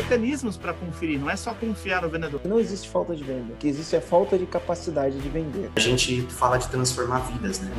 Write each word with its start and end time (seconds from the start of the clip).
mecanismos 0.00 0.56
para 0.56 0.72
conferir, 0.72 1.20
não 1.20 1.28
é 1.28 1.36
só 1.36 1.52
confiar 1.52 2.00
no 2.00 2.08
vendedor. 2.08 2.40
Não 2.44 2.58
existe 2.58 2.88
falta 2.88 3.14
de 3.14 3.22
venda, 3.22 3.52
o 3.52 3.56
que 3.56 3.68
existe 3.68 3.94
é 3.94 4.00
falta 4.00 4.38
de 4.38 4.46
capacidade 4.46 5.20
de 5.20 5.28
vender. 5.28 5.70
A 5.76 5.80
gente 5.80 6.22
fala 6.22 6.56
de 6.56 6.68
transformar 6.70 7.18
vidas, 7.30 7.60
né? 7.60 7.70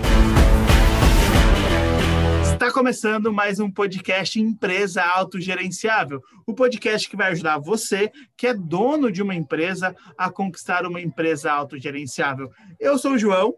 Está 2.53 2.71
começando 2.71 3.33
mais 3.33 3.59
um 3.59 3.71
podcast 3.71 4.39
Empresa 4.39 5.03
Autogerenciável, 5.03 6.21
o 6.45 6.53
podcast 6.53 7.09
que 7.09 7.17
vai 7.17 7.31
ajudar 7.31 7.57
você, 7.57 8.11
que 8.37 8.45
é 8.45 8.53
dono 8.53 9.11
de 9.11 9.23
uma 9.23 9.33
empresa, 9.33 9.95
a 10.15 10.29
conquistar 10.29 10.85
uma 10.85 11.01
empresa 11.01 11.51
autogerenciável. 11.51 12.51
Eu 12.79 12.99
sou 12.99 13.13
o 13.13 13.17
João. 13.17 13.55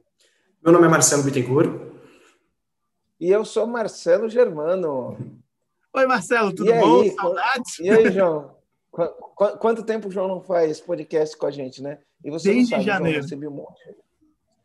Meu 0.64 0.72
nome 0.72 0.86
é 0.86 0.90
Marcelo 0.90 1.24
Bittencourt. 1.24 1.70
E 3.20 3.30
eu 3.30 3.44
sou 3.44 3.68
Marcelo 3.68 4.30
Germano. 4.30 5.18
Oi, 5.94 6.08
Marcelo, 6.08 6.56
tudo 6.56 6.74
bom? 6.74 7.04
Saudades? 7.12 7.80
E 7.80 7.90
aí, 7.90 8.10
João? 8.10 8.53
Qu 8.94 9.58
quanto 9.58 9.84
tempo 9.84 10.08
o 10.08 10.12
João 10.12 10.28
não 10.28 10.40
faz 10.40 10.80
podcast 10.80 11.36
com 11.36 11.48
a 11.48 11.52
gente, 11.52 11.82
né? 11.82 11.98
E 12.24 12.30
você 12.30 12.54
Desde 12.54 12.70
sabe, 12.70 12.84
janeiro. 12.84 13.16
João, 13.16 13.24
recebi 13.24 13.48
um 13.48 13.52
monte. 13.52 13.96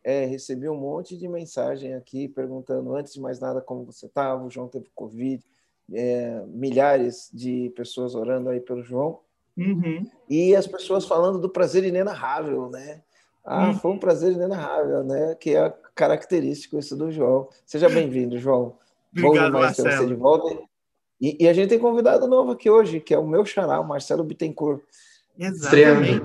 É, 0.05 0.25
recebi 0.27 0.69
um 0.69 0.77
monte 0.77 1.17
de 1.17 1.27
mensagem 1.27 1.95
aqui 1.95 2.29
perguntando, 2.29 2.95
antes 2.95 3.15
de 3.15 3.21
mais 3.21 3.41
nada, 3.41 3.63
como 3.63 3.85
você 3.85 4.05
estava. 4.05 4.45
O 4.45 4.51
João 4.51 4.69
teve 4.69 4.91
Covid, 4.95 5.43
é, 5.95 6.43
milhares 6.47 7.31
de 7.33 7.73
pessoas 7.75 8.15
orando 8.15 8.51
aí 8.51 8.61
pelo 8.61 8.83
João. 8.83 9.21
Uhum. 9.57 10.07
E 10.29 10.55
as 10.55 10.67
pessoas 10.67 11.07
falando 11.07 11.39
do 11.41 11.49
prazer 11.49 11.83
inenarrável, 11.85 12.69
né? 12.69 13.03
Ah, 13.43 13.69
uhum. 13.69 13.75
foi 13.75 13.91
um 13.93 13.99
prazer 13.99 14.33
inenarrável, 14.33 15.03
né? 15.03 15.35
Que 15.37 15.57
é 15.57 15.75
característico 15.95 16.79
isso 16.79 16.95
do 16.95 17.11
João. 17.11 17.49
Seja 17.65 17.89
bem-vindo, 17.89 18.39
João. 18.39 18.77
Obrigado, 19.11 19.53
Bom 19.53 19.61
Marcelo. 19.61 19.89
ter 19.89 19.97
você 19.97 20.07
de 20.07 20.15
volta. 20.15 20.69
E, 21.21 21.37
e, 21.41 21.49
a 21.49 21.53
gente 21.53 21.71
tem 21.71 21.79
convidado 21.79 22.29
novo 22.29 22.53
aqui 22.53 22.71
hoje, 22.71 23.01
que 23.01 23.13
é 23.13 23.19
o 23.19 23.27
meu 23.27 23.45
xará, 23.45 23.81
o 23.81 23.87
Marcelo 23.87 24.23
Bittencourt. 24.23 24.83
Exatamente. 25.39 26.25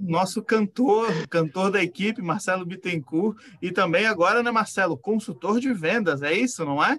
Nosso 0.00 0.42
cantor, 0.42 1.08
cantor 1.28 1.70
da 1.70 1.82
equipe, 1.82 2.20
Marcelo 2.20 2.64
Bittencourt, 2.64 3.36
e 3.62 3.72
também 3.72 4.06
agora, 4.06 4.42
né, 4.42 4.50
Marcelo, 4.50 4.96
consultor 4.96 5.58
de 5.58 5.72
vendas, 5.72 6.22
é 6.22 6.32
isso, 6.32 6.64
não 6.64 6.82
é? 6.82 6.98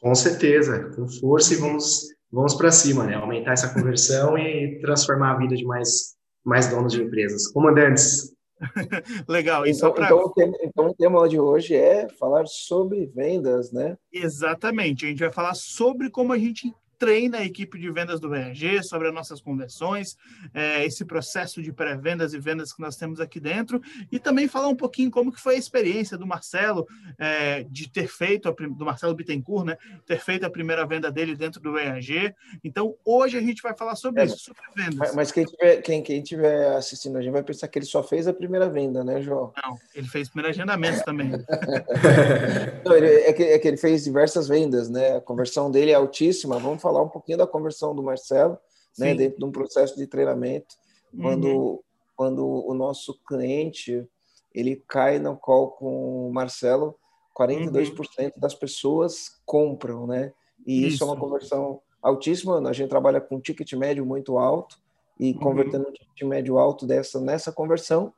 Com 0.00 0.14
certeza, 0.14 0.90
com 0.94 1.08
força 1.08 1.54
e 1.54 1.56
vamos, 1.56 2.08
vamos 2.30 2.54
para 2.54 2.70
cima, 2.70 3.04
né? 3.04 3.14
Aumentar 3.14 3.52
essa 3.52 3.72
conversão 3.72 4.38
e 4.38 4.78
transformar 4.80 5.32
a 5.32 5.38
vida 5.38 5.56
de 5.56 5.64
mais, 5.64 6.14
mais 6.44 6.68
donos 6.68 6.92
de 6.92 7.02
empresas. 7.02 7.48
Comandantes, 7.48 8.34
Legal. 9.28 9.66
Então, 9.66 9.92
pra... 9.92 10.06
então, 10.06 10.18
o 10.18 10.30
tema, 10.30 10.56
então, 10.62 10.86
o 10.86 10.94
tema 10.94 11.28
de 11.28 11.38
hoje 11.38 11.74
é 11.74 12.08
falar 12.08 12.46
sobre 12.46 13.06
vendas, 13.06 13.72
né? 13.72 13.96
Exatamente. 14.12 15.06
A 15.06 15.08
gente 15.08 15.20
vai 15.20 15.32
falar 15.32 15.54
sobre 15.54 16.10
como 16.10 16.32
a 16.32 16.38
gente 16.38 16.74
treina 16.98 17.38
a 17.38 17.44
equipe 17.44 17.78
de 17.78 17.90
vendas 17.90 18.20
do 18.20 18.28
VRG 18.28 18.82
sobre 18.82 19.08
as 19.08 19.14
nossas 19.14 19.40
conversões, 19.40 20.16
é, 20.52 20.84
esse 20.84 21.04
processo 21.04 21.62
de 21.62 21.72
pré-vendas 21.72 22.34
e 22.34 22.38
vendas 22.38 22.72
que 22.72 22.80
nós 22.80 22.96
temos 22.96 23.20
aqui 23.20 23.40
dentro, 23.40 23.80
e 24.10 24.18
também 24.18 24.48
falar 24.48 24.68
um 24.68 24.76
pouquinho 24.76 25.10
como 25.10 25.32
que 25.32 25.40
foi 25.40 25.56
a 25.56 25.58
experiência 25.58 26.16
do 26.16 26.26
Marcelo 26.26 26.86
é, 27.18 27.64
de 27.64 27.90
ter 27.90 28.08
feito, 28.08 28.48
a, 28.48 28.52
do 28.52 28.84
Marcelo 28.84 29.14
Bittencourt, 29.14 29.66
né, 29.66 29.76
ter 30.06 30.20
feito 30.20 30.44
a 30.44 30.50
primeira 30.50 30.86
venda 30.86 31.10
dele 31.10 31.36
dentro 31.36 31.60
do 31.60 31.72
VRG. 31.72 32.34
Então, 32.62 32.94
hoje 33.04 33.36
a 33.36 33.40
gente 33.40 33.62
vai 33.62 33.76
falar 33.76 33.96
sobre 33.96 34.22
é, 34.22 34.24
isso, 34.26 34.38
sobre 34.38 34.62
vendas. 34.76 35.14
Mas 35.14 35.32
quem 35.32 35.44
tiver, 35.44 35.76
quem, 35.82 36.02
quem 36.02 36.22
tiver 36.22 36.76
assistindo 36.76 37.18
a 37.18 37.22
gente 37.22 37.32
vai 37.32 37.42
pensar 37.42 37.68
que 37.68 37.78
ele 37.78 37.86
só 37.86 38.02
fez 38.02 38.26
a 38.26 38.32
primeira 38.32 38.68
venda, 38.68 39.04
né, 39.04 39.20
João? 39.20 39.52
Não, 39.62 39.78
ele 39.94 40.08
fez 40.08 40.28
primeiro 40.28 40.50
agendamento 40.50 41.04
também. 41.04 41.30
Não, 42.84 42.96
ele, 42.96 43.06
é, 43.06 43.32
que, 43.32 43.42
é 43.42 43.58
que 43.58 43.68
ele 43.68 43.76
fez 43.76 44.04
diversas 44.04 44.48
vendas, 44.48 44.88
né? 44.88 45.16
A 45.16 45.20
conversão 45.20 45.70
dele 45.70 45.90
é 45.90 45.94
altíssima. 45.94 46.58
Vamos 46.58 46.82
falar 46.84 47.02
um 47.02 47.08
pouquinho 47.08 47.38
da 47.38 47.46
conversão 47.46 47.94
do 47.94 48.02
Marcelo, 48.02 48.58
né, 48.98 49.14
dentro 49.14 49.38
de 49.38 49.44
um 49.44 49.50
processo 49.50 49.96
de 49.96 50.06
treinamento, 50.06 50.76
quando, 51.20 51.46
uhum. 51.46 51.78
quando 52.14 52.46
o 52.46 52.74
nosso 52.74 53.18
cliente 53.26 54.06
ele 54.54 54.82
cai 54.86 55.18
no 55.18 55.36
call 55.36 55.70
com 55.72 56.28
o 56.28 56.32
Marcelo, 56.32 56.96
42% 57.36 57.96
uhum. 57.96 58.30
das 58.36 58.54
pessoas 58.54 59.40
compram, 59.44 60.06
né? 60.06 60.32
E 60.64 60.86
isso. 60.86 60.96
isso. 60.96 61.04
é 61.04 61.06
uma 61.06 61.16
conversão 61.16 61.80
altíssima. 62.00 62.60
A 62.68 62.72
gente 62.72 62.88
trabalha 62.88 63.20
com 63.20 63.40
ticket 63.40 63.72
médio 63.72 64.06
muito 64.06 64.38
alto 64.38 64.78
e 65.18 65.32
uhum. 65.32 65.38
convertendo 65.38 65.88
um 65.88 65.92
ticket 65.92 66.22
médio 66.22 66.58
alto 66.58 66.86
dessa 66.86 67.20
nessa 67.20 67.50
conversão, 67.50 68.12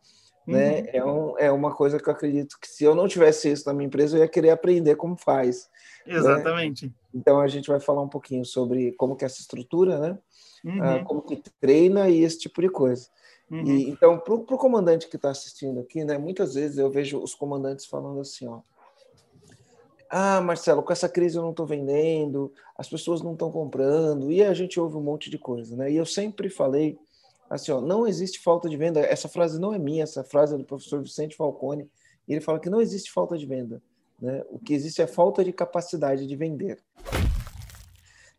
né? 0.47 0.81
Uhum. 0.81 0.87
É, 0.93 1.05
um, 1.05 1.38
é 1.38 1.53
uma 1.53 1.75
coisa 1.75 1.99
que 1.99 2.09
eu 2.09 2.12
acredito 2.12 2.59
que 2.60 2.69
se 2.69 2.84
eu 2.84 2.94
não 2.94 3.09
tivesse 3.09 3.50
isso 3.50 3.66
na 3.66 3.72
minha 3.72 3.87
empresa, 3.87 4.16
eu 4.16 4.22
ia 4.22 4.28
querer 4.28 4.50
aprender 4.50 4.97
como 4.97 5.16
faz. 5.16 5.69
Né? 6.06 6.15
Exatamente. 6.15 6.87
Né? 6.87 6.93
Então 7.16 7.41
a 7.41 7.49
gente 7.49 7.69
vai 7.69 7.81
falar 7.81 8.03
um 8.03 8.09
pouquinho 8.09 8.44
sobre 8.44 8.93
como 8.93 9.16
que 9.16 9.25
é 9.25 9.27
essa 9.27 9.41
estrutura, 9.41 9.99
né? 9.99 10.19
Uhum. 10.62 10.82
Ah, 10.82 11.03
como 11.03 11.22
que 11.22 11.43
treina 11.59 12.10
e 12.10 12.22
esse 12.22 12.41
tipo 12.41 12.60
de 12.60 12.69
coisa. 12.69 13.09
Uhum. 13.50 13.65
E, 13.65 13.88
então, 13.88 14.19
para 14.19 14.34
o 14.34 14.59
comandante 14.59 15.09
que 15.09 15.16
está 15.16 15.31
assistindo 15.31 15.81
aqui, 15.81 16.05
né? 16.05 16.19
Muitas 16.19 16.55
vezes 16.55 16.76
eu 16.76 16.91
vejo 16.91 17.19
os 17.19 17.34
comandantes 17.34 17.87
falando 17.87 18.21
assim, 18.21 18.47
ó. 18.47 18.60
Ah, 20.10 20.41
Marcelo, 20.41 20.82
com 20.82 20.93
essa 20.93 21.09
crise 21.09 21.37
eu 21.37 21.43
não 21.43 21.50
estou 21.50 21.66
vendendo, 21.66 22.53
as 22.76 22.88
pessoas 22.88 23.22
não 23.22 23.32
estão 23.32 23.50
comprando, 23.50 24.31
e 24.31 24.43
a 24.43 24.55
gente 24.55 24.78
ouve 24.78 24.97
um 24.97 25.03
monte 25.03 25.31
de 25.31 25.38
coisa, 25.38 25.75
né? 25.75 25.91
E 25.91 25.97
eu 25.97 26.06
sempre 26.06 26.49
falei 26.49 26.99
assim, 27.49 27.72
ó, 27.72 27.81
não 27.81 28.06
existe 28.06 28.41
falta 28.41 28.69
de 28.69 28.76
venda. 28.76 29.00
Essa 29.00 29.28
frase 29.28 29.59
não 29.59 29.72
é 29.72 29.78
minha, 29.78 30.03
essa 30.03 30.22
frase 30.22 30.55
é 30.55 30.59
do 30.59 30.65
professor 30.65 31.03
Vicente 31.03 31.34
Falcone. 31.34 31.88
E 32.28 32.32
ele 32.32 32.41
fala 32.41 32.60
que 32.60 32.69
não 32.69 32.81
existe 32.81 33.10
falta 33.10 33.38
de 33.38 33.47
venda. 33.47 33.82
Né? 34.21 34.44
O 34.50 34.59
que 34.59 34.75
existe 34.75 35.03
é 35.03 35.06
falta 35.06 35.44
de 35.44 35.53
capacidade 35.53 36.27
de 36.27 36.37
vender. 36.37 36.78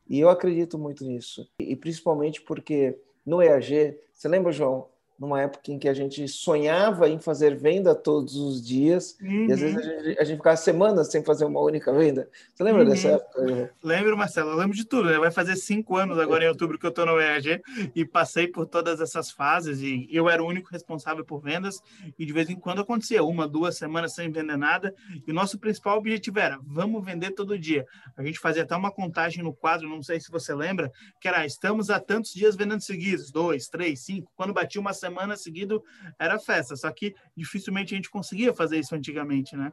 E 0.10 0.20
eu 0.20 0.30
acredito 0.30 0.78
muito 0.78 1.04
nisso. 1.06 1.50
E 1.60 1.76
principalmente 1.76 2.42
porque 2.42 2.98
no 3.26 3.42
EAG, 3.42 4.00
você 4.14 4.28
lembra, 4.28 4.52
João, 4.52 4.88
numa 5.20 5.42
época 5.42 5.72
em 5.72 5.80
que 5.80 5.90
a 5.90 5.94
gente 5.94 6.28
sonhava 6.28 7.10
em 7.10 7.20
fazer 7.20 7.56
venda 7.56 7.96
todos 7.96 8.36
os 8.36 8.66
dias, 8.66 9.18
uhum. 9.22 9.48
e 9.48 9.52
às 9.52 9.60
vezes 9.60 9.76
a 9.76 9.80
uhum. 9.80 10.04
gente, 10.04 10.20
a 10.20 10.24
gente, 10.24 10.38
ficava 10.38 10.58
semanas 10.58 11.12
sem 11.12 11.24
fazer 11.24 11.46
uma 11.46 11.60
única 11.60 11.92
venda. 11.92 12.30
Você 12.54 12.64
lembra 12.64 12.84
uhum. 12.84 12.90
dessa 12.90 13.08
época? 13.10 13.74
Lembro, 13.84 14.18
Marcelo, 14.18 14.52
eu 14.52 14.56
lembro 14.56 14.76
de 14.76 14.86
tudo. 14.86 15.10
Né? 15.10 15.18
Vai 15.18 15.32
fazer 15.32 15.56
cinco 15.56 15.98
anos 15.98 16.20
agora 16.20 16.46
em 16.46 16.48
outubro 16.48 16.78
que 16.78 16.86
eu 16.86 16.90
estou 16.90 17.06
no 17.06 17.20
EAG 17.20 17.62
e 17.96 18.06
passei 18.06 18.48
por 18.48 18.68
todas 18.68 19.02
essas 19.02 19.32
fases, 19.32 19.82
e 19.82 20.08
eu 20.12 20.30
era 20.30 20.44
o 20.44 20.48
único 20.48 20.70
responsável 20.72 21.26
por 21.26 21.42
vendas, 21.42 21.82
e 22.18 22.26
de 22.26 22.34
vez 22.34 22.50
em 22.50 22.56
quando 22.56 22.82
acontecia 22.82 23.24
uma, 23.24 23.48
duas 23.48 23.78
semanas 23.78 24.14
sem 24.14 24.32
vender 24.32 24.58
nada, 24.58 24.94
e 25.26 25.32
o 25.32 25.34
nosso 25.34 25.58
principal 25.58 25.98
objetivo 25.98 26.40
era, 26.40 26.60
vamos 26.64 27.04
vender 27.04 27.32
todo 27.32 27.58
dia. 27.58 27.86
A 28.16 28.24
gente 28.24 28.40
fazia 28.40 28.64
até 28.64 28.76
uma 28.76 28.92
contagem 28.92 29.44
no 29.44 29.54
quadro, 29.54 29.90
não 29.90 30.04
sei 30.04 30.20
se 30.20 30.30
você 30.30 30.54
lembra, 30.54 30.92
que 31.20 31.28
era, 31.28 31.46
estamos 31.46 31.90
há 31.90 32.00
tantos 32.00 32.34
dias 32.34 32.56
vendendo 32.56 32.82
seguidos, 32.82 33.32
dois, 33.32 33.68
três, 33.68 34.02
cinco, 34.02 34.32
quando 34.36 34.54
batia 34.54 34.80
uma 34.80 34.94
semana 34.94 35.07
seguido 35.38 35.84
era 36.20 36.40
festa. 36.40 36.76
Só 36.76 36.92
que 36.92 37.16
dificilmente 37.36 37.94
a 37.94 37.98
gente 37.98 38.10
conseguia 38.10 38.54
fazer 38.54 38.78
isso 38.78 38.96
antigamente, 38.96 39.56
né? 39.56 39.72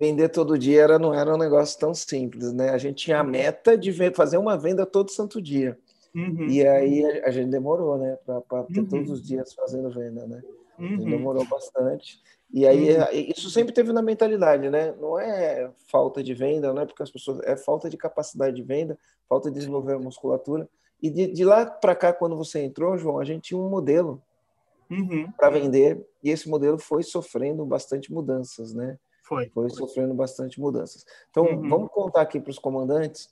Vender 0.00 0.28
todo 0.30 0.58
dia 0.58 0.82
era, 0.82 0.98
não 0.98 1.14
era 1.14 1.32
um 1.32 1.38
negócio 1.38 1.78
tão 1.78 1.94
simples, 1.94 2.52
né? 2.52 2.70
A 2.70 2.78
gente 2.78 3.04
tinha 3.04 3.20
a 3.20 3.24
meta 3.24 3.78
de 3.78 3.92
fazer 4.12 4.36
uma 4.36 4.58
venda 4.58 4.84
todo 4.84 5.10
santo 5.10 5.40
dia. 5.40 5.78
Uhum. 6.14 6.46
E 6.48 6.66
aí 6.66 7.04
a, 7.22 7.30
gente 7.30 7.50
demorou, 7.50 7.96
né? 7.98 8.18
Para 8.26 8.64
ter 8.64 8.80
uhum. 8.80 8.86
todos 8.86 9.10
os 9.10 9.22
dias 9.22 9.54
fazendo 9.54 9.90
venda, 9.90 10.26
né? 10.26 10.42
Uhum. 10.78 10.96
Demorou 10.96 11.44
bastante. 11.46 12.20
E 12.52 12.66
aí 12.66 12.96
uhum. 12.96 13.32
isso 13.34 13.48
sempre 13.50 13.72
teve 13.72 13.92
na 13.92 14.02
mentalidade, 14.02 14.68
né? 14.68 14.92
Não 15.00 15.18
é 15.18 15.70
falta 15.86 16.22
de 16.22 16.34
venda, 16.34 16.72
não 16.72 16.82
é 16.82 16.86
porque 16.86 17.02
as 17.02 17.10
pessoas 17.10 17.40
é 17.44 17.56
falta 17.56 17.88
de 17.88 17.96
capacidade 17.96 18.56
de 18.56 18.62
venda, 18.62 18.98
falta 19.28 19.50
de 19.50 19.58
desenvolver 19.58 19.94
a 19.94 19.98
musculatura. 19.98 20.68
E 21.00 21.10
de, 21.10 21.28
de 21.28 21.44
lá 21.44 21.64
para 21.64 21.94
cá, 21.94 22.12
quando 22.12 22.36
você 22.36 22.60
entrou, 22.62 22.96
João, 22.98 23.18
a 23.18 23.24
gente 23.24 23.48
tinha 23.48 23.58
um 23.58 23.68
modelo 23.68 24.22
uhum. 24.92 25.32
para 25.32 25.50
vender, 25.50 26.04
e 26.22 26.30
esse 26.30 26.48
modelo 26.48 26.78
foi 26.78 27.02
sofrendo 27.02 27.64
bastante 27.64 28.12
mudanças, 28.12 28.74
né? 28.74 28.98
Foi. 29.22 29.48
Foi, 29.50 29.68
foi. 29.68 29.78
sofrendo 29.78 30.14
bastante 30.14 30.60
mudanças. 30.60 31.04
Então, 31.30 31.44
uhum. 31.44 31.68
vamos 31.68 31.90
contar 31.90 32.22
aqui 32.22 32.40
para 32.40 32.50
os 32.50 32.58
comandantes 32.58 33.30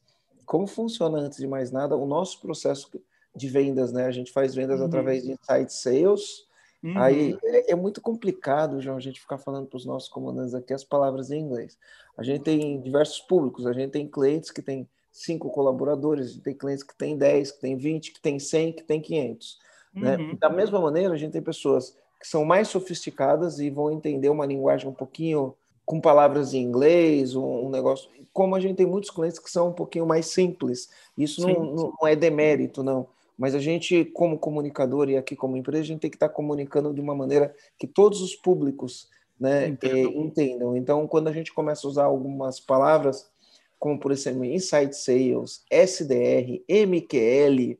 como 0.51 0.67
funciona, 0.67 1.19
antes 1.19 1.39
de 1.39 1.47
mais 1.47 1.71
nada, 1.71 1.97
o 1.97 2.05
nosso 2.05 2.41
processo 2.41 2.91
de 3.37 3.49
vendas, 3.49 3.93
né? 3.93 4.07
A 4.07 4.11
gente 4.11 4.33
faz 4.33 4.53
vendas 4.53 4.81
uhum. 4.81 4.87
através 4.87 5.23
de 5.23 5.31
insight 5.31 5.73
sales. 5.73 6.45
Uhum. 6.83 6.99
Aí 6.99 7.39
é, 7.45 7.71
é, 7.71 7.77
muito 7.77 8.01
complicado, 8.01 8.81
João, 8.81 8.97
a 8.97 9.01
gente 9.01 9.21
ficar 9.21 9.39
falando 9.39 9.69
para 9.69 9.77
os 9.77 9.87
nossos 9.87 10.09
comandantes 10.09 10.53
aqui 10.53 10.73
as 10.73 10.83
palavras 10.83 11.31
em 11.31 11.39
inglês. 11.39 11.79
A 12.17 12.25
gente 12.25 12.43
tem 12.43 12.81
diversos 12.81 13.21
públicos, 13.21 13.65
a 13.65 13.73
gente 13.73 13.93
tem 13.93 14.09
clientes 14.09 14.51
que 14.51 14.61
têm 14.61 14.89
cinco 15.13 15.51
colaboradores, 15.51 16.37
tem 16.39 16.55
clientes 16.55 16.83
que 16.83 16.97
têm 16.97 17.17
10, 17.17 17.53
que 17.53 17.61
têm 17.61 17.77
20, 17.77 18.13
que 18.13 18.21
têm 18.21 18.41
100, 18.41 18.73
que 18.73 18.83
têm 18.83 19.01
500. 19.01 19.59
Né? 19.95 20.17
Uhum. 20.17 20.37
Da 20.39 20.49
mesma 20.49 20.81
maneira, 20.81 21.15
a 21.15 21.17
gente 21.17 21.33
tem 21.33 21.43
pessoas 21.43 21.97
que 22.21 22.29
são 22.29 22.45
mais 22.45 22.69
sofisticadas 22.69 23.59
e 23.59 23.71
vão 23.71 23.91
entender 23.91 24.29
uma 24.29 24.47
linguagem 24.47 24.89
um 24.89 24.93
pouquinho 24.93 25.55
com 25.85 26.01
palavras 26.01 26.55
em 26.55 26.63
inglês, 26.63 27.35
um, 27.35 27.67
um 27.67 27.71
negócio. 27.71 28.09
Como 28.33 28.55
a 28.55 28.61
gente 28.61 28.77
tem 28.77 28.87
muitos 28.87 29.11
clientes 29.11 29.39
que 29.39 29.51
são 29.51 29.69
um 29.71 29.73
pouquinho 29.73 30.07
mais 30.07 30.27
simples. 30.27 30.91
Isso 31.19 31.41
não, 31.41 31.93
não, 32.01 32.07
é 32.07 32.15
demérito, 32.15 32.83
não. 32.83 33.09
Mas 33.37 33.55
a 33.55 33.59
gente, 33.59 34.05
como 34.05 34.39
comunicador 34.39 35.09
e 35.09 35.17
aqui 35.17 35.35
como 35.35 35.57
empresa, 35.57 35.83
a 35.83 35.87
gente 35.87 36.01
tem 36.01 36.11
que 36.11 36.17
estar 36.17 36.29
comunicando 36.29 36.93
de 36.93 37.01
uma 37.01 37.15
maneira 37.15 37.55
que 37.79 37.87
todos 37.87 38.21
os 38.21 38.37
públicos 38.37 39.09
né, 39.41 39.77
eh, 39.83 40.03
entendam. 40.03 40.77
Então, 40.77 41.09
quando 41.09 41.29
a 41.29 41.33
gente 41.33 41.53
começa 41.53 41.87
a 41.87 41.91
usar 41.91 42.05
algumas 42.05 42.61
palavras, 42.61 43.31
como 43.79 43.99
por 43.99 44.13
exemplo, 44.13 44.45
Insight 44.45 44.95
Sales, 44.95 45.65
SDR, 45.71 46.63
MQL, 46.69 47.79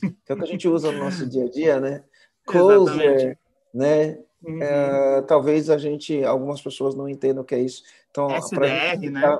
que 0.00 0.32
é 0.32 0.34
o 0.34 0.36
que 0.36 0.44
a 0.44 0.46
gente 0.46 0.68
usa 0.68 0.90
no 0.92 0.98
nosso 0.98 1.26
dia 1.26 1.44
a 1.44 1.50
dia, 1.50 1.80
né? 1.80 2.02
Closer, 2.46 3.38
né? 3.72 4.18
Uhum. 4.42 4.62
É, 4.62 5.22
talvez 5.22 5.70
a 5.70 5.78
gente, 5.78 6.22
algumas 6.22 6.60
pessoas 6.60 6.94
não 6.94 7.08
entendam 7.08 7.42
o 7.42 7.46
que 7.46 7.54
é 7.54 7.60
isso. 7.60 7.82
Então, 8.10 8.28
SDR, 8.30 9.10
né? 9.10 9.38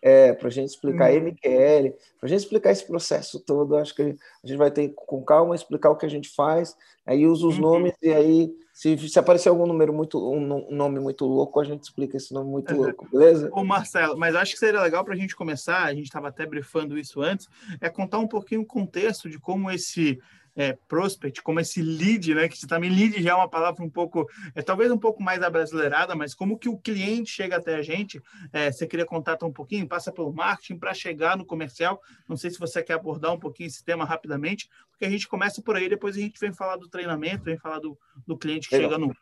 É, 0.00 0.32
para 0.32 0.46
a 0.46 0.50
gente 0.50 0.68
explicar 0.68 1.10
uhum. 1.10 1.22
MQL, 1.22 1.92
para 2.20 2.26
a 2.26 2.28
gente 2.28 2.38
explicar 2.38 2.70
esse 2.70 2.86
processo 2.86 3.40
todo, 3.40 3.76
acho 3.76 3.92
que 3.94 4.02
a 4.02 4.46
gente 4.46 4.56
vai 4.56 4.70
ter 4.70 4.92
com 4.94 5.24
calma 5.24 5.56
explicar 5.56 5.90
o 5.90 5.96
que 5.96 6.06
a 6.06 6.08
gente 6.08 6.28
faz, 6.28 6.76
aí 7.04 7.26
usa 7.26 7.48
os 7.48 7.56
uhum. 7.56 7.62
nomes 7.62 7.94
e 8.00 8.12
aí 8.12 8.54
se, 8.72 8.96
se 8.96 9.18
aparecer 9.18 9.48
algum 9.48 9.66
número 9.66 9.92
muito 9.92 10.16
um 10.32 10.70
nome 10.70 11.00
muito 11.00 11.24
louco, 11.24 11.58
a 11.58 11.64
gente 11.64 11.82
explica 11.82 12.16
esse 12.16 12.32
nome 12.32 12.48
muito 12.48 12.72
uhum. 12.72 12.82
louco, 12.82 13.08
beleza? 13.10 13.50
Ô 13.52 13.64
Marcelo, 13.64 14.16
mas 14.16 14.36
acho 14.36 14.52
que 14.52 14.60
seria 14.60 14.80
legal 14.80 15.04
para 15.04 15.14
a 15.14 15.16
gente 15.16 15.34
começar, 15.34 15.82
a 15.82 15.92
gente 15.92 16.06
estava 16.06 16.28
até 16.28 16.46
brifando 16.46 16.96
isso 16.96 17.20
antes, 17.20 17.48
é 17.80 17.88
contar 17.88 18.18
um 18.18 18.28
pouquinho 18.28 18.60
o 18.60 18.66
contexto 18.66 19.28
de 19.28 19.36
como 19.36 19.68
esse 19.68 20.20
é, 20.58 20.76
prospect, 20.88 21.40
como 21.40 21.60
esse 21.60 21.80
lead, 21.80 22.34
né? 22.34 22.48
Que 22.48 22.66
também 22.66 22.90
lead 22.90 23.22
já 23.22 23.30
é 23.30 23.34
uma 23.34 23.48
palavra 23.48 23.84
um 23.84 23.88
pouco, 23.88 24.28
é 24.56 24.60
talvez 24.60 24.90
um 24.90 24.98
pouco 24.98 25.22
mais 25.22 25.40
abrasileirada, 25.40 26.16
mas 26.16 26.34
como 26.34 26.58
que 26.58 26.68
o 26.68 26.76
cliente 26.76 27.30
chega 27.30 27.56
até 27.56 27.76
a 27.76 27.82
gente? 27.82 28.20
É, 28.52 28.72
você 28.72 28.84
queria 28.84 29.06
contar 29.06 29.38
um 29.44 29.52
pouquinho, 29.52 29.86
passa 29.86 30.10
pelo 30.10 30.32
marketing 30.32 30.76
para 30.76 30.92
chegar 30.92 31.36
no 31.36 31.46
comercial. 31.46 32.02
Não 32.28 32.36
sei 32.36 32.50
se 32.50 32.58
você 32.58 32.82
quer 32.82 32.94
abordar 32.94 33.32
um 33.32 33.38
pouquinho 33.38 33.68
esse 33.68 33.84
tema 33.84 34.04
rapidamente, 34.04 34.68
porque 34.90 35.04
a 35.04 35.10
gente 35.10 35.28
começa 35.28 35.62
por 35.62 35.76
aí, 35.76 35.88
depois 35.88 36.16
a 36.16 36.20
gente 36.20 36.40
vem 36.40 36.52
falar 36.52 36.76
do 36.76 36.88
treinamento, 36.88 37.44
vem 37.44 37.56
falar 37.56 37.78
do, 37.78 37.96
do 38.26 38.36
cliente 38.36 38.68
que 38.68 38.76
Legal. 38.76 38.90
chega 38.90 39.06
no, 39.06 39.14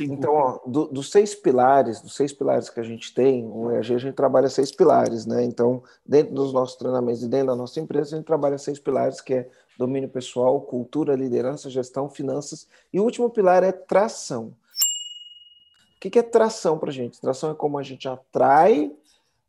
então, 0.00 0.34
ó, 0.34 0.60
do, 0.66 0.86
dos 0.86 1.10
seis 1.10 1.34
pilares, 1.34 2.00
dos 2.00 2.14
seis 2.14 2.32
pilares 2.32 2.70
que 2.70 2.80
a 2.80 2.82
gente 2.82 3.12
tem, 3.12 3.44
o 3.46 3.70
EAG 3.70 3.94
a 3.94 3.98
gente 3.98 4.14
trabalha 4.14 4.48
seis 4.48 4.70
pilares, 4.72 5.26
né? 5.26 5.44
Então, 5.44 5.82
dentro 6.06 6.34
dos 6.34 6.52
nossos 6.52 6.76
treinamentos 6.76 7.22
e 7.22 7.28
dentro 7.28 7.48
da 7.48 7.56
nossa 7.56 7.78
empresa, 7.80 8.14
a 8.14 8.18
gente 8.18 8.26
trabalha 8.26 8.56
seis 8.56 8.78
pilares, 8.78 9.20
que 9.20 9.34
é 9.34 9.48
domínio 9.78 10.08
pessoal, 10.08 10.60
cultura, 10.60 11.14
liderança, 11.14 11.68
gestão, 11.68 12.08
finanças. 12.08 12.68
E 12.92 13.00
o 13.00 13.04
último 13.04 13.28
pilar 13.28 13.62
é 13.62 13.72
tração. 13.72 14.54
O 15.96 16.10
que 16.10 16.18
é 16.18 16.22
tração 16.22 16.78
para 16.78 16.90
a 16.90 16.92
gente? 16.92 17.20
Tração 17.20 17.50
é 17.50 17.54
como 17.54 17.78
a 17.78 17.82
gente 17.82 18.06
atrai 18.06 18.92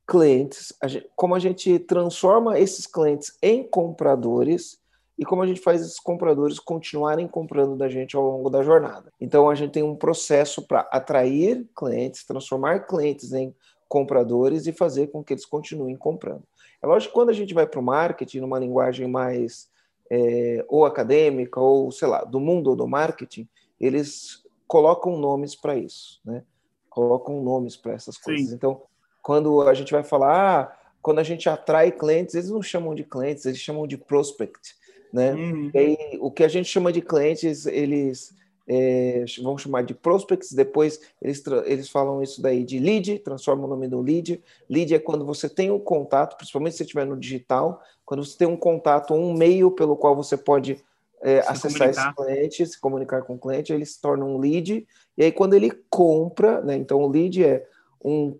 clientes, 0.07 0.71
como 1.15 1.35
a 1.35 1.39
gente 1.39 1.79
transforma 1.79 2.59
esses 2.59 2.85
clientes 2.85 3.37
em 3.41 3.63
compradores 3.63 4.79
e 5.17 5.25
como 5.25 5.41
a 5.41 5.47
gente 5.47 5.61
faz 5.61 5.81
esses 5.81 5.99
compradores 5.99 6.59
continuarem 6.59 7.27
comprando 7.27 7.75
da 7.75 7.87
gente 7.87 8.15
ao 8.15 8.23
longo 8.23 8.49
da 8.49 8.61
jornada. 8.61 9.11
Então 9.19 9.49
a 9.49 9.55
gente 9.55 9.71
tem 9.71 9.83
um 9.83 9.95
processo 9.95 10.61
para 10.67 10.81
atrair 10.91 11.65
clientes, 11.75 12.25
transformar 12.25 12.81
clientes 12.81 13.31
em 13.33 13.55
compradores 13.87 14.67
e 14.67 14.73
fazer 14.73 15.07
com 15.07 15.23
que 15.23 15.33
eles 15.33 15.45
continuem 15.45 15.95
comprando. 15.95 16.43
É 16.81 16.87
lógico 16.87 17.11
que 17.11 17.19
quando 17.19 17.29
a 17.29 17.33
gente 17.33 17.53
vai 17.53 17.65
para 17.65 17.79
o 17.79 17.83
marketing, 17.83 18.39
numa 18.39 18.59
linguagem 18.59 19.07
mais 19.07 19.69
é, 20.11 20.65
ou 20.67 20.85
acadêmica, 20.85 21.59
ou 21.59 21.91
sei 21.91 22.07
lá, 22.07 22.23
do 22.23 22.39
mundo 22.39 22.75
do 22.75 22.87
marketing, 22.87 23.47
eles 23.79 24.43
colocam 24.67 25.17
nomes 25.17 25.55
para 25.55 25.75
isso, 25.75 26.19
né? 26.25 26.43
Colocam 26.89 27.41
nomes 27.41 27.75
para 27.75 27.93
essas 27.93 28.17
coisas. 28.17 28.49
Sim. 28.49 28.55
Então, 28.55 28.81
quando 29.21 29.61
a 29.61 29.73
gente 29.73 29.91
vai 29.91 30.03
falar, 30.03 30.61
ah, 30.61 30.77
quando 31.01 31.19
a 31.19 31.23
gente 31.23 31.49
atrai 31.49 31.91
clientes, 31.91 32.35
eles 32.35 32.49
não 32.49 32.61
chamam 32.61 32.95
de 32.95 33.03
clientes, 33.03 33.45
eles 33.45 33.59
chamam 33.59 33.87
de 33.87 33.97
prospect, 33.97 34.75
né? 35.15 35.33
Uhum. 35.33 35.71
E 35.73 35.77
aí, 35.77 35.97
o 36.19 36.29
que 36.29 36.43
a 36.43 36.47
gente 36.49 36.67
chama 36.67 36.91
de 36.91 37.01
clientes, 37.01 37.65
eles 37.65 38.35
é, 38.67 39.23
vão 39.41 39.57
chamar 39.57 39.83
de 39.83 39.93
prospects, 39.93 40.51
depois 40.51 40.99
eles, 41.21 41.41
eles 41.63 41.87
falam 41.87 42.21
isso 42.21 42.41
daí 42.41 42.65
de 42.65 42.79
lead, 42.79 43.19
transforma 43.19 43.63
o 43.63 43.67
nome 43.67 43.87
do 43.87 44.01
lead. 44.01 44.43
Lead 44.69 44.93
é 44.93 44.99
quando 44.99 45.25
você 45.25 45.47
tem 45.47 45.71
um 45.71 45.79
contato, 45.79 46.35
principalmente 46.35 46.73
se 46.73 46.79
você 46.79 46.83
estiver 46.83 47.05
no 47.05 47.15
digital, 47.15 47.81
quando 48.03 48.25
você 48.25 48.37
tem 48.37 48.45
um 48.47 48.57
contato, 48.57 49.13
um 49.13 49.33
meio 49.33 49.71
pelo 49.71 49.95
qual 49.95 50.17
você 50.17 50.35
pode 50.35 50.83
é, 51.21 51.39
acessar 51.47 51.87
comunicar. 51.87 51.89
esse 51.89 52.15
cliente, 52.15 52.65
se 52.65 52.81
comunicar 52.81 53.21
com 53.21 53.35
o 53.35 53.39
cliente, 53.39 53.71
ele 53.71 53.85
se 53.85 54.01
torna 54.01 54.25
um 54.25 54.37
lead, 54.37 54.85
e 55.17 55.23
aí 55.23 55.31
quando 55.31 55.53
ele 55.53 55.71
compra, 55.89 56.59
né, 56.59 56.75
então 56.75 57.01
o 57.01 57.07
lead 57.07 57.41
é 57.41 57.65
um 58.03 58.37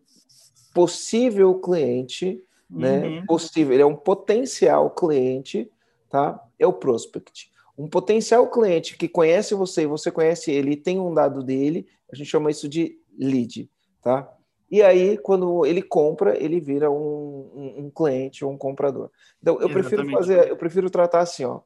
possível 0.73 1.55
cliente, 1.55 2.43
né, 2.69 2.99
uhum. 2.99 3.15
né, 3.15 3.23
possível, 3.25 3.73
ele 3.73 3.83
é 3.83 3.85
um 3.85 3.95
potencial 3.95 4.89
cliente, 4.89 5.71
tá, 6.09 6.43
é 6.57 6.65
o 6.65 6.73
prospect. 6.73 7.51
Um 7.77 7.87
potencial 7.87 8.49
cliente 8.49 8.97
que 8.97 9.07
conhece 9.07 9.53
você 9.53 9.83
e 9.83 9.87
você 9.87 10.09
conhece 10.11 10.51
ele 10.51 10.71
e 10.71 10.77
tem 10.77 10.99
um 10.99 11.13
dado 11.13 11.43
dele, 11.43 11.87
a 12.11 12.15
gente 12.15 12.29
chama 12.29 12.51
isso 12.51 12.69
de 12.69 12.97
lead, 13.17 13.69
tá? 14.01 14.31
E 14.71 14.81
aí, 14.81 15.17
quando 15.17 15.65
ele 15.65 15.81
compra, 15.81 16.41
ele 16.41 16.59
vira 16.59 16.89
um, 16.89 17.51
um, 17.55 17.85
um 17.85 17.89
cliente 17.89 18.43
ou 18.43 18.51
um 18.51 18.57
comprador. 18.57 19.11
Então, 19.41 19.55
eu 19.55 19.67
Exatamente. 19.67 19.87
prefiro 19.89 20.11
fazer, 20.11 20.49
eu 20.49 20.57
prefiro 20.57 20.89
tratar 20.89 21.19
assim, 21.19 21.45
ó. 21.45 21.59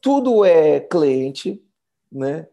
Tudo 0.00 0.44
é 0.44 0.80
cliente, 0.80 1.62
né? 2.10 2.46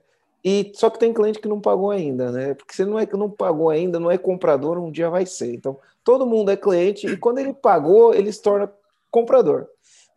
E 0.44 0.72
só 0.76 0.90
que 0.90 1.00
tem 1.00 1.14
cliente 1.14 1.40
que 1.40 1.48
não 1.48 1.60
pagou 1.60 1.92
ainda, 1.92 2.32
né? 2.32 2.54
Porque 2.54 2.74
se 2.74 2.86
não 2.86 2.98
é 2.98 3.06
que 3.06 3.18
não 3.18 3.30
pagou 3.30 3.70
ainda, 3.70 4.00
não 4.00 4.10
é 4.10 4.18
comprador, 4.18 4.78
um 4.78 4.92
dia 4.92 5.10
vai 5.10 5.26
ser. 5.26 5.54
Então, 5.54 5.78
todo 6.04 6.26
mundo 6.26 6.52
é 6.52 6.56
cliente 6.56 7.08
e 7.08 7.18
quando 7.18 7.40
ele 7.40 7.54
pagou, 7.54 8.14
ele 8.14 8.32
se 8.32 8.42
torna 8.42 8.72
comprador. 9.12 9.68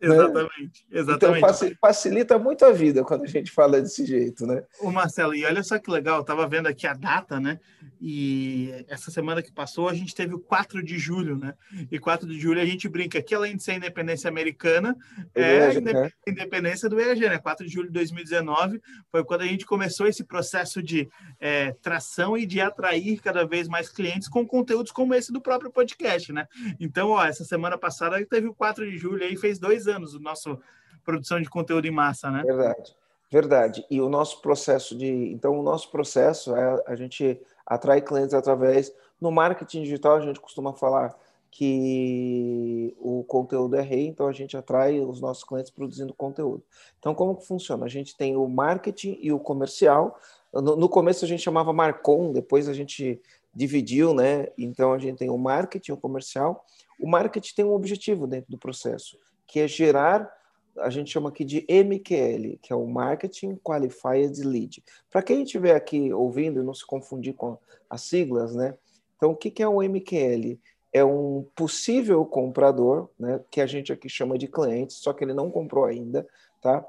Exatamente, 0.03 0.85
né? 0.91 0.99
exatamente. 0.99 1.37
Então 1.39 1.77
facilita 1.79 2.37
muito 2.37 2.65
a 2.65 2.71
vida 2.71 3.03
quando 3.03 3.23
a 3.23 3.27
gente 3.27 3.51
fala 3.51 3.81
desse 3.81 4.05
jeito, 4.05 4.45
né? 4.45 4.63
O 4.81 4.91
Marcelo, 4.91 5.33
e 5.33 5.45
olha 5.45 5.63
só 5.63 5.79
que 5.79 5.89
legal, 5.89 6.17
eu 6.17 6.23
tava 6.23 6.47
vendo 6.47 6.67
aqui 6.67 6.85
a 6.85 6.93
data, 6.93 7.39
né? 7.39 7.59
E 8.01 8.85
essa 8.89 9.09
semana 9.09 9.41
que 9.41 9.51
passou, 9.51 9.87
a 9.87 9.93
gente 9.93 10.13
teve 10.13 10.33
o 10.33 10.39
4 10.39 10.83
de 10.83 10.99
julho, 10.99 11.37
né? 11.37 11.53
E 11.89 11.97
4 11.97 12.27
de 12.27 12.39
julho 12.39 12.59
a 12.59 12.65
gente 12.65 12.89
brinca 12.89 13.21
que 13.21 13.33
além 13.33 13.55
de 13.55 13.63
ser 13.63 13.71
a 13.71 13.75
independência 13.75 14.27
americana, 14.27 14.95
é 15.33 15.67
a 15.67 15.81
né? 15.81 16.11
independência 16.27 16.89
do 16.89 16.99
EAG, 16.99 17.21
né? 17.21 17.37
4 17.37 17.65
de 17.65 17.71
julho 17.71 17.87
de 17.87 17.93
2019 17.93 18.81
foi 19.09 19.23
quando 19.23 19.41
a 19.41 19.47
gente 19.47 19.65
começou 19.65 20.05
esse 20.05 20.23
processo 20.23 20.83
de 20.83 21.09
é, 21.39 21.71
tração 21.81 22.37
e 22.37 22.45
de 22.45 22.59
atrair 22.59 23.21
cada 23.21 23.45
vez 23.45 23.69
mais 23.69 23.87
clientes 23.87 24.27
com 24.27 24.45
conteúdos 24.45 24.91
como 24.91 25.13
esse 25.13 25.31
do 25.31 25.39
próprio 25.39 25.71
podcast, 25.71 26.33
né? 26.33 26.45
Então, 26.79 27.11
ó, 27.11 27.23
essa 27.23 27.45
semana 27.45 27.77
passada 27.77 28.23
teve 28.25 28.47
o 28.47 28.53
4 28.53 28.89
de 28.89 28.97
julho 28.97 29.23
aí, 29.23 29.37
fez 29.37 29.57
dois 29.59 29.87
anos 29.87 29.92
o 29.95 30.19
nosso 30.19 30.59
produção 31.03 31.41
de 31.41 31.49
conteúdo 31.49 31.85
em 31.85 31.91
massa, 31.91 32.31
né? 32.31 32.43
Verdade, 32.43 32.95
verdade. 33.31 33.85
E 33.89 33.99
o 34.01 34.09
nosso 34.09 34.41
processo 34.41 34.97
de, 34.97 35.07
então 35.31 35.59
o 35.59 35.63
nosso 35.63 35.91
processo 35.91 36.55
é 36.55 36.83
a 36.87 36.95
gente 36.95 37.39
atrai 37.65 38.01
clientes 38.01 38.33
através 38.33 38.93
no 39.19 39.31
marketing 39.31 39.83
digital 39.83 40.17
a 40.17 40.21
gente 40.21 40.39
costuma 40.39 40.73
falar 40.73 41.17
que 41.49 42.95
o 42.99 43.23
conteúdo 43.23 43.75
é 43.75 43.81
rei, 43.81 44.07
então 44.07 44.27
a 44.27 44.31
gente 44.31 44.57
atrai 44.57 44.99
os 44.99 45.21
nossos 45.21 45.43
clientes 45.43 45.69
produzindo 45.69 46.11
conteúdo. 46.11 46.63
Então, 46.97 47.13
como 47.13 47.35
que 47.35 47.45
funciona? 47.45 47.85
A 47.85 47.89
gente 47.89 48.17
tem 48.17 48.35
o 48.35 48.47
marketing 48.47 49.19
e 49.21 49.31
o 49.31 49.39
comercial. 49.39 50.19
No, 50.51 50.75
no, 50.75 50.89
começo 50.89 51.23
a 51.23 51.27
gente 51.27 51.43
chamava 51.43 51.71
Marcom, 51.71 52.33
depois 52.33 52.67
a 52.67 52.73
gente 52.73 53.21
dividiu, 53.53 54.15
né? 54.15 54.47
Então 54.57 54.93
a 54.93 54.97
gente 54.97 55.19
tem 55.19 55.29
o 55.29 55.37
marketing 55.37 55.91
o 55.91 55.97
comercial. 55.97 56.65
O 56.99 57.07
marketing 57.07 57.53
tem 57.53 57.65
um 57.65 57.73
objetivo 57.73 58.25
dentro 58.25 58.49
do 58.49 58.57
processo, 58.57 59.19
que 59.53 59.59
é 59.59 59.67
gerar, 59.67 60.35
a 60.79 60.89
gente 60.89 61.11
chama 61.11 61.29
aqui 61.29 61.45
de 61.45 61.63
MQL, 61.69 62.57
que 62.59 62.73
é 62.73 62.75
o 62.75 62.87
Marketing 62.87 63.55
Qualified 63.57 64.41
Lead. 64.41 64.83
Para 65.11 65.21
quem 65.21 65.43
estiver 65.43 65.75
aqui 65.75 66.11
ouvindo 66.11 66.59
e 66.59 66.63
não 66.63 66.73
se 66.73 66.83
confundir 66.83 67.35
com 67.35 67.55
as 67.87 68.01
siglas, 68.01 68.55
né? 68.55 68.73
Então, 69.15 69.29
o 69.29 69.35
que 69.35 69.61
é 69.61 69.67
o 69.67 69.83
MQL? 69.83 70.59
É 70.91 71.05
um 71.05 71.45
possível 71.55 72.25
comprador, 72.25 73.11
né? 73.19 73.41
Que 73.51 73.61
a 73.61 73.67
gente 73.67 73.93
aqui 73.93 74.09
chama 74.09 74.39
de 74.39 74.47
cliente, 74.47 74.93
só 74.93 75.13
que 75.13 75.23
ele 75.23 75.35
não 75.35 75.51
comprou 75.51 75.85
ainda, 75.85 76.27
tá? 76.59 76.83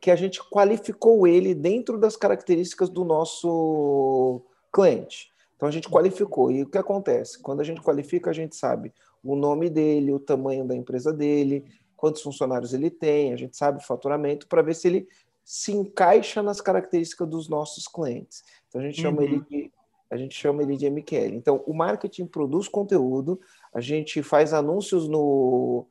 Que 0.00 0.12
a 0.12 0.16
gente 0.16 0.40
qualificou 0.48 1.26
ele 1.26 1.52
dentro 1.52 1.98
das 1.98 2.16
características 2.16 2.88
do 2.88 3.04
nosso 3.04 4.40
cliente. 4.72 5.32
Então 5.56 5.68
a 5.68 5.72
gente 5.72 5.88
qualificou. 5.88 6.48
E 6.52 6.62
o 6.62 6.70
que 6.70 6.78
acontece? 6.78 7.42
Quando 7.42 7.58
a 7.58 7.64
gente 7.64 7.82
qualifica, 7.82 8.30
a 8.30 8.34
gente 8.34 8.54
sabe 8.54 8.92
o 9.24 9.34
nome 9.34 9.70
dele, 9.70 10.12
o 10.12 10.20
tamanho 10.20 10.64
da 10.66 10.76
empresa 10.76 11.12
dele, 11.12 11.64
quantos 11.96 12.22
funcionários 12.22 12.72
ele 12.74 12.90
tem, 12.90 13.32
a 13.32 13.36
gente 13.36 13.56
sabe 13.56 13.78
o 13.78 13.86
faturamento, 13.86 14.46
para 14.46 14.62
ver 14.62 14.74
se 14.74 14.88
ele 14.88 15.08
se 15.44 15.72
encaixa 15.72 16.42
nas 16.42 16.60
características 16.60 17.28
dos 17.28 17.48
nossos 17.48 17.86
clientes. 17.86 18.42
Então 18.68 18.80
a 18.80 18.84
gente 18.84 19.00
chama 19.00 19.18
uhum. 19.18 19.24
ele 19.24 19.40
de 19.40 19.72
a 20.10 20.16
gente 20.16 20.36
chama 20.36 20.62
ele 20.62 20.76
de 20.76 20.88
MQL. 20.88 21.34
Então 21.34 21.62
o 21.66 21.74
marketing 21.74 22.26
produz 22.26 22.68
conteúdo, 22.68 23.40
a 23.72 23.80
gente 23.80 24.22
faz 24.22 24.54
anúncios 24.54 25.08
no 25.08 25.86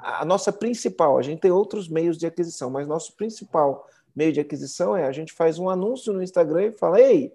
a 0.00 0.24
nossa 0.24 0.52
principal, 0.52 1.18
a 1.18 1.22
gente 1.22 1.40
tem 1.40 1.50
outros 1.50 1.88
meios 1.88 2.18
de 2.18 2.26
aquisição, 2.26 2.70
mas 2.70 2.86
nosso 2.86 3.14
principal 3.16 3.88
meio 4.14 4.32
de 4.32 4.40
aquisição 4.40 4.96
é 4.96 5.04
a 5.04 5.12
gente 5.12 5.32
faz 5.32 5.58
um 5.58 5.68
anúncio 5.68 6.12
no 6.12 6.22
Instagram 6.22 6.66
e 6.66 6.72
fala: 6.72 7.00
"Ei, 7.00 7.32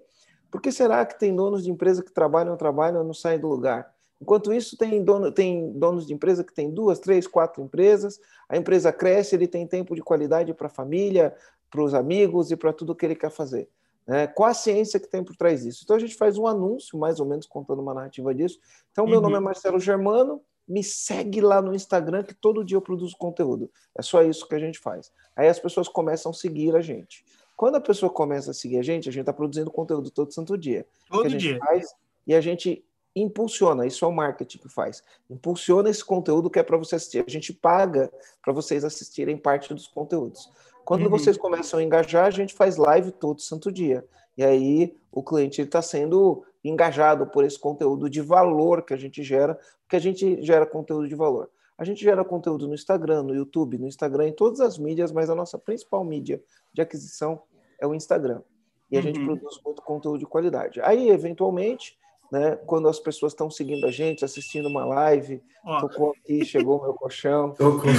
por 0.49 0.61
que 0.61 0.71
será 0.71 1.05
que 1.05 1.19
tem 1.19 1.35
donos 1.35 1.63
de 1.63 1.71
empresa 1.71 2.03
que 2.03 2.11
trabalham, 2.11 2.55
trabalham, 2.57 3.03
não 3.03 3.13
saem 3.13 3.39
do 3.39 3.47
lugar?" 3.47 3.93
Enquanto 4.21 4.53
isso, 4.53 4.77
tem, 4.77 5.03
dono, 5.03 5.31
tem 5.31 5.71
donos 5.71 6.05
de 6.05 6.13
empresa 6.13 6.43
que 6.43 6.53
tem 6.53 6.69
duas, 6.69 6.99
três, 6.99 7.25
quatro 7.25 7.63
empresas, 7.63 8.19
a 8.47 8.55
empresa 8.55 8.93
cresce, 8.93 9.35
ele 9.35 9.47
tem 9.47 9.65
tempo 9.65 9.95
de 9.95 10.01
qualidade 10.01 10.53
para 10.53 10.67
a 10.67 10.69
família, 10.69 11.35
para 11.71 11.81
os 11.81 11.93
amigos 11.95 12.51
e 12.51 12.55
para 12.55 12.71
tudo 12.71 12.95
que 12.95 13.03
ele 13.03 13.15
quer 13.15 13.31
fazer. 13.31 13.67
Né? 14.05 14.27
Qual 14.27 14.47
a 14.47 14.53
ciência 14.53 14.99
que 14.99 15.07
tem 15.07 15.23
por 15.23 15.35
trás 15.35 15.63
disso? 15.63 15.81
Então, 15.83 15.95
a 15.95 15.99
gente 15.99 16.15
faz 16.15 16.37
um 16.37 16.45
anúncio, 16.45 16.99
mais 16.99 17.19
ou 17.19 17.25
menos, 17.25 17.47
contando 17.47 17.81
uma 17.81 17.95
narrativa 17.95 18.33
disso. 18.35 18.59
Então, 18.91 19.07
meu 19.07 19.15
uhum. 19.15 19.21
nome 19.23 19.37
é 19.37 19.39
Marcelo 19.39 19.79
Germano, 19.79 20.39
me 20.67 20.83
segue 20.83 21.41
lá 21.41 21.59
no 21.59 21.73
Instagram 21.73 22.23
que 22.23 22.35
todo 22.35 22.63
dia 22.63 22.77
eu 22.77 22.81
produzo 22.81 23.17
conteúdo. 23.17 23.71
É 23.97 24.03
só 24.03 24.21
isso 24.21 24.47
que 24.47 24.53
a 24.53 24.59
gente 24.59 24.77
faz. 24.77 25.11
Aí 25.35 25.47
as 25.47 25.59
pessoas 25.59 25.87
começam 25.87 26.29
a 26.31 26.33
seguir 26.33 26.75
a 26.75 26.81
gente. 26.81 27.25
Quando 27.57 27.75
a 27.75 27.81
pessoa 27.81 28.11
começa 28.11 28.51
a 28.51 28.53
seguir 28.53 28.77
a 28.77 28.83
gente, 28.83 29.09
a 29.09 29.11
gente 29.11 29.21
está 29.21 29.33
produzindo 29.33 29.71
conteúdo 29.71 30.11
todo 30.11 30.31
santo 30.31 30.57
dia. 30.57 30.85
Todo 31.09 31.29
dia. 31.29 31.57
Faz, 31.59 31.93
e 32.25 32.35
a 32.35 32.41
gente 32.41 32.83
impulsiona, 33.15 33.85
isso 33.85 34.05
é 34.05 34.07
o 34.07 34.11
marketing 34.11 34.59
que 34.59 34.69
faz. 34.69 35.03
Impulsiona 35.29 35.89
esse 35.89 36.03
conteúdo 36.03 36.49
que 36.49 36.59
é 36.59 36.63
para 36.63 36.77
você 36.77 36.95
assistir. 36.95 37.23
A 37.25 37.29
gente 37.29 37.53
paga 37.53 38.11
para 38.41 38.53
vocês 38.53 38.83
assistirem 38.83 39.37
parte 39.37 39.73
dos 39.73 39.87
conteúdos. 39.87 40.49
Quando 40.85 41.03
uhum. 41.03 41.09
vocês 41.09 41.37
começam 41.37 41.79
a 41.79 41.83
engajar, 41.83 42.25
a 42.25 42.31
gente 42.31 42.53
faz 42.53 42.77
live 42.77 43.11
todo 43.11 43.41
santo 43.41 43.71
dia. 43.71 44.05
E 44.37 44.43
aí 44.43 44.95
o 45.11 45.21
cliente 45.21 45.61
está 45.61 45.81
sendo 45.81 46.43
engajado 46.63 47.27
por 47.27 47.43
esse 47.43 47.59
conteúdo 47.59 48.09
de 48.09 48.21
valor 48.21 48.83
que 48.83 48.93
a 48.93 48.97
gente 48.97 49.23
gera, 49.23 49.59
porque 49.81 49.95
a 49.95 49.99
gente 49.99 50.41
gera 50.41 50.65
conteúdo 50.65 51.07
de 51.07 51.15
valor. 51.15 51.49
A 51.77 51.83
gente 51.83 52.01
gera 52.01 52.23
conteúdo 52.23 52.67
no 52.67 52.75
Instagram, 52.75 53.23
no 53.23 53.33
YouTube, 53.33 53.77
no 53.77 53.87
Instagram, 53.87 54.27
em 54.27 54.33
todas 54.33 54.61
as 54.61 54.77
mídias, 54.77 55.11
mas 55.11 55.29
a 55.29 55.35
nossa 55.35 55.57
principal 55.57 56.03
mídia 56.03 56.41
de 56.71 56.81
aquisição 56.81 57.41
é 57.79 57.87
o 57.87 57.95
Instagram. 57.95 58.41
E 58.89 58.97
a 58.97 58.99
uhum. 58.99 59.05
gente 59.05 59.25
produz 59.25 59.59
muito 59.65 59.81
conteúdo 59.81 60.19
de 60.19 60.25
qualidade. 60.25 60.79
Aí, 60.81 61.09
eventualmente, 61.09 61.97
né? 62.31 62.57
Quando 62.65 62.88
as 62.88 62.97
pessoas 62.97 63.33
estão 63.33 63.51
seguindo 63.51 63.85
a 63.85 63.91
gente, 63.91 64.23
assistindo 64.23 64.67
uma 64.67 64.85
live, 64.85 65.43
oh. 65.65 65.79
tocou 65.81 66.15
aqui, 66.17 66.45
chegou 66.45 66.79
o 66.79 66.81
meu 66.81 66.93
colchão. 66.93 67.51
Tocou. 67.51 67.91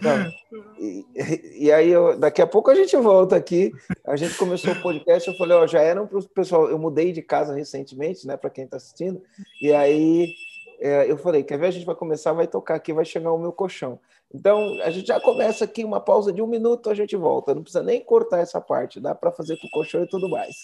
então, 0.00 0.32
e, 0.78 1.66
e, 1.66 1.72
aí, 1.72 1.90
eu, 1.90 2.18
daqui 2.18 2.40
a 2.40 2.46
pouco 2.46 2.70
a 2.70 2.74
gente 2.74 2.96
volta 2.96 3.36
aqui. 3.36 3.72
A 4.06 4.16
gente 4.16 4.36
começou 4.38 4.72
o 4.72 4.80
podcast, 4.80 5.28
eu 5.28 5.36
falei, 5.36 5.54
ó, 5.54 5.66
já 5.66 5.82
eram 5.82 6.06
para 6.06 6.18
o 6.18 6.28
pessoal. 6.30 6.70
Eu 6.70 6.78
mudei 6.78 7.12
de 7.12 7.20
casa 7.20 7.54
recentemente, 7.54 8.26
né? 8.26 8.38
Para 8.38 8.48
quem 8.48 8.64
está 8.64 8.78
assistindo. 8.78 9.20
E 9.60 9.70
aí 9.70 10.32
é, 10.80 11.10
eu 11.10 11.18
falei, 11.18 11.42
quer 11.42 11.58
ver? 11.58 11.66
A 11.66 11.70
gente 11.70 11.84
vai 11.84 11.94
começar, 11.94 12.32
vai 12.32 12.46
tocar 12.46 12.76
aqui, 12.76 12.90
vai 12.90 13.04
chegar 13.04 13.32
o 13.32 13.38
meu 13.38 13.52
colchão. 13.52 14.00
Então, 14.32 14.80
a 14.82 14.90
gente 14.90 15.08
já 15.08 15.20
começa 15.20 15.64
aqui, 15.64 15.84
uma 15.84 16.00
pausa 16.00 16.32
de 16.32 16.40
um 16.40 16.46
minuto, 16.46 16.88
a 16.88 16.94
gente 16.94 17.16
volta. 17.16 17.54
Não 17.54 17.62
precisa 17.62 17.82
nem 17.82 18.00
cortar 18.00 18.38
essa 18.38 18.60
parte, 18.60 18.98
dá 18.98 19.14
para 19.14 19.30
fazer 19.30 19.58
com 19.58 19.66
o 19.66 19.70
colchão 19.70 20.02
e 20.02 20.08
tudo 20.08 20.26
mais. 20.30 20.54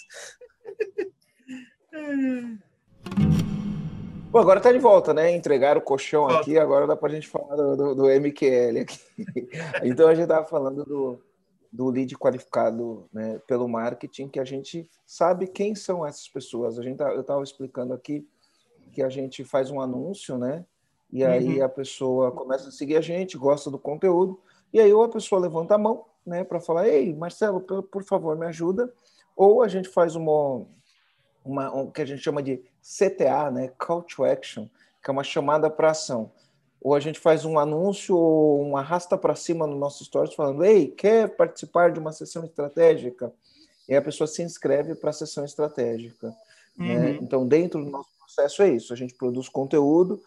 Bom, 4.29 4.39
agora 4.39 4.59
tá 4.59 4.71
de 4.71 4.79
volta, 4.79 5.13
né? 5.13 5.31
Entregaram 5.35 5.79
o 5.79 5.83
colchão 5.83 6.27
aqui, 6.27 6.59
agora 6.59 6.85
dá 6.85 6.95
para 6.95 7.09
a 7.09 7.11
gente 7.11 7.27
falar 7.27 7.55
do, 7.55 7.75
do, 7.75 7.95
do, 7.95 8.03
MQL 8.05 8.81
aqui. 8.81 8.99
Então 9.83 10.07
a 10.07 10.13
gente 10.13 10.23
estava 10.23 10.45
falando 10.45 10.83
do, 10.83 11.19
do 11.71 11.89
lead 11.89 12.15
qualificado 12.17 13.07
né, 13.11 13.39
pelo 13.47 13.67
marketing, 13.67 14.27
que 14.27 14.39
a 14.39 14.43
gente 14.43 14.89
sabe 15.05 15.47
quem 15.47 15.73
são 15.73 16.05
essas 16.05 16.27
pessoas. 16.27 16.77
A 16.77 16.83
gente 16.83 16.97
tá, 16.97 17.09
eu 17.13 17.21
estava 17.21 17.41
explicando 17.41 17.93
aqui 17.93 18.27
que 18.91 19.01
a 19.01 19.09
gente 19.09 19.43
faz 19.43 19.71
um 19.71 19.79
anúncio, 19.79 20.37
né? 20.37 20.65
E 21.11 21.23
aí 21.23 21.59
uhum. 21.59 21.65
a 21.65 21.69
pessoa 21.69 22.31
começa 22.31 22.69
a 22.69 22.71
seguir 22.71 22.97
a 22.97 23.01
gente, 23.01 23.37
gosta 23.37 23.71
do 23.71 23.79
conteúdo, 23.79 24.39
e 24.73 24.79
aí 24.79 24.91
ou 24.93 25.03
a 25.03 25.09
pessoa 25.09 25.39
levanta 25.39 25.75
a 25.75 25.77
mão, 25.77 26.05
né, 26.25 26.43
para 26.43 26.59
falar, 26.59 26.87
ei, 26.87 27.13
Marcelo, 27.13 27.61
por 27.61 28.03
favor, 28.03 28.37
me 28.37 28.45
ajuda, 28.45 28.93
ou 29.35 29.63
a 29.63 29.67
gente 29.67 29.87
faz 29.87 30.15
uma, 30.15 30.65
uma, 31.47 31.73
um, 31.75 31.89
que 31.89 32.01
a 32.01 32.05
gente 32.05 32.21
chama 32.21 32.43
de 32.43 32.61
CTA, 32.81 33.51
né? 33.51 33.71
Call 33.77 34.03
to 34.03 34.23
Action, 34.23 34.67
que 35.03 35.09
é 35.09 35.11
uma 35.11 35.23
chamada 35.23 35.69
para 35.69 35.91
ação. 35.91 36.31
Ou 36.81 36.93
a 36.93 36.99
gente 36.99 37.19
faz 37.19 37.43
um 37.43 37.57
anúncio 37.57 38.15
ou 38.15 38.63
um 38.63 38.77
arrasta 38.77 39.17
para 39.17 39.35
cima 39.35 39.65
no 39.65 39.75
nosso 39.75 40.03
stories 40.05 40.35
falando: 40.35 40.63
Ei, 40.63 40.87
quer 40.87 41.35
participar 41.35 41.91
de 41.91 41.99
uma 41.99 42.11
sessão 42.11 42.45
estratégica? 42.45 43.33
E 43.89 43.95
a 43.95 44.01
pessoa 44.01 44.27
se 44.27 44.43
inscreve 44.43 44.95
para 44.95 45.09
a 45.09 45.13
sessão 45.13 45.45
estratégica. 45.45 46.35
Né? 46.77 46.95
Uhum. 46.95 46.99
Né? 46.99 47.19
Então, 47.21 47.47
dentro 47.47 47.83
do 47.83 47.89
nosso 47.89 48.09
processo 48.19 48.61
é 48.61 48.69
isso: 48.69 48.93
a 48.93 48.95
gente 48.95 49.15
produz 49.15 49.49
conteúdo, 49.49 50.21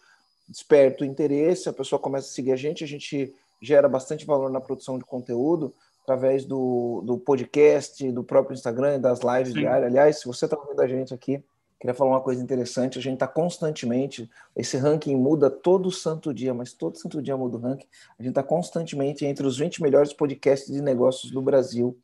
desperta 0.47 1.03
o 1.03 1.07
interesse, 1.07 1.69
a 1.69 1.73
pessoa 1.73 1.99
começa 1.99 2.27
a 2.27 2.31
seguir 2.31 2.51
a 2.51 2.57
gente, 2.57 2.83
a 2.83 2.87
gente 2.87 3.33
gera 3.61 3.87
bastante 3.87 4.25
valor 4.25 4.49
na 4.49 4.59
produção 4.59 4.97
de 4.97 5.05
conteúdo 5.05 5.73
através 6.03 6.45
do, 6.45 7.01
do 7.05 7.17
podcast, 7.17 8.11
do 8.11 8.23
próprio 8.23 8.53
Instagram, 8.53 8.99
das 8.99 9.19
lives 9.19 9.53
Sim. 9.53 9.59
diárias. 9.59 9.89
Aliás, 9.89 10.19
se 10.19 10.25
você 10.25 10.45
está 10.45 10.57
ouvindo 10.57 10.81
a 10.81 10.87
gente 10.87 11.13
aqui, 11.13 11.43
queria 11.79 11.93
falar 11.93 12.11
uma 12.11 12.21
coisa 12.21 12.41
interessante. 12.43 12.99
A 12.99 13.01
gente 13.01 13.15
está 13.15 13.27
constantemente, 13.27 14.29
esse 14.55 14.77
ranking 14.77 15.15
muda 15.15 15.49
todo 15.49 15.91
santo 15.91 16.33
dia, 16.33 16.53
mas 16.53 16.73
todo 16.73 16.97
santo 16.97 17.21
dia 17.21 17.37
muda 17.37 17.57
o 17.57 17.59
ranking. 17.59 17.87
A 18.19 18.23
gente 18.23 18.31
está 18.31 18.43
constantemente 18.43 19.25
entre 19.25 19.45
os 19.45 19.57
20 19.57 19.81
melhores 19.81 20.13
podcasts 20.13 20.71
de 20.71 20.81
negócios 20.81 21.31
do 21.31 21.41
Brasil 21.41 21.97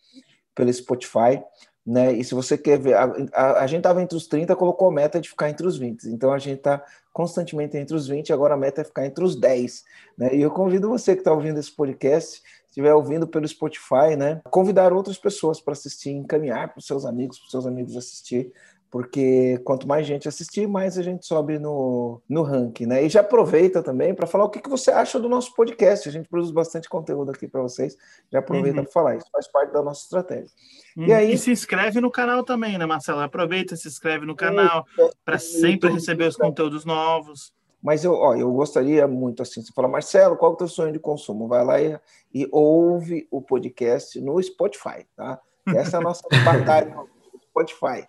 pelo 0.56 0.72
Spotify. 0.74 1.44
Né? 1.86 2.14
E 2.14 2.24
se 2.24 2.36
você 2.36 2.58
quer 2.58 2.80
ver, 2.80 2.96
a, 2.96 3.06
a, 3.34 3.64
a 3.64 3.68
gente 3.68 3.80
estava 3.80 4.02
entre 4.02 4.18
os 4.18 4.28
30, 4.28 4.56
colocou 4.56 4.90
a 4.90 4.92
meta 4.92 5.22
de 5.22 5.30
ficar 5.30 5.50
entre 5.50 5.66
os 5.66 5.78
20. 5.78 6.10
Então 6.10 6.34
a 6.34 6.40
gente 6.40 6.58
está 6.58 6.84
constantemente 7.14 7.78
entre 7.78 7.96
os 7.96 8.08
20, 8.08 8.34
agora 8.34 8.56
a 8.56 8.58
meta 8.58 8.82
é 8.82 8.84
ficar 8.84 9.06
entre 9.06 9.24
os 9.24 9.36
10. 9.36 9.84
Né? 10.18 10.36
E 10.36 10.42
eu 10.42 10.52
convido 10.52 10.90
você 10.90 11.14
que 11.14 11.22
está 11.22 11.32
ouvindo 11.32 11.60
esse 11.60 11.72
podcast 11.72 12.42
estiver 12.78 12.94
ouvindo 12.94 13.28
pelo 13.28 13.48
Spotify, 13.48 14.16
né, 14.16 14.40
convidar 14.52 14.94
outras 14.94 15.18
pessoas 15.18 15.60
para 15.60 15.74
assistir, 15.74 16.12
encaminhar 16.12 16.70
para 16.70 16.80
os 16.80 16.86
seus 16.86 17.06
amigos, 17.06 17.40
para 17.40 17.46
os 17.46 17.52
seus 17.52 17.66
amigos 17.66 17.98
assistir, 17.98 18.54
porque 18.90 19.58
quanto 19.66 19.88
mais 19.88 20.06
gente 20.06 20.28
assistir, 20.28 20.68
mais 20.68 20.98
a 20.98 21.02
gente 21.02 21.26
sobe 21.26 21.60
no, 21.60 22.22
no 22.30 22.42
ranking, 22.44 22.86
né? 22.86 23.04
E 23.04 23.10
já 23.10 23.20
aproveita 23.20 23.84
também 23.84 24.14
para 24.14 24.26
falar 24.26 24.46
o 24.46 24.50
que, 24.50 24.62
que 24.62 24.70
você 24.70 24.92
acha 24.92 25.20
do 25.20 25.28
nosso 25.28 25.54
podcast. 25.54 26.08
A 26.08 26.12
gente 26.12 26.30
produz 26.30 26.52
bastante 26.52 26.88
conteúdo 26.88 27.32
aqui 27.32 27.50
para 27.50 27.62
vocês. 27.62 27.98
Já 28.32 28.40
aproveita 28.40 28.78
uhum. 28.78 28.84
para 28.86 28.94
falar, 28.94 29.18
isso 29.18 29.28
faz 29.30 29.52
parte 29.52 29.74
da 29.74 29.82
nossa 29.84 30.04
estratégia. 30.04 30.50
Uhum. 30.96 31.06
E 31.06 31.14
aí 31.14 31.34
e 31.34 31.38
se 31.38 31.52
inscreve 31.52 32.00
no 32.00 32.10
canal 32.10 32.46
também, 32.46 32.78
né, 32.78 32.86
Marcelo? 32.86 33.20
Aproveita, 33.20 33.76
se 33.76 33.90
inscreve 33.90 34.26
no 34.26 34.36
canal 34.36 34.86
para 35.26 35.38
sempre 35.38 35.92
receber 35.92 36.30
os 36.30 36.38
conteúdos 36.38 36.86
novos. 36.86 37.52
Mas 37.82 38.04
eu, 38.04 38.14
ó, 38.14 38.36
eu 38.36 38.52
gostaria 38.52 39.08
muito 39.08 39.42
assim, 39.42 39.62
você 39.62 39.72
fala, 39.72 39.88
Marcelo, 39.88 40.36
qual 40.36 40.52
é 40.52 40.54
o 40.56 40.58
teu 40.58 40.68
sonho 40.68 40.92
de 40.92 41.00
consumo? 41.00 41.48
Vai 41.48 41.64
lá 41.64 41.82
e, 41.82 42.00
e 42.34 42.48
ouve 42.52 43.28
o 43.30 43.42
podcast 43.42 44.20
no 44.20 44.42
Spotify, 44.42 45.06
tá? 45.16 45.40
Essa 45.68 45.98
é 45.98 46.00
a 46.00 46.04
nossa 46.04 46.24
batalha 46.44 46.94
no 46.96 47.08
Spotify. 47.50 48.08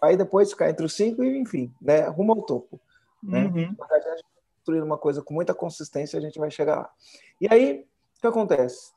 Aí 0.00 0.16
depois 0.16 0.50
ficar 0.50 0.70
entre 0.70 0.84
os 0.84 0.94
cinco 0.94 1.24
e, 1.24 1.38
enfim, 1.38 1.72
né, 1.80 2.06
rumo 2.08 2.32
ao 2.32 2.42
topo. 2.42 2.80
Né? 3.22 3.44
Uhum. 3.46 3.76
construir 4.58 4.82
uma 4.82 4.98
coisa 4.98 5.22
com 5.22 5.32
muita 5.32 5.54
consistência, 5.54 6.18
a 6.18 6.22
gente 6.22 6.38
vai 6.38 6.50
chegar 6.50 6.76
lá. 6.76 6.90
E 7.40 7.48
aí, 7.50 7.86
o 8.18 8.20
que 8.20 8.26
acontece? 8.26 8.92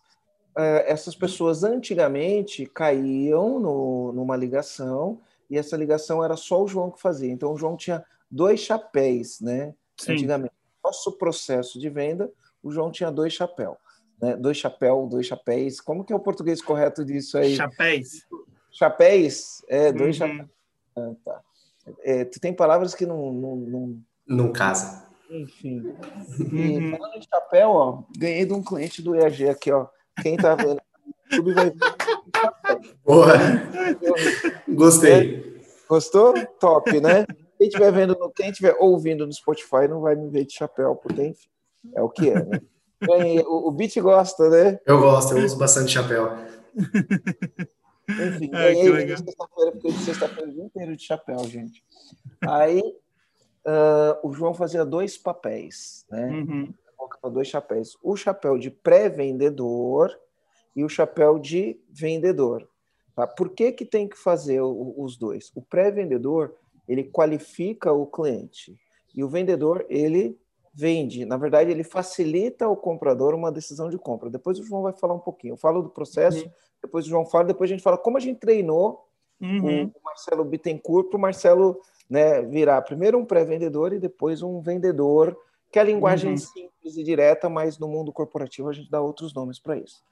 É, 0.58 0.92
essas 0.92 1.16
pessoas 1.16 1.64
antigamente 1.64 2.66
caíam 2.66 3.60
no, 3.60 4.12
numa 4.12 4.36
ligação 4.36 5.20
e 5.50 5.58
essa 5.58 5.78
ligação 5.78 6.24
era 6.24 6.36
só 6.36 6.64
o 6.64 6.68
João 6.68 6.92
que 6.92 7.02
fazia. 7.02 7.32
Então, 7.32 7.54
o 7.54 7.58
João 7.58 7.78
tinha 7.78 8.04
dois 8.30 8.60
chapéus, 8.60 9.40
né? 9.42 9.74
Sim. 9.98 10.14
Antigamente, 10.14 10.54
nosso 10.84 11.12
processo 11.14 11.80
de 11.80 11.90
venda, 11.90 12.32
o 12.62 12.72
João 12.72 12.92
tinha 12.92 13.12
dois 13.12 13.34
chapéus. 13.34 13.78
Né? 14.22 14.36
Dois 14.36 14.58
chapéus, 14.58 15.10
dois 15.10 15.26
chapéus. 15.26 15.80
Como 15.80 16.04
que 16.04 16.14
é 16.14 16.16
o 16.16 16.20
português 16.20 16.62
correto 16.62 17.04
disso 17.04 17.38
aí? 17.38 17.56
Chapéus. 17.56 18.26
Chapéus? 18.72 19.64
É, 19.68 19.92
dois 19.92 20.20
uhum. 20.20 20.28
chapéus. 20.28 20.50
Ah, 20.96 21.12
tá. 21.24 21.42
É, 22.04 22.26
tu 22.26 22.40
tem 22.40 22.54
palavras 22.54 22.94
que 22.94 23.06
não. 23.06 23.32
Não, 23.32 23.56
não... 23.56 24.02
não 24.28 24.52
casa. 24.52 25.08
Enfim. 25.30 25.94
E 26.52 26.78
uhum. 26.78 26.92
falando 26.98 27.20
de 27.20 27.28
chapéu, 27.28 27.70
ó, 27.70 28.04
ganhei 28.18 28.46
de 28.46 28.54
um 28.54 28.64
cliente 28.64 29.02
do 29.02 29.16
EAG 29.16 29.50
aqui, 29.50 29.72
ó. 29.72 29.88
Quem 30.22 30.38
tá 30.38 30.56
vendo 30.56 30.82
YouTube 31.32 31.54
vai 31.54 31.74
Boa! 33.06 33.36
Gostei. 34.70 35.62
Gostou? 35.88 36.34
Top, 36.60 37.00
né? 37.00 37.26
Quem 37.58 37.68
estiver 37.68 37.92
vendo, 37.92 38.16
quem 38.36 38.50
estiver 38.50 38.76
ouvindo 38.80 39.26
no 39.26 39.34
Spotify 39.34 39.88
não 39.90 40.02
vai 40.02 40.16
me 40.16 40.30
ver 40.30 40.46
de 40.46 40.54
chapéu, 40.54 40.96
porque 40.96 41.22
enfim, 41.24 41.50
é 41.96 42.02
o 42.02 42.10
que 42.10 42.30
é, 42.30 42.44
né? 42.44 42.62
o, 43.48 43.68
o 43.68 43.72
Beat 43.72 43.96
gosta, 44.00 44.50
né? 44.50 44.80
Eu 44.86 45.00
gosto, 45.00 45.38
eu 45.38 45.44
uso 45.44 45.58
bastante 45.58 45.92
chapéu. 45.92 46.32
Enfim, 48.10 48.50
é, 48.54 48.74
ganhei 48.74 49.18
sexta-feira, 49.18 49.72
porque 49.72 49.92
de 49.92 50.00
sexta-feira 50.00 50.50
o 50.50 50.54
dia 50.54 50.64
inteiro 50.64 50.96
de 50.96 51.04
chapéu, 51.04 51.40
gente. 51.46 51.84
Aí 52.42 52.82
uh, 53.66 54.28
o 54.28 54.32
João 54.32 54.54
fazia 54.54 54.86
dois 54.86 55.18
papéis, 55.18 56.06
né? 56.10 56.30
Uhum. 56.30 56.74
Dois 57.32 57.48
chapéus. 57.48 57.98
O 58.02 58.16
chapéu 58.16 58.58
de 58.58 58.70
pré-vendedor 58.70 60.18
e 60.76 60.84
o 60.84 60.90
chapéu 60.90 61.38
de 61.40 61.80
vendedor. 61.90 62.68
Tá? 63.16 63.26
Por 63.26 63.50
que, 63.50 63.72
que 63.72 63.86
tem 63.86 64.08
que 64.08 64.18
fazer 64.18 64.62
o, 64.62 64.94
os 64.98 65.18
dois? 65.18 65.52
O 65.56 65.62
pré-vendedor 65.62 66.56
ele 66.88 67.04
qualifica 67.04 67.92
o 67.92 68.06
cliente 68.06 68.78
e 69.16 69.24
o 69.24 69.30
vendedor 69.30 69.86
ele 69.90 70.38
vende. 70.74 71.26
Na 71.26 71.38
verdade, 71.38 71.72
ele 71.72 71.84
facilita 71.84 72.66
ao 72.66 72.78
comprador 72.78 73.34
uma 73.34 73.52
decisão 73.52 73.90
de 73.90 73.98
compra. 73.98 74.30
Depois 74.30 74.60
o 74.60 74.64
João 74.64 74.84
vai 74.84 74.94
falar 74.94 75.16
um 75.16 75.20
pouquinho. 75.20 75.54
Eu 75.54 75.58
falo 75.58 75.82
do 75.82 75.90
processo, 75.90 76.46
uhum. 76.46 76.52
depois 76.84 77.06
o 77.06 77.10
João 77.10 77.26
fala, 77.26 77.46
depois 77.46 77.70
a 77.70 77.74
gente 77.74 77.82
fala 77.82 77.98
como 77.98 78.18
a 78.18 78.20
gente 78.20 78.40
treinou 78.40 79.08
uhum. 79.42 79.86
o 79.86 80.04
Marcelo 80.04 80.46
Bittencourt 80.46 81.10
para 81.10 81.18
o 81.18 81.22
Marcelo 81.22 81.82
né, 82.08 82.44
virar 82.44 82.84
primeiro 82.84 83.18
um 83.18 83.26
pré-vendedor 83.26 83.92
e 83.92 84.00
depois 84.00 84.44
um 84.44 84.62
vendedor, 84.62 85.36
que 85.72 85.80
é 85.80 85.82
a 85.82 85.86
linguagem 85.86 86.32
uhum. 86.32 86.38
simples 86.38 86.96
e 86.96 87.04
direta, 87.04 87.50
mas 87.50 87.80
no 87.80 87.88
mundo 87.88 88.14
corporativo 88.14 88.70
a 88.70 88.74
gente 88.74 88.90
dá 88.90 89.02
outros 89.02 89.34
nomes 89.34 89.60
para 89.60 89.78
isso. 89.78 90.04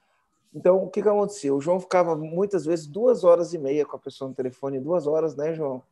Então, 0.52 0.82
o 0.82 0.88
que, 0.88 1.02
que 1.02 1.08
acontecia? 1.08 1.54
O 1.54 1.60
João 1.60 1.78
ficava 1.78 2.16
muitas 2.16 2.64
vezes 2.64 2.86
duas 2.86 3.24
horas 3.24 3.52
e 3.52 3.58
meia 3.58 3.84
com 3.84 3.94
a 3.94 4.00
pessoa 4.00 4.28
no 4.28 4.34
telefone, 4.34 4.80
duas 4.80 5.06
horas, 5.06 5.36
né, 5.36 5.54
João? 5.54 5.82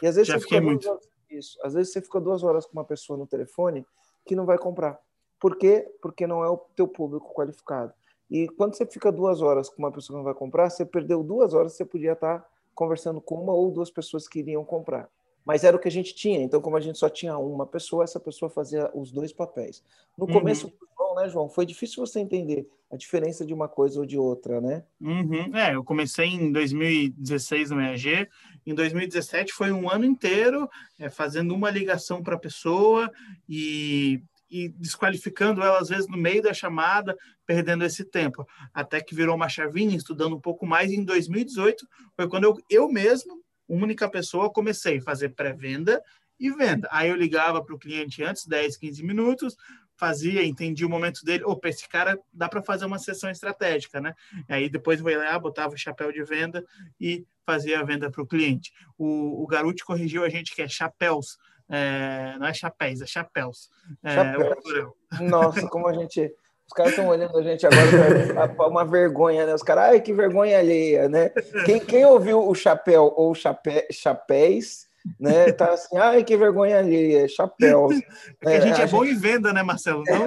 E 0.00 0.06
às 0.06 0.16
vezes 0.16 0.28
Já 0.28 0.40
fiquei 0.40 0.60
muito. 0.60 0.98
Isso. 1.30 1.58
Às 1.62 1.74
vezes 1.74 1.92
você 1.92 2.00
fica 2.00 2.20
duas 2.20 2.42
horas 2.42 2.66
com 2.66 2.72
uma 2.72 2.84
pessoa 2.84 3.18
no 3.18 3.26
telefone 3.26 3.86
que 4.24 4.36
não 4.36 4.44
vai 4.44 4.58
comprar. 4.58 4.98
Por 5.40 5.56
quê? 5.56 5.90
Porque 6.00 6.26
não 6.26 6.44
é 6.44 6.48
o 6.48 6.56
teu 6.56 6.86
público 6.86 7.34
qualificado. 7.34 7.92
E 8.30 8.48
quando 8.48 8.76
você 8.76 8.86
fica 8.86 9.10
duas 9.10 9.42
horas 9.42 9.68
com 9.68 9.78
uma 9.78 9.90
pessoa 9.90 10.14
que 10.14 10.18
não 10.18 10.24
vai 10.24 10.34
comprar, 10.34 10.70
você 10.70 10.86
perdeu 10.86 11.22
duas 11.22 11.52
horas, 11.52 11.72
você 11.72 11.84
podia 11.84 12.12
estar 12.12 12.46
conversando 12.74 13.20
com 13.20 13.34
uma 13.34 13.52
ou 13.52 13.70
duas 13.70 13.90
pessoas 13.90 14.28
que 14.28 14.38
iriam 14.38 14.64
comprar. 14.64 15.08
Mas 15.44 15.64
era 15.64 15.76
o 15.76 15.80
que 15.80 15.88
a 15.88 15.92
gente 15.92 16.14
tinha. 16.14 16.40
Então, 16.40 16.60
como 16.60 16.76
a 16.76 16.80
gente 16.80 16.98
só 16.98 17.08
tinha 17.08 17.36
uma 17.36 17.66
pessoa, 17.66 18.04
essa 18.04 18.20
pessoa 18.20 18.48
fazia 18.48 18.90
os 18.94 19.10
dois 19.10 19.32
papéis. 19.32 19.82
No 20.16 20.26
uhum. 20.26 20.32
começo, 20.32 20.72
João, 20.96 21.14
né, 21.14 21.28
João? 21.28 21.48
Foi 21.48 21.66
difícil 21.66 22.04
você 22.04 22.20
entender 22.20 22.68
a 22.90 22.96
diferença 22.96 23.44
de 23.44 23.52
uma 23.52 23.68
coisa 23.68 23.98
ou 23.98 24.06
de 24.06 24.18
outra, 24.18 24.60
né? 24.60 24.84
Uhum. 25.00 25.56
É, 25.56 25.74
eu 25.74 25.82
comecei 25.82 26.26
em 26.26 26.52
2016 26.52 27.70
no 27.70 27.80
EAG. 27.80 28.28
Em 28.66 28.74
2017 28.74 29.52
foi 29.52 29.72
um 29.72 29.90
ano 29.90 30.04
inteiro 30.04 30.68
é, 30.98 31.08
fazendo 31.08 31.54
uma 31.54 31.70
ligação 31.70 32.22
para 32.22 32.36
a 32.36 32.38
pessoa 32.38 33.10
e 33.48 34.22
e 34.52 34.68
desqualificando 34.68 35.62
ela 35.62 35.78
às 35.78 35.88
vezes 35.88 36.06
no 36.06 36.18
meio 36.18 36.42
da 36.42 36.52
chamada, 36.52 37.16
perdendo 37.46 37.86
esse 37.86 38.04
tempo. 38.04 38.46
Até 38.74 39.00
que 39.00 39.14
virou 39.14 39.34
uma 39.34 39.48
chavinha, 39.48 39.96
estudando 39.96 40.36
um 40.36 40.40
pouco 40.40 40.66
mais. 40.66 40.92
em 40.92 41.02
2018 41.02 41.88
foi 42.14 42.28
quando 42.28 42.44
eu, 42.44 42.58
eu 42.68 42.86
mesmo 42.86 43.42
única 43.74 44.08
pessoa, 44.08 44.52
comecei 44.52 44.98
a 44.98 45.02
fazer 45.02 45.30
pré-venda 45.30 46.02
e 46.38 46.50
venda. 46.50 46.88
Aí 46.90 47.08
eu 47.08 47.16
ligava 47.16 47.64
para 47.64 47.74
o 47.74 47.78
cliente 47.78 48.22
antes, 48.22 48.46
10, 48.46 48.76
15 48.76 49.02
minutos, 49.04 49.56
fazia, 49.96 50.44
entendia 50.44 50.86
o 50.86 50.90
momento 50.90 51.24
dele. 51.24 51.44
Opa, 51.44 51.68
esse 51.68 51.88
cara 51.88 52.18
dá 52.32 52.48
para 52.48 52.62
fazer 52.62 52.84
uma 52.84 52.98
sessão 52.98 53.30
estratégica, 53.30 54.00
né? 54.00 54.14
E 54.48 54.52
aí 54.52 54.68
depois 54.68 55.00
eu 55.00 55.08
ia 55.08 55.18
lá, 55.18 55.38
botava 55.38 55.74
o 55.74 55.78
chapéu 55.78 56.10
de 56.12 56.22
venda 56.24 56.64
e 57.00 57.24
fazia 57.46 57.80
a 57.80 57.84
venda 57.84 58.10
para 58.10 58.22
o 58.22 58.26
cliente. 58.26 58.72
O, 58.98 59.42
o 59.42 59.46
Garuti 59.46 59.84
corrigiu 59.84 60.24
a 60.24 60.28
gente 60.28 60.54
que 60.54 60.62
é 60.62 60.68
chapéus, 60.68 61.38
é, 61.68 62.36
não 62.38 62.46
é 62.46 62.54
chapéus, 62.54 63.00
é 63.00 63.06
chapéus. 63.06 63.70
É, 64.02 64.14
chapéus. 64.14 64.92
Nossa, 65.20 65.68
como 65.68 65.86
a 65.86 65.92
gente 65.92 66.32
os 66.72 66.74
caras 66.74 66.92
estão 66.92 67.08
olhando 67.08 67.36
a 67.36 67.42
gente 67.42 67.66
agora 67.66 68.68
uma 68.68 68.84
vergonha, 68.84 69.44
né? 69.44 69.54
Os 69.54 69.62
caras, 69.62 69.84
ai, 69.84 70.00
que 70.00 70.12
vergonha 70.12 70.58
alheia, 70.58 71.06
né? 71.06 71.28
Quem, 71.66 71.78
quem 71.78 72.04
ouviu 72.06 72.48
o 72.48 72.54
chapéu 72.54 73.12
ou 73.14 73.34
chapé, 73.34 73.86
chapéus 73.92 74.86
né? 75.18 75.52
Tá 75.52 75.72
assim, 75.72 75.96
ai, 75.96 76.22
que 76.24 76.36
vergonha 76.36 76.78
ali, 76.78 77.16
é 77.16 77.28
chapéu. 77.28 77.88
É 78.44 78.50
que 78.50 78.56
a 78.56 78.60
gente 78.60 78.80
é, 78.80 78.84
a 78.84 78.86
bom 78.88 79.04
gente... 79.04 79.16
em 79.16 79.20
venda, 79.20 79.52
né, 79.52 79.62
Marcelo? 79.62 80.02
Não, 80.08 80.18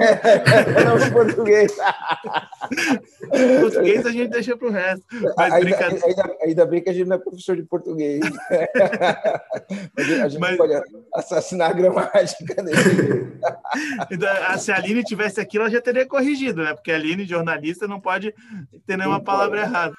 não 1.00 1.12
português. 1.12 1.76
português 3.60 4.06
a 4.06 4.12
gente 4.12 4.30
deixa 4.30 4.56
para 4.56 4.68
o 4.68 4.72
resto. 4.72 5.06
Mas 5.36 5.54
ainda, 5.54 5.66
brincadeira... 5.66 6.06
ainda, 6.06 6.38
ainda, 6.42 6.66
bem 6.66 6.82
que 6.82 6.90
a 6.90 6.94
gente 6.94 7.08
não 7.08 7.18
é 7.18 7.20
professor 7.20 7.58
de 7.58 7.64
português. 7.64 8.22
a 10.24 10.28
gente 10.30 10.40
Mas... 10.40 10.56
pode 10.56 10.82
assassinar 11.14 11.72
a 11.72 11.74
gramática 11.74 12.64
dele. 12.64 13.38
Então, 14.10 14.30
ah, 14.48 14.58
se 14.58 14.72
a 14.72 14.78
Aline 14.78 15.04
tivesse 15.04 15.42
aqui, 15.42 15.58
ela 15.58 15.70
já 15.70 15.82
teria 15.82 16.06
corrigido, 16.06 16.64
né? 16.64 16.74
Porque 16.74 16.92
a 16.92 16.96
Aline, 16.96 17.26
jornalista, 17.26 17.88
não 17.88 18.00
pode 18.00 18.34
ter 18.86 18.98
nenhuma 18.98 19.18
não 19.18 19.24
palavra 19.26 19.60
pode. 19.60 19.70
errada. 19.72 19.96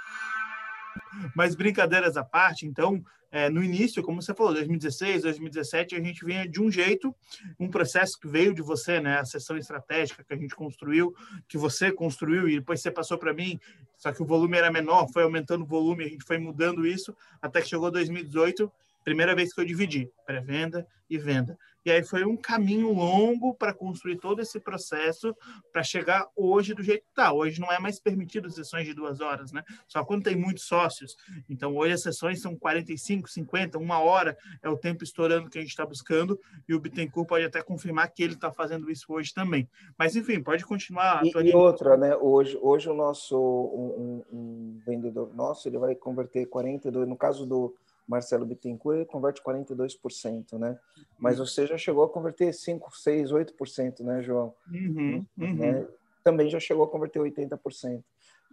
Mas 1.34 1.54
brincadeiras 1.54 2.16
à 2.16 2.24
parte, 2.24 2.66
então, 2.66 3.02
é, 3.30 3.50
no 3.50 3.62
início, 3.62 4.02
como 4.02 4.22
você 4.22 4.34
falou, 4.34 4.54
2016, 4.54 5.22
2017, 5.22 5.94
a 5.94 6.00
gente 6.00 6.24
vinha 6.24 6.48
de 6.48 6.60
um 6.60 6.70
jeito, 6.70 7.14
um 7.58 7.68
processo 7.68 8.18
que 8.18 8.26
veio 8.26 8.54
de 8.54 8.62
você, 8.62 9.00
né? 9.00 9.18
A 9.18 9.24
sessão 9.24 9.56
estratégica 9.56 10.24
que 10.24 10.32
a 10.32 10.36
gente 10.36 10.54
construiu, 10.54 11.14
que 11.48 11.58
você 11.58 11.92
construiu 11.92 12.48
e 12.48 12.58
depois 12.58 12.80
você 12.80 12.90
passou 12.90 13.18
para 13.18 13.34
mim, 13.34 13.58
só 13.98 14.12
que 14.12 14.22
o 14.22 14.26
volume 14.26 14.56
era 14.56 14.70
menor, 14.70 15.08
foi 15.12 15.22
aumentando 15.22 15.64
o 15.64 15.66
volume, 15.66 16.04
a 16.04 16.08
gente 16.08 16.24
foi 16.24 16.38
mudando 16.38 16.86
isso, 16.86 17.14
até 17.42 17.60
que 17.60 17.68
chegou 17.68 17.90
2018, 17.90 18.70
primeira 19.04 19.34
vez 19.34 19.52
que 19.52 19.60
eu 19.60 19.64
dividi 19.64 20.10
pré-venda 20.24 20.86
e 21.08 21.18
venda. 21.18 21.58
E 21.86 21.90
aí 21.92 22.02
foi 22.02 22.24
um 22.24 22.36
caminho 22.36 22.92
longo 22.92 23.54
para 23.54 23.72
construir 23.72 24.16
todo 24.16 24.42
esse 24.42 24.58
processo 24.58 25.32
para 25.72 25.84
chegar 25.84 26.26
hoje 26.34 26.74
do 26.74 26.82
jeito 26.82 27.04
que 27.04 27.10
está. 27.10 27.32
Hoje 27.32 27.60
não 27.60 27.70
é 27.70 27.78
mais 27.78 28.00
permitido 28.00 28.50
sessões 28.50 28.84
de 28.84 28.92
duas 28.92 29.20
horas, 29.20 29.52
né? 29.52 29.62
Só 29.86 30.04
quando 30.04 30.24
tem 30.24 30.34
muitos 30.34 30.64
sócios. 30.64 31.16
Então 31.48 31.76
hoje 31.76 31.92
as 31.92 32.02
sessões 32.02 32.42
são 32.42 32.56
45, 32.56 33.30
50, 33.30 33.78
uma 33.78 34.00
hora 34.00 34.36
é 34.64 34.68
o 34.68 34.76
tempo 34.76 35.04
estourando 35.04 35.48
que 35.48 35.58
a 35.58 35.60
gente 35.60 35.70
está 35.70 35.86
buscando 35.86 36.36
e 36.68 36.74
o 36.74 36.80
Bittencourt 36.80 37.28
pode 37.28 37.44
até 37.44 37.62
confirmar 37.62 38.10
que 38.10 38.20
ele 38.20 38.34
está 38.34 38.50
fazendo 38.50 38.90
isso 38.90 39.06
hoje 39.08 39.32
também. 39.32 39.68
Mas 39.96 40.16
enfim, 40.16 40.42
pode 40.42 40.66
continuar. 40.66 41.24
E, 41.24 41.30
e 41.30 41.54
outra, 41.54 41.96
né? 41.96 42.16
Hoje, 42.16 42.58
hoje 42.60 42.90
o 42.90 42.94
nosso 42.94 43.38
um, 43.38 44.24
um 44.32 44.80
vendedor 44.84 45.32
nosso 45.36 45.68
ele 45.68 45.78
vai 45.78 45.94
converter 45.94 46.46
42, 46.46 47.06
no 47.06 47.16
caso 47.16 47.46
do 47.46 47.76
Marcelo 48.06 48.46
Bittencourt, 48.46 49.06
converte 49.06 49.42
42%, 49.42 50.58
né? 50.58 50.78
Mas 51.18 51.38
uhum. 51.38 51.46
você 51.46 51.66
já 51.66 51.76
chegou 51.76 52.04
a 52.04 52.08
converter 52.08 52.52
5, 52.52 52.96
6, 52.96 53.32
8%, 53.32 54.00
né, 54.00 54.22
João? 54.22 54.54
Uhum, 54.72 55.26
uhum. 55.36 55.54
Né? 55.54 55.88
Também 56.22 56.48
já 56.48 56.60
chegou 56.60 56.84
a 56.84 56.88
converter 56.88 57.20
80%. 57.20 58.02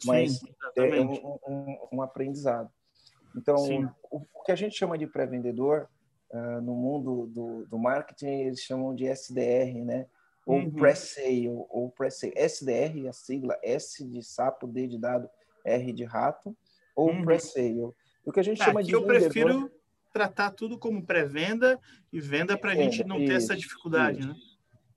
Mas 0.06 0.39
Sim, 0.39 0.48
é 0.76 1.02
um, 1.02 1.39
um, 1.48 1.78
um, 1.94 2.02
aprendizado. 2.02 2.70
Então, 3.36 3.56
o, 4.12 4.26
o, 4.34 4.44
que 4.44 4.52
a 4.52 4.56
gente 4.56 4.76
chama 4.76 4.98
de 4.98 5.06
pré-vendedor, 5.06 5.88
uh, 6.32 6.62
no 6.62 6.74
mundo 6.74 7.28
do, 7.28 7.66
do, 7.66 7.78
marketing, 7.78 8.26
eles 8.26 8.60
chamam 8.60 8.96
de 8.96 9.06
SDR, 9.06 9.84
né? 9.86 10.08
Ou 10.46 10.58
uhum. 10.58 10.72
pré-sale, 10.72 11.48
ou 11.48 11.89
pré-sale. 11.92 12.34
SDR, 12.36 13.08
a 13.08 13.13
sigla 13.13 13.58
S 13.63 14.04
de 14.04 14.22
sapo, 14.24 14.68
D 14.68 14.88
de 14.88 14.98
dado, 14.98 15.30
R 15.63 15.94
de 15.94 16.04
rato, 16.04 16.56
ou 16.96 17.10
uhum. 17.10 17.24
pré-sale 17.24 17.94
o 18.26 18.32
que 18.32 18.40
a 18.40 18.44
gente 18.44 18.64
chama 18.64 18.84
de 18.84 18.94
eu 18.94 19.06
prefiro 19.06 19.72
tratar 20.12 20.52
tudo 20.52 20.78
como 20.78 21.04
pré-venda 21.04 21.80
e 22.12 22.20
venda 22.20 22.58
para 22.58 22.72
a 22.72 22.76
gente 22.76 23.04
não 23.04 23.18
isso, 23.18 23.28
ter 23.28 23.34
essa 23.34 23.56
dificuldade, 23.56 24.20
isso. 24.20 24.28
né? 24.28 24.36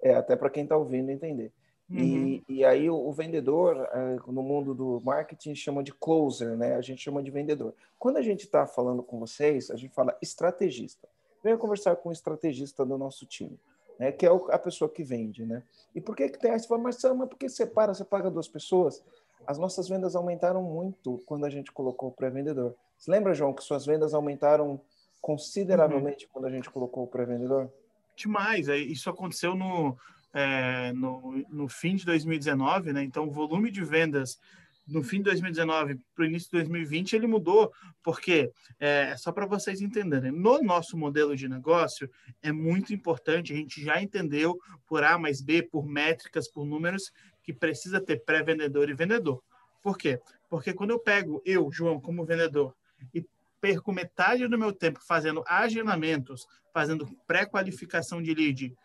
É, 0.02 0.14
até 0.14 0.36
para 0.36 0.50
quem 0.50 0.64
está 0.64 0.76
ouvindo 0.76 1.10
entender. 1.10 1.50
Uhum. 1.88 1.98
E, 1.98 2.44
e 2.48 2.64
aí 2.64 2.90
o, 2.90 2.96
o 2.96 3.12
vendedor, 3.12 3.88
é, 3.92 4.16
no 4.26 4.42
mundo 4.42 4.74
do 4.74 5.00
marketing, 5.04 5.54
chama 5.54 5.82
de 5.82 5.92
closer, 5.92 6.56
né? 6.56 6.74
A 6.74 6.80
gente 6.80 7.02
chama 7.02 7.22
de 7.22 7.30
vendedor. 7.30 7.74
Quando 7.98 8.18
a 8.18 8.22
gente 8.22 8.40
está 8.40 8.66
falando 8.66 9.02
com 9.02 9.18
vocês, 9.18 9.70
a 9.70 9.76
gente 9.76 9.94
fala 9.94 10.16
estrategista. 10.20 11.08
Venha 11.42 11.56
conversar 11.56 11.96
com 11.96 12.08
o 12.08 12.12
estrategista 12.12 12.84
do 12.84 12.98
nosso 12.98 13.24
time, 13.24 13.58
né? 13.98 14.12
Que 14.12 14.26
é 14.26 14.30
a 14.50 14.58
pessoa 14.58 14.90
que 14.90 15.02
vende, 15.02 15.46
né? 15.46 15.62
E 15.94 16.00
por 16.00 16.14
que 16.14 16.28
que 16.28 16.38
tem? 16.38 16.56
Você 16.58 16.66
fala, 16.66 16.82
Marcelo, 16.82 17.16
mas 17.16 17.28
por 17.28 17.38
que 17.38 17.48
você 17.48 17.64
para, 17.64 17.94
você 17.94 18.04
paga 18.04 18.30
duas 18.30 18.48
pessoas? 18.48 19.02
As 19.46 19.58
nossas 19.58 19.88
vendas 19.88 20.16
aumentaram 20.16 20.62
muito 20.62 21.22
quando 21.26 21.44
a 21.44 21.50
gente 21.50 21.72
colocou 21.72 22.08
o 22.08 22.12
pré-vendedor. 22.12 22.74
Você 22.98 23.10
lembra, 23.10 23.34
João, 23.34 23.52
que 23.52 23.62
suas 23.62 23.86
vendas 23.86 24.14
aumentaram 24.14 24.80
consideravelmente 25.20 26.24
uhum. 26.24 26.30
quando 26.32 26.44
a 26.46 26.50
gente 26.50 26.70
colocou 26.70 27.04
o 27.04 27.06
pré-vendedor? 27.06 27.70
Demais. 28.16 28.68
Isso 28.68 29.10
aconteceu 29.10 29.54
no, 29.54 29.96
é, 30.32 30.92
no, 30.92 31.44
no 31.48 31.68
fim 31.68 31.96
de 31.96 32.04
2019, 32.04 32.92
né? 32.92 33.02
Então, 33.02 33.28
o 33.28 33.30
volume 33.30 33.70
de 33.70 33.84
vendas 33.84 34.38
no 34.86 35.02
fim 35.02 35.18
de 35.18 35.24
2019 35.24 35.98
para 36.14 36.22
o 36.22 36.26
início 36.26 36.48
de 36.48 36.58
2020 36.58 37.16
ele 37.16 37.26
mudou, 37.26 37.72
porque 38.02 38.52
é 38.78 39.16
só 39.16 39.32
para 39.32 39.46
vocês 39.46 39.80
entenderem, 39.80 40.30
no 40.30 40.62
nosso 40.62 40.96
modelo 40.96 41.34
de 41.34 41.48
negócio 41.48 42.08
é 42.42 42.52
muito 42.52 42.94
importante, 42.94 43.52
a 43.52 43.56
gente 43.56 43.82
já 43.82 44.00
entendeu 44.00 44.56
por 44.86 45.02
A 45.02 45.18
mais 45.18 45.40
B, 45.40 45.62
por 45.62 45.84
métricas, 45.84 46.48
por 46.48 46.64
números, 46.64 47.12
que 47.46 47.52
precisa 47.52 48.00
ter 48.00 48.24
pré-vendedor 48.24 48.90
e 48.90 48.94
vendedor. 48.94 49.40
Por 49.80 49.96
quê? 49.96 50.20
Porque 50.50 50.74
quando 50.74 50.90
eu 50.90 50.98
pego 50.98 51.40
eu, 51.44 51.70
João, 51.70 52.00
como 52.00 52.24
vendedor, 52.24 52.74
e 53.14 53.24
perco 53.60 53.92
metade 53.92 54.48
do 54.48 54.58
meu 54.58 54.72
tempo 54.72 54.98
fazendo 55.00 55.44
agendamentos, 55.46 56.46
fazendo 56.74 57.08
pré-qualificação 57.24 58.20
de 58.20 58.34
lead, 58.34 58.76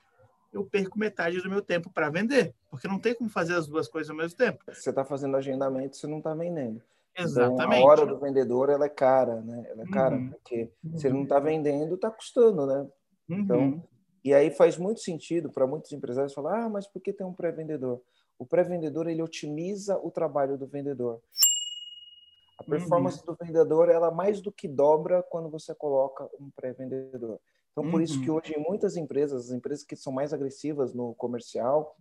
eu 0.54 0.64
perco 0.64 1.00
metade 1.00 1.42
do 1.42 1.50
meu 1.50 1.62
tempo 1.62 1.90
para 1.90 2.10
vender, 2.12 2.54
porque 2.70 2.88
não 2.88 3.00
tem 3.00 3.16
como 3.16 3.30
fazer 3.30 3.56
as 3.56 3.68
duas 3.68 3.88
coisas 3.88 4.12
ao 4.12 4.16
mesmo 4.16 4.38
tempo. 4.38 4.64
Você 4.68 4.92
está 4.92 5.04
fazendo 5.04 5.36
agendamento, 5.36 5.98
você 5.98 6.06
não 6.06 6.20
está 6.20 6.36
vendendo. 6.36 6.82
Exatamente. 7.18 7.80
Então, 7.80 7.90
a 7.90 7.92
hora 7.92 8.06
do 8.06 8.20
vendedor 8.20 8.70
ela 8.70 8.86
é 8.86 8.90
cara, 8.90 9.42
né? 9.42 9.66
Ela 9.70 9.84
é 9.84 9.88
cara, 9.88 10.16
uhum. 10.16 10.30
porque 10.30 10.72
uhum. 10.84 10.98
se 10.98 11.08
ele 11.08 11.16
não 11.16 11.24
está 11.24 11.40
vendendo, 11.40 11.96
está 11.96 12.12
custando, 12.12 12.66
né? 12.66 12.88
Então, 13.28 13.60
uhum. 13.60 13.84
e 14.24 14.34
aí 14.34 14.52
faz 14.52 14.78
muito 14.78 15.02
sentido 15.02 15.50
para 15.50 15.68
muitos 15.68 15.92
empresários 15.92 16.34
falar: 16.34 16.66
ah, 16.66 16.70
mas 16.70 16.88
por 16.88 17.02
que 17.02 17.12
tem 17.12 17.26
um 17.26 17.34
pré-vendedor? 17.34 18.02
O 18.42 18.46
pré-vendedor 18.48 19.08
ele 19.08 19.22
otimiza 19.22 20.00
o 20.00 20.10
trabalho 20.10 20.58
do 20.58 20.66
vendedor. 20.66 21.22
A 22.58 22.64
performance 22.64 23.20
uhum. 23.20 23.26
do 23.36 23.46
vendedor 23.46 23.88
ela 23.88 24.10
mais 24.10 24.42
do 24.42 24.52
que 24.52 24.68
dobra 24.68 25.22
quando 25.22 25.48
você 25.48 25.76
coloca 25.76 26.28
um 26.40 26.50
pré-vendedor. 26.50 27.40
Então, 27.72 27.84
por 27.84 27.98
uhum. 27.98 28.02
isso 28.02 28.20
que 28.20 28.32
uhum. 28.32 28.38
hoje 28.38 28.56
em 28.58 28.60
muitas 28.60 28.98
empresas, 28.98 29.46
as 29.46 29.52
empresas 29.52 29.86
que 29.86 29.96
são 29.96 30.12
mais 30.12 30.34
agressivas 30.34 30.92
no 30.92 31.14
comercial, 31.14 31.96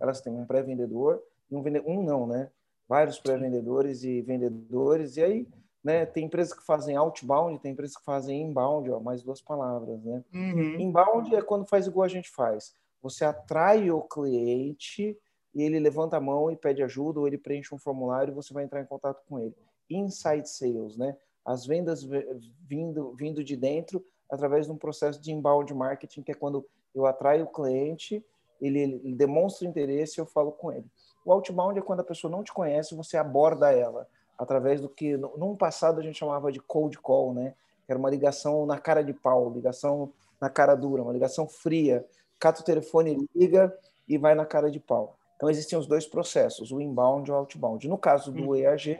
elas 0.00 0.20
têm 0.20 0.32
um 0.32 0.44
pré-vendedor 0.44 1.22
e 1.48 1.54
um 1.54 1.62
vendedor, 1.62 1.88
um 1.88 2.02
não, 2.02 2.26
né? 2.26 2.50
Vários 2.88 3.20
pré-vendedores 3.20 4.02
e 4.02 4.20
vendedores. 4.20 5.16
E 5.16 5.22
aí, 5.22 5.48
né, 5.84 6.04
tem 6.04 6.24
empresas 6.24 6.52
que 6.52 6.66
fazem 6.66 6.96
outbound, 6.96 7.60
tem 7.60 7.70
empresas 7.70 7.96
que 7.96 8.04
fazem 8.04 8.42
inbound, 8.42 8.90
ó, 8.90 8.98
mais 8.98 9.22
duas 9.22 9.40
palavras, 9.40 10.02
né? 10.02 10.24
Uhum. 10.34 10.80
Inbound 10.80 11.36
é 11.36 11.40
quando 11.40 11.68
faz 11.68 11.86
igual 11.86 12.04
a 12.04 12.08
gente 12.08 12.30
faz. 12.30 12.74
Você 13.00 13.24
atrai 13.24 13.92
o 13.92 14.02
cliente 14.02 15.16
e 15.54 15.62
ele 15.62 15.78
levanta 15.78 16.16
a 16.16 16.20
mão 16.20 16.50
e 16.50 16.56
pede 16.56 16.82
ajuda 16.82 17.20
ou 17.20 17.26
ele 17.26 17.38
preenche 17.38 17.74
um 17.74 17.78
formulário 17.78 18.32
e 18.32 18.34
você 18.34 18.52
vai 18.52 18.64
entrar 18.64 18.80
em 18.80 18.86
contato 18.86 19.22
com 19.28 19.38
ele 19.38 19.54
inside 19.88 20.48
sales, 20.48 20.96
né? 20.96 21.16
As 21.44 21.66
vendas 21.66 22.02
vindo, 22.66 23.12
vindo 23.14 23.44
de 23.44 23.56
dentro 23.56 24.04
através 24.30 24.66
de 24.66 24.72
um 24.72 24.76
processo 24.76 25.20
de 25.20 25.32
inbound 25.32 25.72
marketing, 25.74 26.22
que 26.22 26.32
é 26.32 26.34
quando 26.34 26.66
eu 26.94 27.06
atraio 27.06 27.44
o 27.44 27.52
cliente, 27.52 28.24
ele, 28.60 28.80
ele 28.80 29.14
demonstra 29.14 29.68
interesse 29.68 30.18
e 30.18 30.20
eu 30.20 30.26
falo 30.26 30.52
com 30.52 30.72
ele. 30.72 30.86
O 31.24 31.32
outbound 31.32 31.78
é 31.78 31.82
quando 31.82 32.00
a 32.00 32.04
pessoa 32.04 32.30
não 32.30 32.42
te 32.42 32.52
conhece, 32.52 32.94
você 32.94 33.16
aborda 33.16 33.72
ela 33.72 34.06
através 34.38 34.80
do 34.80 34.88
que 34.88 35.16
no 35.16 35.56
passado 35.56 36.00
a 36.00 36.02
gente 36.02 36.18
chamava 36.18 36.50
de 36.50 36.60
cold 36.60 36.98
call, 36.98 37.32
né? 37.32 37.54
Era 37.86 37.98
uma 37.98 38.10
ligação 38.10 38.64
na 38.66 38.78
cara 38.78 39.02
de 39.04 39.12
pau, 39.12 39.50
ligação 39.50 40.12
na 40.40 40.48
cara 40.48 40.74
dura, 40.74 41.02
uma 41.02 41.12
ligação 41.12 41.46
fria. 41.46 42.04
Cata 42.40 42.62
o 42.62 42.64
telefone, 42.64 43.28
liga 43.34 43.76
e 44.08 44.18
vai 44.18 44.34
na 44.34 44.44
cara 44.44 44.70
de 44.70 44.80
pau. 44.80 45.16
Então 45.44 45.50
existem 45.50 45.78
os 45.78 45.86
dois 45.86 46.06
processos, 46.06 46.72
o 46.72 46.80
inbound 46.80 47.28
e 47.28 47.32
o 47.32 47.36
outbound. 47.36 47.86
No 47.86 47.98
caso 47.98 48.32
do 48.32 48.52
hum. 48.52 48.56
EAG, 48.56 48.98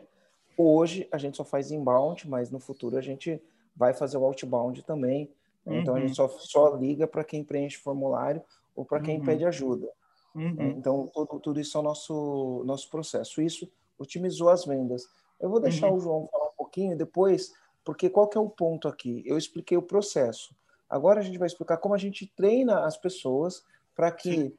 hoje 0.59 1.09
a 1.11 1.17
gente 1.17 1.39
só 1.39 1.45
faz 1.45 1.71
inbound, 1.71 2.29
mas 2.29 2.51
no 2.51 2.61
futuro 2.61 2.99
a 2.99 3.01
gente 3.01 3.43
vai 3.75 3.95
fazer 3.95 4.19
o 4.19 4.25
outbound 4.25 4.83
também. 4.83 5.31
Né? 5.65 5.79
Então 5.79 5.95
a 5.95 6.01
gente 6.01 6.11
uhum. 6.11 6.29
só, 6.29 6.29
só 6.29 6.77
liga 6.77 7.07
para 7.07 7.25
quem 7.25 7.43
preenche 7.43 7.79
formulário 7.79 8.43
ou 8.77 8.85
para 8.85 9.01
quem 9.01 9.19
uhum. 9.19 9.25
pede 9.25 9.47
ajuda. 9.47 9.89
Uhum. 10.35 10.75
Então 10.77 11.11
tudo, 11.15 11.41
tudo 11.41 11.61
isso 11.61 11.79
é 11.79 11.81
o 11.81 11.83
nosso, 11.83 12.63
nosso 12.67 12.91
processo. 12.91 13.41
Isso 13.41 13.67
otimizou 13.99 14.51
as 14.51 14.67
vendas. 14.67 15.09
Eu 15.41 15.49
vou 15.49 15.61
deixar 15.61 15.89
uhum. 15.89 15.97
o 15.97 16.01
João 16.01 16.29
falar 16.31 16.49
um 16.49 16.57
pouquinho 16.59 16.95
depois, 16.95 17.55
porque 17.83 18.11
qual 18.11 18.29
que 18.29 18.37
é 18.37 18.41
o 18.41 18.51
ponto 18.51 18.87
aqui? 18.87 19.23
Eu 19.25 19.39
expliquei 19.39 19.79
o 19.79 19.83
processo. 19.83 20.55
Agora 20.91 21.21
a 21.21 21.23
gente 21.23 21.39
vai 21.39 21.47
explicar 21.47 21.79
como 21.79 21.95
a 21.95 21.99
gente 21.99 22.27
treina 22.37 22.85
as 22.85 22.99
pessoas 22.99 23.65
para 23.97 24.13
que 24.13 24.55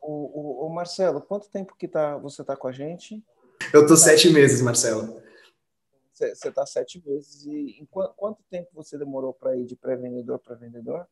o, 0.00 0.64
o, 0.64 0.66
o, 0.66 0.70
Marcelo, 0.70 1.20
quanto 1.20 1.50
tempo 1.50 1.76
que 1.76 1.88
tá, 1.88 2.16
você 2.16 2.42
está 2.42 2.56
com 2.56 2.68
a 2.68 2.72
gente? 2.72 3.22
Eu 3.72 3.82
estou 3.82 3.96
sete 3.96 4.30
meses, 4.32 4.60
Marcelo. 4.62 5.20
Você 6.12 6.48
está 6.48 6.66
sete 6.66 7.02
meses. 7.06 7.44
E 7.46 7.80
em 7.80 7.86
qu 7.86 8.06
quanto 8.16 8.42
tempo 8.50 8.68
você 8.74 8.98
demorou 8.98 9.32
para 9.32 9.56
ir 9.56 9.64
de 9.64 9.76
pré-vendedor 9.76 10.38
para 10.38 10.54
vendedor? 10.54 11.06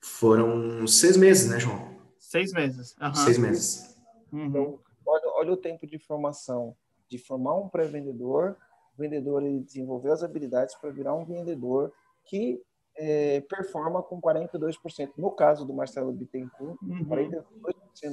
Foram 0.00 0.86
seis 0.86 1.16
meses, 1.16 1.48
né, 1.48 1.60
João? 1.60 1.96
Seis 2.18 2.52
meses. 2.52 2.96
Uhum. 3.00 3.14
Seis 3.14 3.38
meses. 3.38 3.96
Uhum. 4.32 4.46
Então, 4.46 4.78
olha, 5.06 5.28
olha 5.36 5.52
o 5.52 5.56
tempo 5.56 5.86
de 5.86 5.98
formação 5.98 6.76
de 7.08 7.18
formar 7.18 7.56
um 7.56 7.68
pré-vendedor, 7.68 8.56
o 8.96 9.00
vendedor 9.00 9.42
ele 9.42 9.60
desenvolver 9.60 10.12
as 10.12 10.22
habilidades 10.22 10.76
para 10.76 10.90
virar 10.90 11.14
um 11.14 11.24
vendedor 11.24 11.92
que 12.24 12.62
é, 12.96 13.40
performa 13.40 14.02
com 14.02 14.20
42%. 14.20 15.10
No 15.16 15.32
caso 15.32 15.66
do 15.66 15.72
Marcelo 15.72 16.12
Bittencourt, 16.12 16.80
uhum. 16.82 17.04
42% 17.04 17.44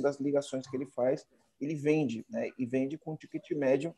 das 0.01 0.19
ligações 0.19 0.67
que 0.67 0.75
ele 0.75 0.85
faz, 0.85 1.25
ele 1.59 1.75
vende, 1.75 2.25
né? 2.29 2.49
E 2.57 2.65
vende 2.65 2.97
com 2.97 3.13
um 3.13 3.15
ticket 3.15 3.51
médio 3.51 3.95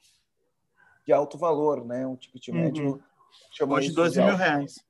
de 1.05 1.11
alto 1.11 1.37
valor, 1.37 1.85
né? 1.85 2.05
Um 2.05 2.15
ticket 2.15 2.49
uhum. 2.49 2.55
médio... 2.55 3.03
Hoje, 3.67 3.91
12 3.91 4.21
mil 4.23 4.35
reais. 4.35 4.85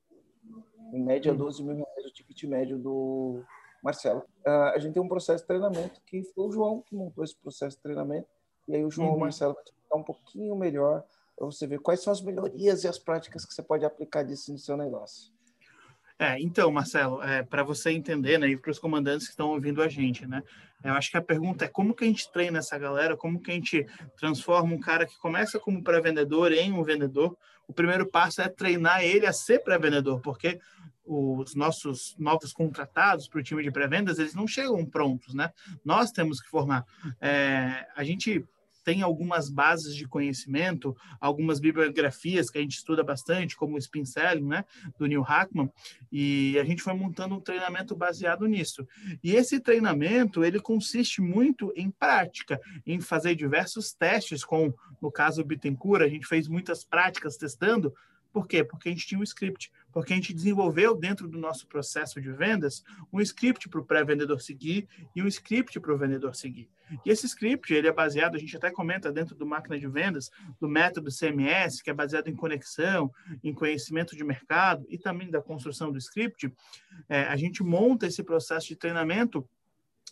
Em 0.94 1.04
média, 1.04 1.34
12 1.34 1.62
uhum. 1.62 1.68
mil 1.68 1.76
reais 1.78 2.06
o 2.06 2.14
ticket 2.14 2.44
médio 2.44 2.78
do 2.78 3.44
Marcelo. 3.84 4.24
Uh, 4.46 4.74
a 4.74 4.80
gente 4.80 4.94
tem 4.94 5.02
um 5.02 5.08
processo 5.08 5.44
de 5.44 5.48
treinamento 5.48 6.02
que 6.06 6.24
foi 6.24 6.48
o 6.48 6.52
João 6.52 6.82
que 6.82 6.96
montou 6.96 7.24
esse 7.24 7.36
processo 7.36 7.78
de 7.78 7.84
treinamento, 7.84 8.28
e 8.68 8.76
aí 8.76 8.84
o 8.84 8.92
João 8.92 9.10
uhum. 9.10 9.14
e 9.16 9.18
o 9.18 9.20
Marcelo 9.20 9.56
um 9.94 10.04
pouquinho 10.04 10.56
melhor 10.56 11.04
para 11.36 11.46
você 11.46 11.66
ver 11.66 11.80
quais 11.80 12.02
são 12.02 12.12
as 12.12 12.22
melhorias 12.22 12.84
e 12.84 12.88
as 12.88 13.00
práticas 13.00 13.46
que 13.46 13.54
você 13.54 13.64
pode 13.64 13.86
aplicar 13.86 14.24
disso 14.24 14.52
no 14.52 14.58
seu 14.58 14.78
negócio. 14.78 15.32
É, 16.22 16.38
então, 16.38 16.70
Marcelo, 16.70 17.24
é, 17.24 17.44
para 17.44 17.64
você 17.64 17.92
entender, 17.92 18.38
né, 18.38 18.50
e 18.50 18.58
para 18.58 18.72
os 18.72 18.78
comandantes 18.78 19.26
que 19.26 19.32
estão 19.32 19.52
ouvindo 19.52 19.82
a 19.82 19.88
gente, 19.88 20.28
né, 20.28 20.44
eu 20.84 20.94
acho 20.94 21.10
que 21.10 21.18
a 21.18 21.22
pergunta 21.22 21.64
é 21.64 21.68
como 21.70 21.94
que 21.94 22.04
a 22.04 22.08
gente 22.08 22.30
treina 22.30 22.60
essa 22.60 22.78
galera, 22.78 23.16
como 23.16 23.42
que 23.42 23.52
a 23.52 23.54
gente 23.54 23.86
transforma 24.18 24.74
um 24.74 24.80
cara 24.80 25.06
que 25.06 25.18
começa 25.18 25.58
como 25.60 25.82
pré-vendedor 25.82 26.52
em 26.52 26.74
um 26.74 26.84
vendedor. 26.84 27.38
O 27.68 27.74
primeiro 27.74 28.06
passo 28.06 28.42
é 28.42 28.50
treinar 28.50 29.04
ele 29.04 29.26
a 29.26 29.34
ser 29.34 29.60
pré-vendedor, 29.60 30.20
porque 30.22 30.60
os 31.06 31.56
nossos 31.56 32.16
novos 32.18 32.54
contratados 32.54 33.28
para 33.28 33.40
o 33.40 33.44
time 33.44 33.64
de 33.64 33.72
pré-vendas, 33.72 34.20
eles 34.20 34.36
não 34.36 34.48
chegam 34.48 34.86
prontos, 34.86 35.34
né? 35.34 35.52
Nós 35.84 36.12
temos 36.12 36.40
que 36.40 36.48
formar. 36.48 36.86
É, 37.20 37.86
a 37.96 38.04
gente 38.04 38.46
tem 38.90 39.04
algumas 39.04 39.52
bases 39.52 39.96
de 39.96 40.08
conhecimento, 40.08 40.98
algumas 41.22 41.60
bibliografias 41.60 42.50
que 42.50 42.58
a 42.58 42.62
gente 42.62 42.78
estuda 42.78 43.04
bastante, 43.04 43.56
como 43.56 43.76
o 43.76 43.78
Spin 43.78 44.04
Selling, 44.04 44.48
né, 44.48 44.66
do 44.98 45.06
Neil 45.06 45.22
Hackman, 45.22 45.72
e 46.12 46.58
a 46.58 46.64
gente 46.64 46.82
foi 46.82 46.94
montando 46.94 47.36
um 47.36 47.40
treinamento 47.40 47.96
baseado 47.96 48.48
nisso. 48.48 48.88
E 49.24 49.36
esse 49.36 49.60
treinamento, 49.60 50.44
ele 50.44 50.60
consiste 50.60 51.22
muito 51.22 51.72
em 51.76 51.92
prática, 51.92 52.60
em 52.84 53.00
fazer 53.00 53.36
diversos 53.36 53.94
testes 53.94 54.44
com, 54.44 54.74
no 55.00 55.12
caso 55.12 55.44
do 55.44 55.48
Bittencourt, 55.48 56.02
a 56.02 56.10
gente 56.10 56.26
fez 56.26 56.48
muitas 56.48 56.84
práticas 56.84 57.38
testando, 57.38 57.94
por 58.34 58.48
quê? 58.48 58.64
Porque 58.64 58.90
a 58.90 58.92
gente 58.92 59.06
tinha 59.06 59.20
um 59.20 59.24
script, 59.24 59.72
porque 59.92 60.14
a 60.14 60.16
gente 60.16 60.34
desenvolveu 60.34 60.96
dentro 60.96 61.28
do 61.28 61.38
nosso 61.38 61.68
processo 61.68 62.22
de 62.22 62.32
vendas 62.32 62.84
um 63.12 63.20
script 63.22 63.68
para 63.70 63.80
o 63.80 63.86
pré-vendedor 63.86 64.42
seguir 64.42 64.88
e 65.16 65.22
um 65.22 65.28
script 65.28 65.80
para 65.80 65.94
o 65.94 65.98
vendedor 65.98 66.36
seguir. 66.36 66.70
E 67.06 67.10
esse 67.10 67.26
script, 67.28 67.74
ele 67.74 67.88
é 67.88 67.92
baseado, 67.92 68.36
a 68.36 68.40
gente 68.40 68.56
até 68.56 68.72
comenta 68.72 69.12
dentro 69.12 69.36
do 69.36 69.46
máquina 69.46 69.78
de 69.78 69.88
vendas, 69.88 70.32
do 70.60 70.68
método 70.68 71.12
CMS, 71.12 71.82
que 71.82 71.90
é 71.90 71.94
baseado 71.94 72.28
em 72.28 72.36
conexão, 72.36 73.12
em 73.44 73.54
conhecimento 73.54 74.16
de 74.16 74.24
mercado 74.24 74.86
e 74.90 74.98
também 74.98 75.30
da 75.30 75.42
construção 75.42 75.92
do 75.92 75.98
script. 75.98 76.52
É, 77.08 77.24
a 77.24 77.36
gente 77.36 77.64
monta 77.64 78.08
esse 78.08 78.24
processo 78.24 78.68
de 78.68 78.76
treinamento 78.76 79.48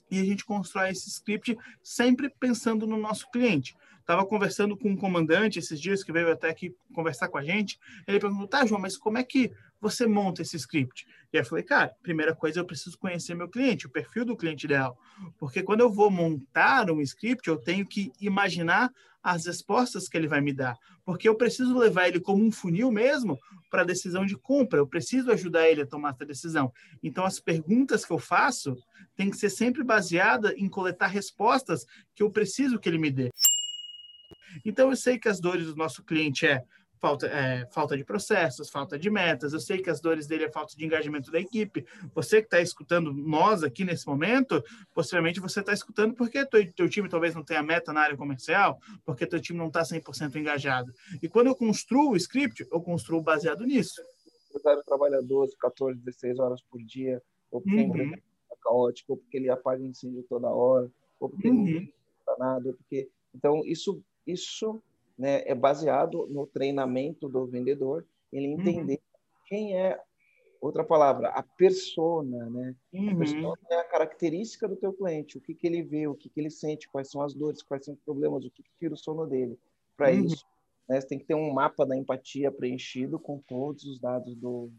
e 0.09 0.19
a 0.19 0.23
gente 0.23 0.45
constrói 0.45 0.91
esse 0.91 1.09
script 1.09 1.57
sempre 1.83 2.29
pensando 2.29 2.85
no 2.87 2.97
nosso 2.97 3.29
cliente. 3.31 3.75
Estava 3.99 4.25
conversando 4.25 4.77
com 4.77 4.89
um 4.89 4.95
comandante 4.95 5.59
esses 5.59 5.81
dias 5.81 6.01
que 6.01 6.13
veio 6.13 6.31
até 6.31 6.49
aqui 6.49 6.73
conversar 6.93 7.27
com 7.27 7.37
a 7.37 7.43
gente. 7.43 7.77
Ele 8.07 8.21
perguntou: 8.21 8.47
tá, 8.47 8.65
João, 8.65 8.79
mas 8.79 8.95
como 8.95 9.17
é 9.17 9.23
que 9.23 9.51
você 9.79 10.07
monta 10.07 10.41
esse 10.41 10.55
script? 10.55 11.05
E 11.31 11.37
eu 11.37 11.45
falei: 11.45 11.63
cara, 11.63 11.91
primeira 12.01 12.35
coisa, 12.35 12.59
eu 12.59 12.65
preciso 12.65 12.97
conhecer 12.97 13.35
meu 13.35 13.49
cliente, 13.49 13.87
o 13.87 13.91
perfil 13.91 14.25
do 14.25 14.37
cliente 14.37 14.65
ideal. 14.65 14.97
Porque 15.37 15.61
quando 15.61 15.81
eu 15.81 15.91
vou 15.91 16.09
montar 16.09 16.89
um 16.91 17.01
script, 17.01 17.47
eu 17.47 17.57
tenho 17.57 17.85
que 17.85 18.11
imaginar 18.19 18.91
as 19.21 19.45
respostas 19.45 20.07
que 20.07 20.15
ele 20.15 20.27
vai 20.27 20.39
me 20.39 20.53
dar. 20.53 20.77
Porque 21.03 21.27
eu 21.27 21.35
preciso 21.35 21.77
levar 21.77 22.07
ele 22.07 22.19
como 22.19 22.43
um 22.43 22.51
funil 22.51 22.91
mesmo 22.91 23.37
para 23.69 23.81
a 23.81 23.85
decisão 23.85 24.25
de 24.25 24.37
compra. 24.37 24.79
Eu 24.79 24.87
preciso 24.87 25.31
ajudar 25.31 25.67
ele 25.67 25.81
a 25.81 25.85
tomar 25.85 26.11
essa 26.11 26.25
decisão. 26.25 26.71
Então, 27.03 27.25
as 27.25 27.39
perguntas 27.39 28.05
que 28.05 28.11
eu 28.11 28.19
faço 28.19 28.77
têm 29.15 29.29
que 29.29 29.37
ser 29.37 29.49
sempre 29.49 29.83
baseadas 29.83 30.53
em 30.55 30.69
coletar 30.69 31.07
respostas 31.07 31.85
que 32.15 32.23
eu 32.23 32.31
preciso 32.31 32.79
que 32.79 32.87
ele 32.87 32.97
me 32.97 33.11
dê. 33.11 33.29
Então, 34.63 34.89
eu 34.89 34.95
sei 34.95 35.19
que 35.19 35.27
as 35.27 35.41
dores 35.41 35.67
do 35.67 35.75
nosso 35.75 36.03
cliente 36.03 36.47
é 36.47 36.63
falta, 36.99 37.27
é, 37.27 37.65
falta 37.71 37.97
de 37.97 38.03
processos, 38.03 38.69
falta 38.69 38.97
de 38.97 39.09
metas. 39.09 39.53
Eu 39.53 39.59
sei 39.59 39.81
que 39.81 39.89
as 39.89 39.99
dores 39.99 40.27
dele 40.27 40.45
é 40.45 40.51
falta 40.51 40.75
de 40.75 40.85
engajamento 40.85 41.31
da 41.31 41.39
equipe. 41.39 41.85
Você 42.13 42.39
que 42.41 42.47
está 42.47 42.61
escutando 42.61 43.13
nós 43.13 43.63
aqui 43.63 43.83
nesse 43.83 44.07
momento, 44.07 44.63
possivelmente 44.93 45.39
você 45.39 45.59
está 45.59 45.73
escutando 45.73 46.13
porque 46.13 46.45
teu, 46.45 46.73
teu 46.73 46.89
time 46.89 47.09
talvez 47.09 47.35
não 47.35 47.43
tenha 47.43 47.63
meta 47.63 47.93
na 47.93 48.01
área 48.01 48.17
comercial, 48.17 48.79
porque 49.05 49.25
teu 49.25 49.39
time 49.39 49.59
não 49.59 49.67
está 49.67 49.81
100% 49.81 50.35
engajado. 50.35 50.93
E 51.21 51.27
quando 51.27 51.47
eu 51.47 51.55
construo 51.55 52.11
o 52.11 52.17
script, 52.17 52.65
eu 52.71 52.81
construo 52.81 53.21
baseado 53.21 53.63
nisso. 53.65 54.01
O 54.53 54.83
trabalha 54.83 55.21
12, 55.21 55.55
14, 55.57 55.99
16 55.99 56.39
horas 56.39 56.61
por 56.61 56.81
dia, 56.81 57.21
ou 57.51 57.61
porque 57.61 57.81
uhum. 57.81 58.13
é 58.13 58.55
caótico, 58.61 59.13
ou 59.13 59.17
porque 59.17 59.37
ele 59.37 59.49
apaga 59.49 59.83
incêndio 59.83 60.25
toda 60.27 60.47
hora, 60.47 60.89
ou 61.19 61.29
porque 61.29 61.49
uhum. 61.49 61.67
ele 61.67 61.79
não 61.79 61.83
está 62.19 62.35
nada, 62.39 62.73
porque... 62.73 63.09
Então, 63.35 63.61
isso 63.65 64.01
isso 64.27 64.83
né, 65.17 65.41
é 65.45 65.55
baseado 65.55 66.27
no 66.27 66.45
treinamento 66.45 67.27
do 67.27 67.45
vendedor, 67.45 68.05
ele 68.31 68.47
uhum. 68.47 68.59
entender 68.59 68.93
uhum. 68.93 69.39
quem 69.47 69.77
é, 69.77 69.99
outra 70.61 70.83
palavra, 70.83 71.29
a 71.29 71.41
persona, 71.41 72.49
né? 72.49 72.75
Uhum. 72.93 73.09
A 73.11 73.15
persona 73.15 73.57
é 73.71 73.75
a 73.79 73.83
característica 73.83 74.67
do 74.67 74.75
teu 74.75 74.93
cliente, 74.93 75.37
o 75.37 75.41
que, 75.41 75.53
que 75.53 75.65
ele 75.65 75.81
vê, 75.81 76.07
o 76.07 76.15
que, 76.15 76.29
que 76.29 76.39
ele 76.39 76.49
sente, 76.49 76.89
quais 76.89 77.09
são 77.09 77.21
as 77.21 77.33
dores, 77.33 77.63
quais 77.63 77.85
são 77.85 77.93
os 77.93 77.99
problemas, 78.01 78.45
o 78.45 78.51
que, 78.51 78.63
que 78.63 78.69
tira 78.79 78.93
o 78.93 78.97
sono 78.97 79.25
dele. 79.25 79.57
Para 79.95 80.11
uhum. 80.11 80.25
isso, 80.25 80.45
né, 80.87 81.01
você 81.01 81.07
tem 81.07 81.19
que 81.19 81.25
ter 81.25 81.35
um 81.35 81.51
mapa 81.51 81.85
da 81.85 81.97
empatia 81.97 82.51
preenchido 82.51 83.19
com 83.19 83.39
todos 83.39 83.83
os 83.85 83.99
dados 83.99 84.35
do, 84.35 84.69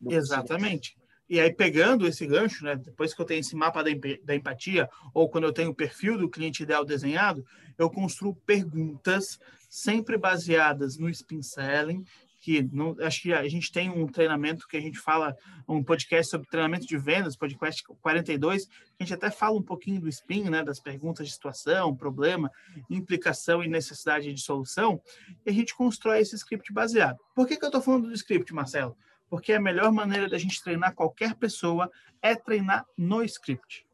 do 0.00 0.12
Exatamente. 0.12 0.94
Paciente. 0.94 1.05
E 1.28 1.40
aí, 1.40 1.52
pegando 1.52 2.06
esse 2.06 2.24
gancho, 2.26 2.64
né, 2.64 2.76
depois 2.76 3.12
que 3.12 3.20
eu 3.20 3.24
tenho 3.24 3.40
esse 3.40 3.56
mapa 3.56 3.82
da, 3.82 3.90
da 4.22 4.34
empatia, 4.34 4.88
ou 5.12 5.28
quando 5.28 5.44
eu 5.44 5.52
tenho 5.52 5.70
o 5.70 5.74
perfil 5.74 6.16
do 6.16 6.30
cliente 6.30 6.62
ideal 6.62 6.84
desenhado, 6.84 7.44
eu 7.76 7.90
construo 7.90 8.34
perguntas 8.46 9.38
sempre 9.68 10.16
baseadas 10.16 10.96
no 10.96 11.08
spin 11.08 11.42
selling, 11.42 12.04
que 12.46 12.62
não, 12.72 12.96
acho 13.00 13.22
que 13.22 13.32
a 13.32 13.48
gente 13.48 13.72
tem 13.72 13.90
um 13.90 14.06
treinamento 14.06 14.68
que 14.68 14.76
a 14.76 14.80
gente 14.80 15.00
fala, 15.00 15.36
um 15.68 15.82
podcast 15.82 16.30
sobre 16.30 16.46
treinamento 16.46 16.86
de 16.86 16.96
vendas, 16.96 17.36
podcast 17.36 17.82
42, 18.00 18.66
que 18.66 18.72
a 19.00 19.02
gente 19.02 19.14
até 19.14 19.32
fala 19.32 19.58
um 19.58 19.62
pouquinho 19.62 20.00
do 20.00 20.08
spin, 20.08 20.44
né, 20.44 20.62
das 20.62 20.78
perguntas 20.78 21.26
de 21.26 21.32
situação, 21.32 21.96
problema, 21.96 22.48
implicação 22.88 23.64
e 23.64 23.68
necessidade 23.68 24.32
de 24.32 24.40
solução, 24.40 25.02
e 25.44 25.50
a 25.50 25.52
gente 25.52 25.74
constrói 25.74 26.20
esse 26.20 26.36
script 26.36 26.72
baseado. 26.72 27.18
Por 27.34 27.48
que, 27.48 27.56
que 27.56 27.64
eu 27.64 27.68
estou 27.68 27.82
falando 27.82 28.06
do 28.06 28.14
script, 28.14 28.54
Marcelo? 28.54 28.96
Porque 29.28 29.52
a 29.52 29.60
melhor 29.60 29.92
maneira 29.92 30.28
da 30.28 30.38
gente 30.38 30.62
treinar 30.62 30.94
qualquer 30.94 31.34
pessoa 31.34 31.90
é 32.22 32.34
treinar 32.34 32.86
no 32.96 33.22
script. 33.24 33.86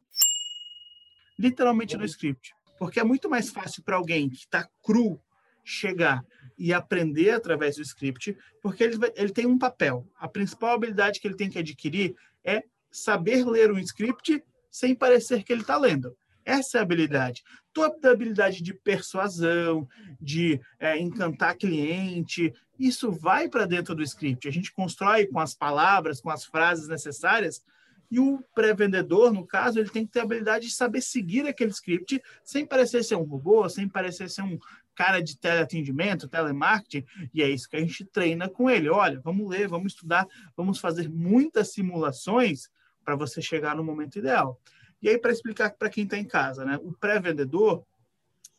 Literalmente 1.38 1.96
no 1.96 2.04
script. 2.04 2.54
Porque 2.78 3.00
é 3.00 3.04
muito 3.04 3.30
mais 3.30 3.50
fácil 3.50 3.82
para 3.82 3.96
alguém 3.96 4.28
que 4.28 4.38
está 4.38 4.68
cru 4.82 5.20
chegar 5.64 6.24
e 6.58 6.72
aprender 6.72 7.30
através 7.30 7.76
do 7.76 7.82
script, 7.82 8.36
porque 8.60 8.84
ele, 8.84 8.96
ele 9.14 9.32
tem 9.32 9.46
um 9.46 9.58
papel. 9.58 10.06
A 10.18 10.28
principal 10.28 10.74
habilidade 10.74 11.20
que 11.20 11.26
ele 11.26 11.36
tem 11.36 11.48
que 11.48 11.58
adquirir 11.58 12.14
é 12.44 12.64
saber 12.90 13.44
ler 13.44 13.70
um 13.72 13.78
script 13.78 14.42
sem 14.70 14.94
parecer 14.94 15.44
que 15.44 15.52
ele 15.52 15.62
está 15.62 15.76
lendo. 15.76 16.16
Essa 16.44 16.78
é 16.78 16.80
a 16.80 16.82
habilidade. 16.82 17.42
Toda 17.72 18.08
a 18.08 18.12
habilidade 18.12 18.62
de 18.62 18.74
persuasão, 18.74 19.88
de 20.20 20.60
é, 20.78 20.98
encantar 20.98 21.56
cliente, 21.56 22.52
isso 22.86 23.12
vai 23.12 23.48
para 23.48 23.66
dentro 23.66 23.94
do 23.94 24.02
script. 24.02 24.48
A 24.48 24.52
gente 24.52 24.72
constrói 24.72 25.26
com 25.26 25.38
as 25.38 25.54
palavras, 25.54 26.20
com 26.20 26.30
as 26.30 26.44
frases 26.44 26.88
necessárias, 26.88 27.64
e 28.10 28.20
o 28.20 28.42
pré-vendedor, 28.54 29.32
no 29.32 29.46
caso, 29.46 29.78
ele 29.78 29.88
tem 29.88 30.04
que 30.04 30.12
ter 30.12 30.20
a 30.20 30.24
habilidade 30.24 30.66
de 30.66 30.74
saber 30.74 31.00
seguir 31.00 31.46
aquele 31.46 31.70
script 31.70 32.22
sem 32.44 32.66
parecer 32.66 33.02
ser 33.02 33.16
um 33.16 33.22
robô, 33.22 33.66
sem 33.70 33.88
parecer 33.88 34.28
ser 34.28 34.42
um 34.42 34.58
cara 34.94 35.22
de 35.22 35.38
teleatendimento, 35.38 36.28
telemarketing, 36.28 37.06
e 37.32 37.42
é 37.42 37.48
isso 37.48 37.66
que 37.66 37.76
a 37.76 37.80
gente 37.80 38.04
treina 38.04 38.50
com 38.50 38.68
ele. 38.68 38.90
Olha, 38.90 39.18
vamos 39.20 39.48
ler, 39.48 39.66
vamos 39.66 39.94
estudar, 39.94 40.26
vamos 40.54 40.78
fazer 40.78 41.08
muitas 41.08 41.72
simulações 41.72 42.68
para 43.02 43.16
você 43.16 43.40
chegar 43.40 43.74
no 43.74 43.82
momento 43.82 44.18
ideal. 44.18 44.60
E 45.00 45.08
aí, 45.08 45.18
para 45.18 45.32
explicar 45.32 45.70
para 45.70 45.88
quem 45.88 46.04
está 46.04 46.18
em 46.18 46.26
casa, 46.26 46.64
né? 46.66 46.78
O 46.82 46.92
pré-vendedor, 46.92 47.82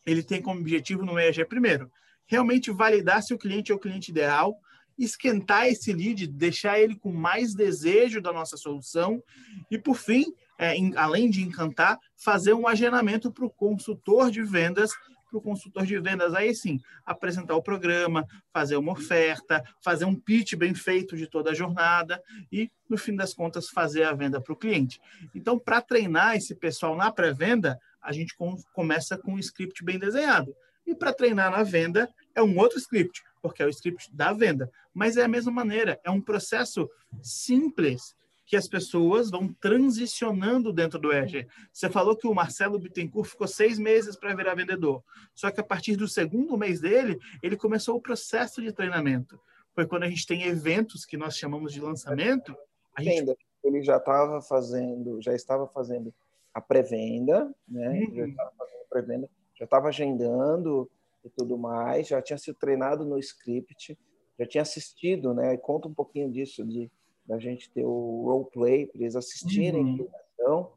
ele 0.05 0.23
tem 0.23 0.41
como 0.41 0.59
objetivo 0.59 1.05
no 1.05 1.19
EAG, 1.19 1.45
primeiro, 1.45 1.91
realmente 2.25 2.71
validar 2.71 3.21
se 3.21 3.33
o 3.33 3.37
cliente 3.37 3.71
é 3.71 3.75
o 3.75 3.79
cliente 3.79 4.11
ideal, 4.11 4.55
esquentar 4.97 5.67
esse 5.67 5.91
lead, 5.91 6.27
deixar 6.27 6.79
ele 6.79 6.95
com 6.95 7.11
mais 7.11 7.53
desejo 7.53 8.21
da 8.21 8.31
nossa 8.31 8.57
solução 8.57 9.23
e, 9.69 9.77
por 9.77 9.95
fim, 9.95 10.25
é, 10.57 10.75
em, 10.75 10.95
além 10.95 11.29
de 11.29 11.41
encantar, 11.41 11.97
fazer 12.15 12.53
um 12.53 12.67
agendamento 12.67 13.31
para 13.31 13.45
o 13.45 13.49
consultor 13.49 14.29
de 14.29 14.43
vendas 14.43 14.91
para 15.33 15.39
o 15.39 15.41
consultor 15.41 15.83
de 15.83 15.99
vendas, 15.99 16.35
aí 16.35 16.53
sim, 16.53 16.79
apresentar 17.03 17.55
o 17.55 17.63
programa, 17.63 18.27
fazer 18.53 18.75
uma 18.75 18.91
oferta, 18.91 19.63
fazer 19.83 20.05
um 20.05 20.13
pitch 20.13 20.53
bem 20.53 20.75
feito 20.75 21.17
de 21.17 21.25
toda 21.25 21.49
a 21.49 21.53
jornada 21.55 22.21
e, 22.51 22.69
no 22.87 22.97
fim 22.97 23.15
das 23.15 23.33
contas, 23.33 23.69
fazer 23.69 24.03
a 24.03 24.13
venda 24.13 24.39
para 24.39 24.53
o 24.53 24.55
cliente. 24.55 25.01
Então, 25.33 25.57
para 25.57 25.81
treinar 25.81 26.35
esse 26.35 26.53
pessoal 26.53 26.95
na 26.95 27.11
pré-venda, 27.11 27.79
a 27.99 28.11
gente 28.11 28.35
com, 28.35 28.55
começa 28.73 29.17
com 29.17 29.33
um 29.33 29.39
script 29.39 29.83
bem 29.83 29.97
desenhado. 29.97 30.55
E 30.85 30.95
para 30.95 31.13
treinar 31.13 31.51
na 31.51 31.63
venda, 31.63 32.09
é 32.35 32.41
um 32.41 32.57
outro 32.57 32.77
script, 32.77 33.21
porque 33.41 33.63
é 33.63 33.65
o 33.65 33.69
script 33.69 34.13
da 34.13 34.33
venda. 34.33 34.71
Mas 34.93 35.17
é 35.17 35.23
a 35.23 35.27
mesma 35.27 35.51
maneira, 35.51 35.99
é 36.03 36.09
um 36.09 36.21
processo 36.21 36.89
simples 37.21 38.15
que 38.45 38.57
as 38.57 38.67
pessoas 38.67 39.31
vão 39.31 39.53
transicionando 39.53 40.73
dentro 40.73 40.99
do 40.99 41.11
ERG. 41.11 41.47
Você 41.71 41.89
falou 41.89 42.15
que 42.15 42.27
o 42.27 42.33
Marcelo 42.33 42.77
Bittencourt 42.77 43.29
ficou 43.29 43.47
seis 43.47 43.79
meses 43.79 44.15
para 44.15 44.35
virar 44.35 44.53
vendedor. 44.53 45.03
Só 45.33 45.49
que 45.49 45.61
a 45.61 45.63
partir 45.63 45.95
do 45.95 46.07
segundo 46.07 46.57
mês 46.57 46.81
dele, 46.81 47.17
ele 47.41 47.55
começou 47.55 47.95
o 47.95 48.01
processo 48.01 48.61
de 48.61 48.71
treinamento. 48.71 49.39
Foi 49.73 49.87
quando 49.87 50.03
a 50.03 50.09
gente 50.09 50.27
tem 50.27 50.43
eventos 50.43 51.05
que 51.05 51.17
nós 51.17 51.37
chamamos 51.37 51.71
de 51.73 51.79
lançamento. 51.79 52.55
A 52.95 53.01
gente... 53.01 53.35
Ele 53.63 53.81
já 53.81 53.95
estava 53.95 54.41
fazendo, 54.41 55.21
já 55.21 55.33
estava 55.33 55.65
fazendo 55.67 56.13
a 56.53 56.59
pré-venda, 56.59 57.49
né? 57.67 58.03
Uhum. 58.07 58.15
Já 58.15 58.27
estava 58.27 58.51
fazendo 58.57 58.85
pré-venda, 58.89 59.29
já 59.63 59.65
estava 59.65 59.87
agendando 59.87 60.89
e 61.23 61.29
tudo 61.29 61.57
mais, 61.57 62.07
já 62.07 62.21
tinha 62.21 62.37
sido 62.37 62.55
treinado 62.55 63.05
no 63.05 63.17
script, 63.17 63.97
já 64.37 64.45
tinha 64.45 64.61
assistido, 64.61 65.33
né? 65.33 65.55
Conta 65.57 65.87
um 65.87 65.93
pouquinho 65.93 66.29
disso 66.29 66.65
de 66.65 66.91
da 67.25 67.39
gente 67.39 67.71
ter 67.71 67.85
o 67.85 68.23
roleplay 68.25 68.85
para 68.85 69.01
eles 69.01 69.15
assistirem 69.15 69.81
uhum. 69.81 70.07
Então, 70.33 70.73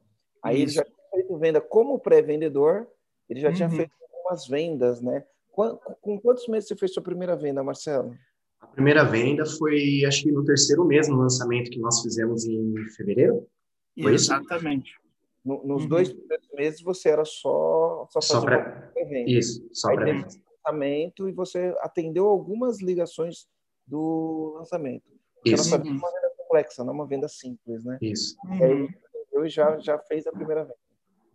Aí 0.46 0.62
Isso. 0.62 0.62
ele 0.62 0.70
já 0.72 0.85
tinha 0.85 1.11
feito 1.11 1.38
venda 1.38 1.61
como 1.61 1.99
pré-vendedor, 1.99 2.87
ele 3.29 3.40
já 3.40 3.49
uhum. 3.49 3.55
tinha 3.55 3.68
feito 3.68 3.90
algumas 4.01 4.46
vendas, 4.46 5.01
né? 5.01 5.25
Com, 5.51 5.77
com 6.01 6.20
quantos 6.20 6.46
meses 6.46 6.68
você 6.68 6.77
fez 6.77 6.94
sua 6.94 7.03
primeira 7.03 7.35
venda, 7.35 7.64
Marcelo? 7.64 8.14
A 8.61 8.66
primeira 8.68 9.05
venda 9.05 9.44
foi, 9.44 10.05
acho 10.07 10.22
que 10.22 10.31
no 10.31 10.44
terceiro 10.44 10.85
mês, 10.85 11.09
no 11.09 11.16
lançamento 11.16 11.70
que 11.70 11.81
nós 11.81 12.01
fizemos 12.01 12.46
em 12.46 12.75
fevereiro. 12.96 13.44
Foi 14.01 14.14
Exatamente. 14.14 14.92
No, 15.44 15.64
nos 15.64 15.83
uhum. 15.83 15.88
dois 15.88 16.12
primeiros 16.12 16.49
meses 16.53 16.81
você 16.81 17.09
era 17.09 17.25
só 17.25 17.86
só, 18.11 18.21
só 18.21 18.40
para 18.40 18.92
isso, 19.27 19.69
só 19.73 19.95
para 19.95 20.27
lançamento 20.66 21.29
e 21.29 21.33
você 21.33 21.75
atendeu 21.81 22.27
algumas 22.27 22.81
ligações 22.81 23.47
do 23.87 24.55
lançamento. 24.59 25.05
Isso. 25.45 25.57
não 25.57 25.79
sabia 25.79 25.92
uma 25.92 26.11
venda 26.11 26.33
complexa, 26.37 26.85
não 26.85 26.92
uma 26.92 27.07
venda 27.07 27.29
simples, 27.29 27.85
né? 27.85 27.99
Isso. 28.03 28.37
E 28.59 28.64
aí, 28.64 28.88
eu 29.33 29.49
já, 29.49 29.79
já 29.79 29.99
fez 29.99 30.27
a 30.27 30.33
primeira 30.33 30.62
venda. 30.64 30.77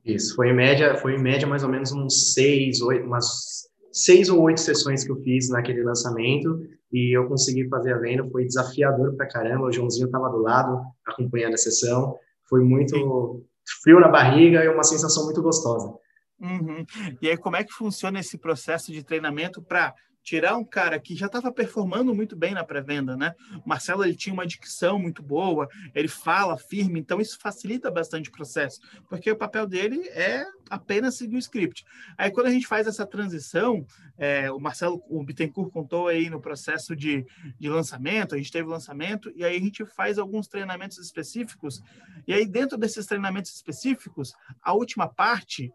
Isso, 0.03 0.35
foi 0.35 0.49
em 0.49 0.55
média, 0.55 0.95
foi 0.97 1.15
em 1.15 1.21
média 1.21 1.47
mais 1.47 1.63
ou 1.63 1.69
menos 1.69 1.91
uns 1.91 2.33
seis, 2.33 2.81
oito, 2.81 3.05
umas 3.05 3.69
seis 3.91 4.29
ou 4.29 4.41
oito 4.41 4.59
sessões 4.59 5.03
que 5.03 5.11
eu 5.11 5.17
fiz 5.17 5.49
naquele 5.49 5.83
lançamento 5.83 6.67
e 6.91 7.15
eu 7.15 7.27
consegui 7.27 7.67
fazer 7.69 7.93
a 7.93 7.97
venda, 7.99 8.27
foi 8.29 8.45
desafiador 8.45 9.15
pra 9.15 9.27
caramba, 9.27 9.67
o 9.67 9.71
Joãozinho 9.71 10.07
estava 10.07 10.29
do 10.29 10.37
lado 10.37 10.81
acompanhando 11.05 11.53
a 11.53 11.57
sessão, 11.57 12.17
foi 12.49 12.63
muito 12.63 13.45
frio 13.83 13.99
na 13.99 14.07
barriga 14.07 14.63
e 14.63 14.67
uma 14.67 14.83
sensação 14.83 15.25
muito 15.25 15.41
gostosa. 15.41 15.93
Uhum. 16.41 16.85
E 17.21 17.29
aí, 17.29 17.37
como 17.37 17.55
é 17.55 17.63
que 17.63 17.71
funciona 17.71 18.19
esse 18.19 18.37
processo 18.37 18.91
de 18.91 19.03
treinamento 19.03 19.61
para 19.61 19.93
tirar 20.23 20.55
um 20.55 20.63
cara 20.63 20.99
que 20.99 21.15
já 21.15 21.25
estava 21.25 21.51
performando 21.51 22.13
muito 22.13 22.35
bem 22.35 22.53
na 22.53 22.63
pré-venda, 22.63 23.17
né? 23.17 23.33
O 23.65 23.67
Marcelo 23.67 24.03
ele 24.03 24.15
tinha 24.15 24.33
uma 24.33 24.45
dicção 24.45 24.99
muito 24.99 25.23
boa, 25.23 25.67
ele 25.95 26.07
fala 26.07 26.57
firme, 26.57 26.99
então 26.99 27.19
isso 27.19 27.39
facilita 27.39 27.89
bastante 27.89 28.29
o 28.29 28.31
processo, 28.31 28.79
porque 29.09 29.31
o 29.31 29.35
papel 29.35 29.65
dele 29.65 30.07
é 30.09 30.45
apenas 30.69 31.15
seguir 31.15 31.35
o 31.35 31.39
script. 31.39 31.83
Aí 32.17 32.31
quando 32.31 32.47
a 32.47 32.51
gente 32.51 32.67
faz 32.67 32.87
essa 32.87 33.05
transição, 33.05 33.85
é, 34.17 34.51
o 34.51 34.59
Marcelo, 34.59 35.01
o 35.09 35.23
Bittencourt 35.23 35.71
contou 35.71 36.07
aí 36.07 36.29
no 36.29 36.39
processo 36.39 36.95
de, 36.95 37.25
de 37.59 37.69
lançamento, 37.69 38.35
a 38.35 38.37
gente 38.37 38.51
teve 38.51 38.69
lançamento, 38.69 39.31
e 39.35 39.43
aí 39.43 39.57
a 39.57 39.59
gente 39.59 39.85
faz 39.85 40.19
alguns 40.19 40.47
treinamentos 40.47 40.99
específicos, 40.99 41.81
e 42.27 42.33
aí 42.33 42.45
dentro 42.45 42.77
desses 42.77 43.05
treinamentos 43.05 43.53
específicos, 43.53 44.33
a 44.61 44.73
última 44.73 45.07
parte 45.07 45.71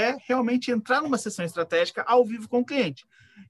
é 0.00 0.16
realmente 0.26 0.70
entrar 0.70 1.02
numa 1.02 1.18
sessão 1.18 1.44
estratégica 1.44 2.02
ao 2.06 2.24
vivo 2.24 2.48
com 2.48 2.60
o 2.60 2.64
cliente. 2.64 3.04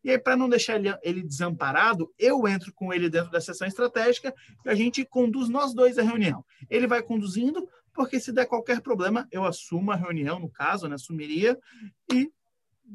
E 0.05 0.11
aí, 0.11 0.19
para 0.19 0.37
não 0.37 0.49
deixar 0.49 0.77
ele, 0.77 0.95
ele, 1.03 1.23
desamparado, 1.23 2.13
eu 2.19 2.47
entro 2.47 2.73
com 2.73 2.93
ele 2.93 3.09
dentro 3.09 3.31
da 3.31 3.41
sessão 3.41 3.67
estratégica 3.67 4.35
e 4.65 4.69
a 4.69 4.75
gente 4.75 5.05
conduz 5.05 5.49
nós 5.49 5.75
dois 5.75 5.99
a 5.99 6.03
reunião. 6.03 6.45
Ele 6.69 6.87
vai 6.87 7.03
conduzindo, 7.03 7.69
porque 7.93 8.21
se 8.21 8.33
der 8.33 8.47
qualquer 8.47 8.81
problema, 8.81 9.27
eu 9.31 9.45
assumo 9.45 9.91
a 9.91 9.97
reunião, 9.97 10.39
no 10.39 10.49
caso, 10.49 10.89
né, 10.89 10.95
assumiria, 10.95 11.59
e 12.13 12.31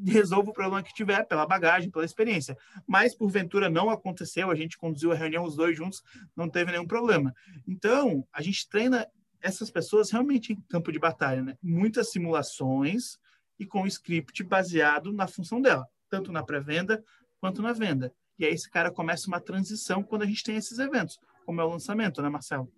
resolvo 0.04 0.50
o 0.50 0.54
problema 0.54 0.82
que 0.82 0.92
tiver 0.92 1.24
pela 1.24 1.46
bagagem, 1.46 1.90
pela 1.90 2.04
experiência. 2.04 2.56
Mas, 2.86 3.14
porventura, 3.14 3.70
não 3.70 3.88
aconteceu, 3.88 4.50
a 4.50 4.54
gente 4.54 4.76
conduziu 4.76 5.12
a 5.12 5.14
reunião 5.14 5.44
os 5.44 5.56
dois 5.56 5.76
juntos, 5.76 6.02
não 6.34 6.48
teve 6.48 6.72
nenhum 6.72 6.86
problema. 6.86 7.34
Então, 7.66 8.26
a 8.32 8.42
gente 8.42 8.68
treina 8.68 9.06
essas 9.40 9.70
pessoas 9.70 10.10
realmente 10.10 10.52
em 10.52 10.60
campo 10.68 10.90
de 10.90 10.98
batalha, 10.98 11.42
né? 11.42 11.56
Muitas 11.62 12.10
simulações, 12.10 13.18
e 13.58 13.66
com 13.66 13.82
o 13.82 13.86
script 13.86 14.42
baseado 14.44 15.12
na 15.12 15.26
função 15.26 15.60
dela, 15.60 15.86
tanto 16.08 16.32
na 16.32 16.42
pré-venda 16.42 17.02
quanto 17.40 17.62
na 17.62 17.72
venda. 17.72 18.12
E 18.38 18.44
aí 18.44 18.52
esse 18.52 18.70
cara 18.70 18.90
começa 18.90 19.28
uma 19.28 19.40
transição 19.40 20.02
quando 20.02 20.22
a 20.22 20.26
gente 20.26 20.42
tem 20.42 20.56
esses 20.56 20.78
eventos, 20.78 21.18
como 21.44 21.60
é 21.60 21.64
o 21.64 21.70
lançamento, 21.70 22.20
né, 22.20 22.28
Marcelo? 22.28 22.70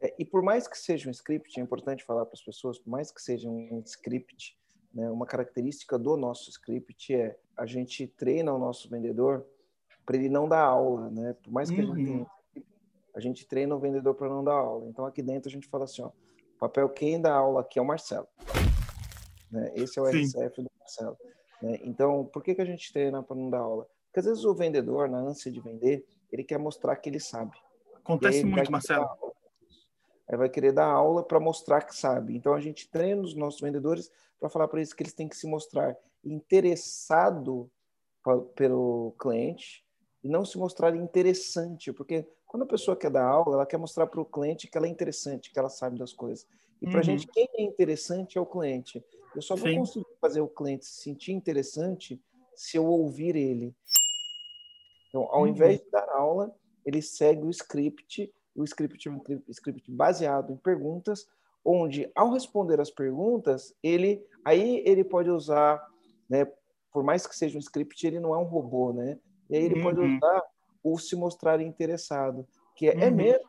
É, 0.00 0.14
e 0.18 0.24
por 0.24 0.42
mais 0.42 0.68
que 0.68 0.78
seja 0.78 1.08
um 1.08 1.12
script, 1.12 1.58
é 1.58 1.62
importante 1.62 2.04
falar 2.04 2.24
para 2.24 2.34
as 2.34 2.42
pessoas, 2.42 2.78
por 2.78 2.90
mais 2.90 3.10
que 3.10 3.20
seja 3.20 3.48
um 3.48 3.82
script, 3.84 4.56
né, 4.94 5.10
uma 5.10 5.26
característica 5.26 5.98
do 5.98 6.16
nosso 6.16 6.48
script 6.50 7.14
é 7.14 7.36
a 7.56 7.66
gente 7.66 8.06
treina 8.06 8.52
o 8.52 8.58
nosso 8.58 8.88
vendedor 8.88 9.44
para 10.06 10.16
ele 10.16 10.28
não 10.28 10.48
dar 10.48 10.62
aula, 10.62 11.10
né? 11.10 11.34
Por 11.42 11.52
mais 11.52 11.70
que 11.70 11.82
uhum. 11.82 11.92
a 11.92 11.96
gente 11.96 12.06
tenha, 12.06 12.26
a 13.14 13.20
gente 13.20 13.46
treina 13.46 13.74
o 13.74 13.78
vendedor 13.78 14.14
para 14.14 14.28
não 14.28 14.42
dar 14.42 14.54
aula. 14.54 14.88
Então 14.88 15.04
aqui 15.04 15.22
dentro 15.22 15.48
a 15.48 15.52
gente 15.52 15.68
fala 15.68 15.84
assim, 15.84 16.02
ó, 16.02 16.10
papel 16.58 16.88
quem 16.88 17.20
dá 17.20 17.34
aula 17.34 17.60
aqui 17.60 17.78
é 17.78 17.82
o 17.82 17.86
Marcelo. 17.86 18.26
Né? 19.50 19.72
Esse 19.74 19.98
é 19.98 20.02
o 20.02 20.06
Sim. 20.06 20.22
RCF 20.22 20.62
do 20.62 20.70
Marcelo. 20.78 21.16
Né? 21.62 21.80
Então, 21.82 22.24
por 22.26 22.42
que, 22.42 22.54
que 22.54 22.62
a 22.62 22.64
gente 22.64 22.92
treina 22.92 23.22
para 23.22 23.36
não 23.36 23.50
dar 23.50 23.60
aula? 23.60 23.86
Porque 24.06 24.20
às 24.20 24.26
vezes 24.26 24.44
o 24.44 24.54
vendedor, 24.54 25.08
na 25.08 25.18
ânsia 25.18 25.50
de 25.50 25.60
vender, 25.60 26.06
ele 26.32 26.44
quer 26.44 26.58
mostrar 26.58 26.96
que 26.96 27.08
ele 27.08 27.20
sabe. 27.20 27.56
Acontece 27.94 28.44
muito, 28.44 28.70
Marcelo. 28.70 29.08
Aí 30.28 30.36
vai 30.36 30.48
querer 30.48 30.72
dar 30.72 30.86
aula 30.86 31.22
para 31.22 31.40
mostrar 31.40 31.82
que 31.82 31.96
sabe. 31.96 32.36
Então 32.36 32.52
a 32.52 32.60
gente 32.60 32.88
treina 32.88 33.22
os 33.22 33.34
nossos 33.34 33.60
vendedores 33.60 34.10
para 34.38 34.48
falar 34.48 34.68
para 34.68 34.78
eles 34.78 34.92
que 34.92 35.02
eles 35.02 35.14
têm 35.14 35.28
que 35.28 35.36
se 35.36 35.46
mostrar 35.46 35.96
interessado 36.24 37.70
pelo 38.54 39.14
cliente 39.18 39.84
e 40.22 40.28
não 40.28 40.44
se 40.44 40.58
mostrar 40.58 40.94
interessante, 40.94 41.92
porque 41.92 42.26
quando 42.46 42.64
a 42.64 42.66
pessoa 42.66 42.96
quer 42.96 43.10
dar 43.10 43.24
aula, 43.24 43.56
ela 43.56 43.66
quer 43.66 43.78
mostrar 43.78 44.06
para 44.06 44.20
o 44.20 44.24
cliente 44.24 44.66
que 44.66 44.76
ela 44.76 44.86
é 44.86 44.90
interessante, 44.90 45.50
que 45.50 45.58
ela 45.58 45.68
sabe 45.68 45.98
das 45.98 46.12
coisas. 46.12 46.46
E 46.80 46.86
para 46.86 46.96
a 46.96 46.98
uhum. 46.98 47.04
gente, 47.04 47.26
quem 47.26 47.48
é 47.54 47.62
interessante 47.62 48.38
é 48.38 48.40
o 48.40 48.46
cliente. 48.46 49.04
Eu 49.34 49.42
só 49.42 49.54
vou 49.54 49.68
Sim. 49.68 49.78
conseguir 49.78 50.06
fazer 50.20 50.40
o 50.40 50.48
cliente 50.48 50.86
se 50.86 51.02
sentir 51.02 51.32
interessante 51.32 52.20
se 52.54 52.76
eu 52.76 52.86
ouvir 52.86 53.36
ele. 53.36 53.74
Então, 55.08 55.28
ao 55.30 55.42
uhum. 55.42 55.48
invés 55.48 55.80
de 55.80 55.90
dar 55.90 56.08
aula, 56.10 56.54
ele 56.84 57.00
segue 57.00 57.44
o 57.44 57.50
script, 57.50 58.32
o 58.54 58.64
script 58.64 59.08
é 59.08 59.10
um 59.10 59.20
script 59.48 59.90
baseado 59.90 60.52
em 60.52 60.56
perguntas, 60.56 61.26
onde 61.64 62.10
ao 62.14 62.32
responder 62.32 62.80
as 62.80 62.90
perguntas, 62.90 63.74
ele 63.82 64.24
aí 64.44 64.82
ele 64.86 65.04
pode 65.04 65.30
usar, 65.30 65.86
né, 66.28 66.50
por 66.92 67.02
mais 67.02 67.26
que 67.26 67.36
seja 67.36 67.56
um 67.56 67.60
script, 67.60 68.06
ele 68.06 68.18
não 68.18 68.34
é 68.34 68.38
um 68.38 68.44
robô, 68.44 68.92
né? 68.92 69.18
E 69.48 69.56
aí 69.56 69.64
ele 69.64 69.76
uhum. 69.76 69.82
pode 69.82 70.00
usar 70.00 70.42
o 70.82 70.98
se 70.98 71.14
mostrar 71.14 71.60
interessado, 71.60 72.46
que 72.74 72.88
é, 72.88 72.92
é 72.92 72.96
uhum. 72.96 73.02
é 73.02 73.10
mesmo, 73.10 73.48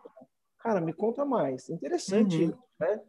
cara, 0.60 0.82
me 0.82 0.94
conta 0.94 1.26
mais. 1.26 1.70
Interessante, 1.70 2.46
uhum. 2.46 2.58
né? 2.80 3.02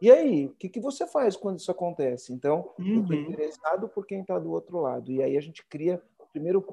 E 0.00 0.10
aí, 0.10 0.46
o 0.46 0.50
que, 0.50 0.68
que 0.68 0.80
você 0.80 1.06
faz 1.06 1.36
quando 1.36 1.58
isso 1.58 1.70
acontece? 1.70 2.32
Então, 2.32 2.72
uhum. 2.78 2.96
eu 2.96 3.00
estou 3.02 3.16
interessado 3.16 3.88
por 3.88 4.06
quem 4.06 4.20
está 4.20 4.38
do 4.38 4.50
outro 4.50 4.80
lado. 4.80 5.10
E 5.10 5.22
aí 5.22 5.36
a 5.36 5.40
gente 5.40 5.64
cria, 5.64 6.00
primeiro, 6.32 6.64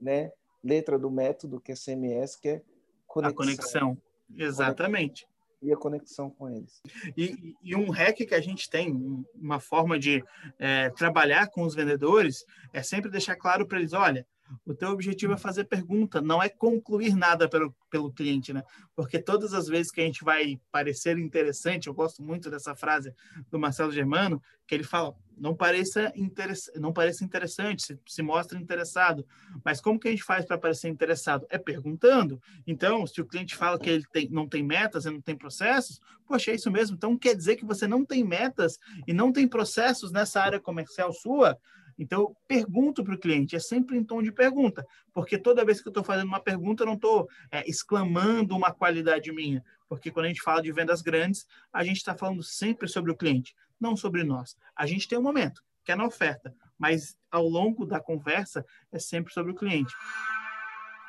né, 0.00 0.32
letra 0.62 0.98
do 0.98 1.10
método, 1.10 1.60
que 1.60 1.72
é 1.72 1.74
CMS, 1.74 2.36
que 2.36 2.48
é 2.48 2.62
conexão. 3.06 3.32
A 3.32 3.36
conexão, 3.36 3.98
exatamente. 4.36 5.28
E 5.62 5.72
a 5.72 5.76
conexão 5.76 6.28
com 6.28 6.50
eles. 6.50 6.82
E, 7.16 7.54
e, 7.62 7.76
um 7.76 7.88
hack 7.90 8.16
que 8.16 8.34
a 8.34 8.40
gente 8.40 8.68
tem, 8.68 9.24
uma 9.32 9.60
forma 9.60 9.96
de 9.96 10.24
é, 10.58 10.90
trabalhar 10.90 11.50
com 11.50 11.62
os 11.62 11.72
vendedores, 11.72 12.44
é 12.72 12.82
sempre 12.82 13.08
deixar 13.08 13.36
claro 13.36 13.64
para 13.64 13.78
eles: 13.78 13.92
olha, 13.92 14.26
o 14.64 14.74
teu 14.74 14.90
objetivo 14.90 15.32
é 15.32 15.36
fazer 15.36 15.64
pergunta, 15.64 16.20
não 16.20 16.42
é 16.42 16.48
concluir 16.48 17.14
nada 17.14 17.48
pelo, 17.48 17.74
pelo 17.90 18.12
cliente, 18.12 18.52
né? 18.52 18.62
Porque 18.94 19.18
todas 19.18 19.52
as 19.54 19.66
vezes 19.68 19.90
que 19.90 20.00
a 20.00 20.04
gente 20.04 20.24
vai 20.24 20.60
parecer 20.70 21.18
interessante, 21.18 21.86
eu 21.86 21.94
gosto 21.94 22.22
muito 22.22 22.50
dessa 22.50 22.74
frase 22.74 23.14
do 23.50 23.58
Marcelo 23.58 23.92
Germano, 23.92 24.42
que 24.66 24.74
ele 24.74 24.84
fala, 24.84 25.14
não 25.36 25.54
pareça, 25.54 26.12
interess 26.14 26.70
não 26.76 26.92
pareça 26.92 27.24
interessante, 27.24 27.82
se, 27.82 27.98
se 28.06 28.22
mostra 28.22 28.58
interessado. 28.58 29.26
Mas 29.64 29.80
como 29.80 29.98
que 29.98 30.08
a 30.08 30.10
gente 30.10 30.22
faz 30.22 30.44
para 30.44 30.58
parecer 30.58 30.88
interessado? 30.88 31.46
É 31.50 31.58
perguntando. 31.58 32.40
Então, 32.66 33.06
se 33.06 33.20
o 33.20 33.26
cliente 33.26 33.56
fala 33.56 33.78
que 33.78 33.90
ele 33.90 34.04
tem, 34.12 34.28
não 34.30 34.48
tem 34.48 34.62
metas 34.62 35.04
e 35.04 35.10
não 35.10 35.20
tem 35.20 35.36
processos, 35.36 36.00
poxa, 36.26 36.50
é 36.50 36.54
isso 36.54 36.70
mesmo. 36.70 36.96
Então, 36.96 37.18
quer 37.18 37.34
dizer 37.34 37.56
que 37.56 37.64
você 37.64 37.86
não 37.86 38.04
tem 38.04 38.24
metas 38.24 38.78
e 39.06 39.12
não 39.12 39.32
tem 39.32 39.48
processos 39.48 40.12
nessa 40.12 40.40
área 40.40 40.60
comercial 40.60 41.12
sua? 41.12 41.58
Então, 41.98 42.20
eu 42.20 42.36
pergunto 42.46 43.04
para 43.04 43.14
o 43.14 43.18
cliente, 43.18 43.56
é 43.56 43.60
sempre 43.60 43.96
em 43.96 44.04
tom 44.04 44.22
de 44.22 44.32
pergunta, 44.32 44.86
porque 45.12 45.38
toda 45.38 45.64
vez 45.64 45.80
que 45.80 45.88
eu 45.88 45.90
estou 45.90 46.04
fazendo 46.04 46.28
uma 46.28 46.40
pergunta, 46.40 46.82
eu 46.82 46.86
não 46.86 46.94
estou 46.94 47.28
é, 47.50 47.68
exclamando 47.68 48.56
uma 48.56 48.72
qualidade 48.72 49.32
minha, 49.32 49.62
porque 49.88 50.10
quando 50.10 50.26
a 50.26 50.28
gente 50.28 50.42
fala 50.42 50.62
de 50.62 50.72
vendas 50.72 51.02
grandes, 51.02 51.46
a 51.72 51.84
gente 51.84 51.98
está 51.98 52.14
falando 52.14 52.42
sempre 52.42 52.88
sobre 52.88 53.12
o 53.12 53.16
cliente, 53.16 53.54
não 53.80 53.96
sobre 53.96 54.24
nós. 54.24 54.56
A 54.76 54.86
gente 54.86 55.06
tem 55.06 55.18
um 55.18 55.22
momento, 55.22 55.62
que 55.84 55.92
é 55.92 55.96
na 55.96 56.06
oferta, 56.06 56.54
mas 56.78 57.16
ao 57.30 57.46
longo 57.48 57.84
da 57.84 58.00
conversa 58.00 58.64
é 58.90 58.98
sempre 58.98 59.32
sobre 59.32 59.52
o 59.52 59.54
cliente. 59.54 59.94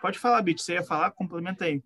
Pode 0.02 0.19
falar, 0.19 0.41
Bit, 0.41 0.62
você 0.62 0.74
ia 0.74 0.84
falar? 0.84 1.12
Complementa 1.12 1.65
aí. 1.65 1.82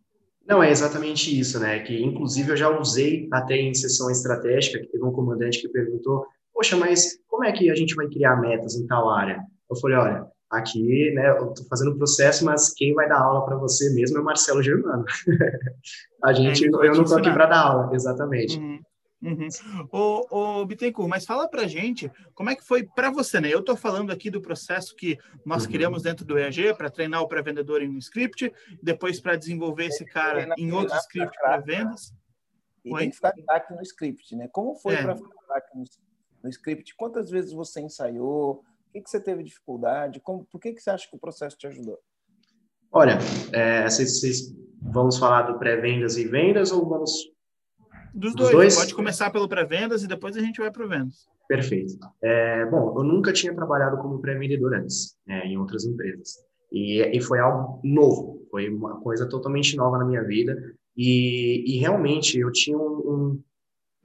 Não, 0.48 0.64
é 0.64 0.72
exatamente 0.72 1.38
isso, 1.38 1.60
né? 1.60 1.80
Que 1.80 2.02
inclusive 2.02 2.52
eu 2.52 2.58
já 2.58 2.70
usei 2.70 3.28
até 3.32 3.58
em 3.58 3.74
sessão 3.74 4.10
estratégica, 4.10 4.80
que 4.80 4.88
teve 4.88 5.04
um 5.04 5.12
comandante 5.12 5.62
que 5.62 5.68
perguntou 5.68 6.26
poxa, 6.58 6.76
mas 6.76 7.20
como 7.28 7.46
é 7.46 7.52
que 7.52 7.70
a 7.70 7.76
gente 7.76 7.94
vai 7.94 8.08
criar 8.08 8.36
metas 8.38 8.76
em 8.76 8.88
tal 8.88 9.12
área? 9.12 9.40
Eu 9.70 9.76
falei, 9.76 9.96
olha, 9.96 10.28
aqui, 10.50 11.12
né, 11.14 11.30
eu 11.30 11.54
tô 11.54 11.64
fazendo 11.66 11.92
o 11.92 11.98
processo, 11.98 12.44
mas 12.44 12.74
quem 12.74 12.96
vai 12.96 13.08
dar 13.08 13.20
aula 13.20 13.46
para 13.46 13.58
você 13.58 13.94
mesmo 13.94 14.18
é 14.18 14.22
o 14.22 14.24
Marcelo 14.24 14.64
Germano. 14.64 15.06
a 16.24 16.34
gente, 16.34 16.66
é, 16.66 16.68
eu 16.68 16.96
não 16.96 17.06
tô 17.06 17.16
aqui 17.16 17.32
para 17.32 17.46
dar 17.46 17.62
aula, 17.62 17.96
exatamente. 17.96 18.58
Uhum. 18.58 18.80
Uhum. 19.20 19.48
Ô, 19.92 20.60
ô 20.62 20.66
Bittencourt, 20.66 21.10
mas 21.10 21.26
fala 21.26 21.48
pra 21.48 21.68
gente 21.68 22.12
como 22.36 22.52
é 22.52 22.56
que 22.56 22.64
foi 22.64 22.84
para 22.84 23.10
você, 23.10 23.40
né? 23.40 23.52
Eu 23.52 23.64
tô 23.64 23.76
falando 23.76 24.12
aqui 24.12 24.30
do 24.30 24.42
processo 24.42 24.96
que 24.96 25.18
nós 25.44 25.66
uhum. 25.66 25.72
criamos 25.72 26.04
dentro 26.04 26.24
do 26.24 26.38
EAG 26.38 26.76
para 26.76 26.90
treinar 26.90 27.22
o 27.22 27.28
pré-vendedor 27.28 27.82
em 27.82 27.90
um 27.90 27.98
script, 27.98 28.52
depois 28.82 29.20
para 29.20 29.36
desenvolver 29.36 29.88
esse 29.88 30.06
cara 30.06 30.54
em 30.56 30.72
outro 30.72 30.96
script 30.98 31.36
para 31.40 31.58
vendas. 31.58 32.14
E 32.86 32.96
tem 32.96 33.10
que 33.10 33.16
ficar 33.16 33.34
aqui 33.50 33.74
no 33.74 33.82
script, 33.82 34.36
né? 34.36 34.48
Como 34.52 34.76
foi 34.76 34.94
é. 34.94 35.04
para 35.04 35.16
ficar 35.16 35.58
aqui 35.58 35.78
no 35.78 35.84
script? 35.84 36.07
No 36.48 36.52
script? 36.52 36.96
Quantas 36.96 37.30
vezes 37.30 37.52
você 37.52 37.82
ensaiou? 37.82 38.64
O 38.90 38.94
que, 38.94 39.02
que 39.02 39.10
você 39.10 39.20
teve 39.20 39.44
dificuldade? 39.44 40.20
Como, 40.20 40.46
por 40.46 40.60
que, 40.60 40.74
que 40.74 40.82
você 40.82 40.90
acha 40.90 41.08
que 41.08 41.16
o 41.16 41.20
processo 41.20 41.58
te 41.58 41.68
ajudou? 41.68 42.00
Olha, 42.92 43.18
é, 43.52 43.88
vocês, 43.88 44.20
vocês, 44.20 44.56
vamos 44.82 45.18
falar 45.18 45.44
do 45.44 45.60
pré-vendas 45.60 46.18
e 46.18 46.26
vendas 46.26 46.72
ou 46.72 46.88
vamos... 46.88 47.12
Dos, 48.14 48.34
dos 48.34 48.50
dois. 48.50 48.52
dois. 48.52 48.76
Pode 48.76 48.96
começar 48.96 49.30
pelo 49.30 49.48
pré-vendas 49.48 50.04
e 50.04 50.08
depois 50.08 50.36
a 50.36 50.42
gente 50.42 50.60
vai 50.60 50.72
para 50.72 50.84
o 50.84 50.90
vendas. 50.90 51.28
Perfeito. 51.48 51.98
É, 52.22 52.66
bom, 52.66 52.98
eu 52.98 53.04
nunca 53.04 53.32
tinha 53.32 53.54
trabalhado 53.54 53.98
como 53.98 54.20
pré-vendedor 54.20 54.74
antes, 54.74 55.16
né, 55.26 55.46
em 55.46 55.58
outras 55.58 55.86
empresas. 55.86 56.38
E, 56.72 57.02
e, 57.02 57.22
foi 57.22 57.40
algo 57.40 57.80
novo, 57.84 58.46
foi 58.52 58.70
uma 58.70 59.00
coisa 59.00 59.28
totalmente 59.30 59.76
nova 59.78 59.98
na 59.98 60.06
minha 60.06 60.24
vida. 60.24 60.56
E, 60.96 61.64
e 61.66 61.78
realmente 61.78 62.40
eu 62.40 62.52
tinha 62.52 62.78
um, 62.78 62.82
um 62.82 63.44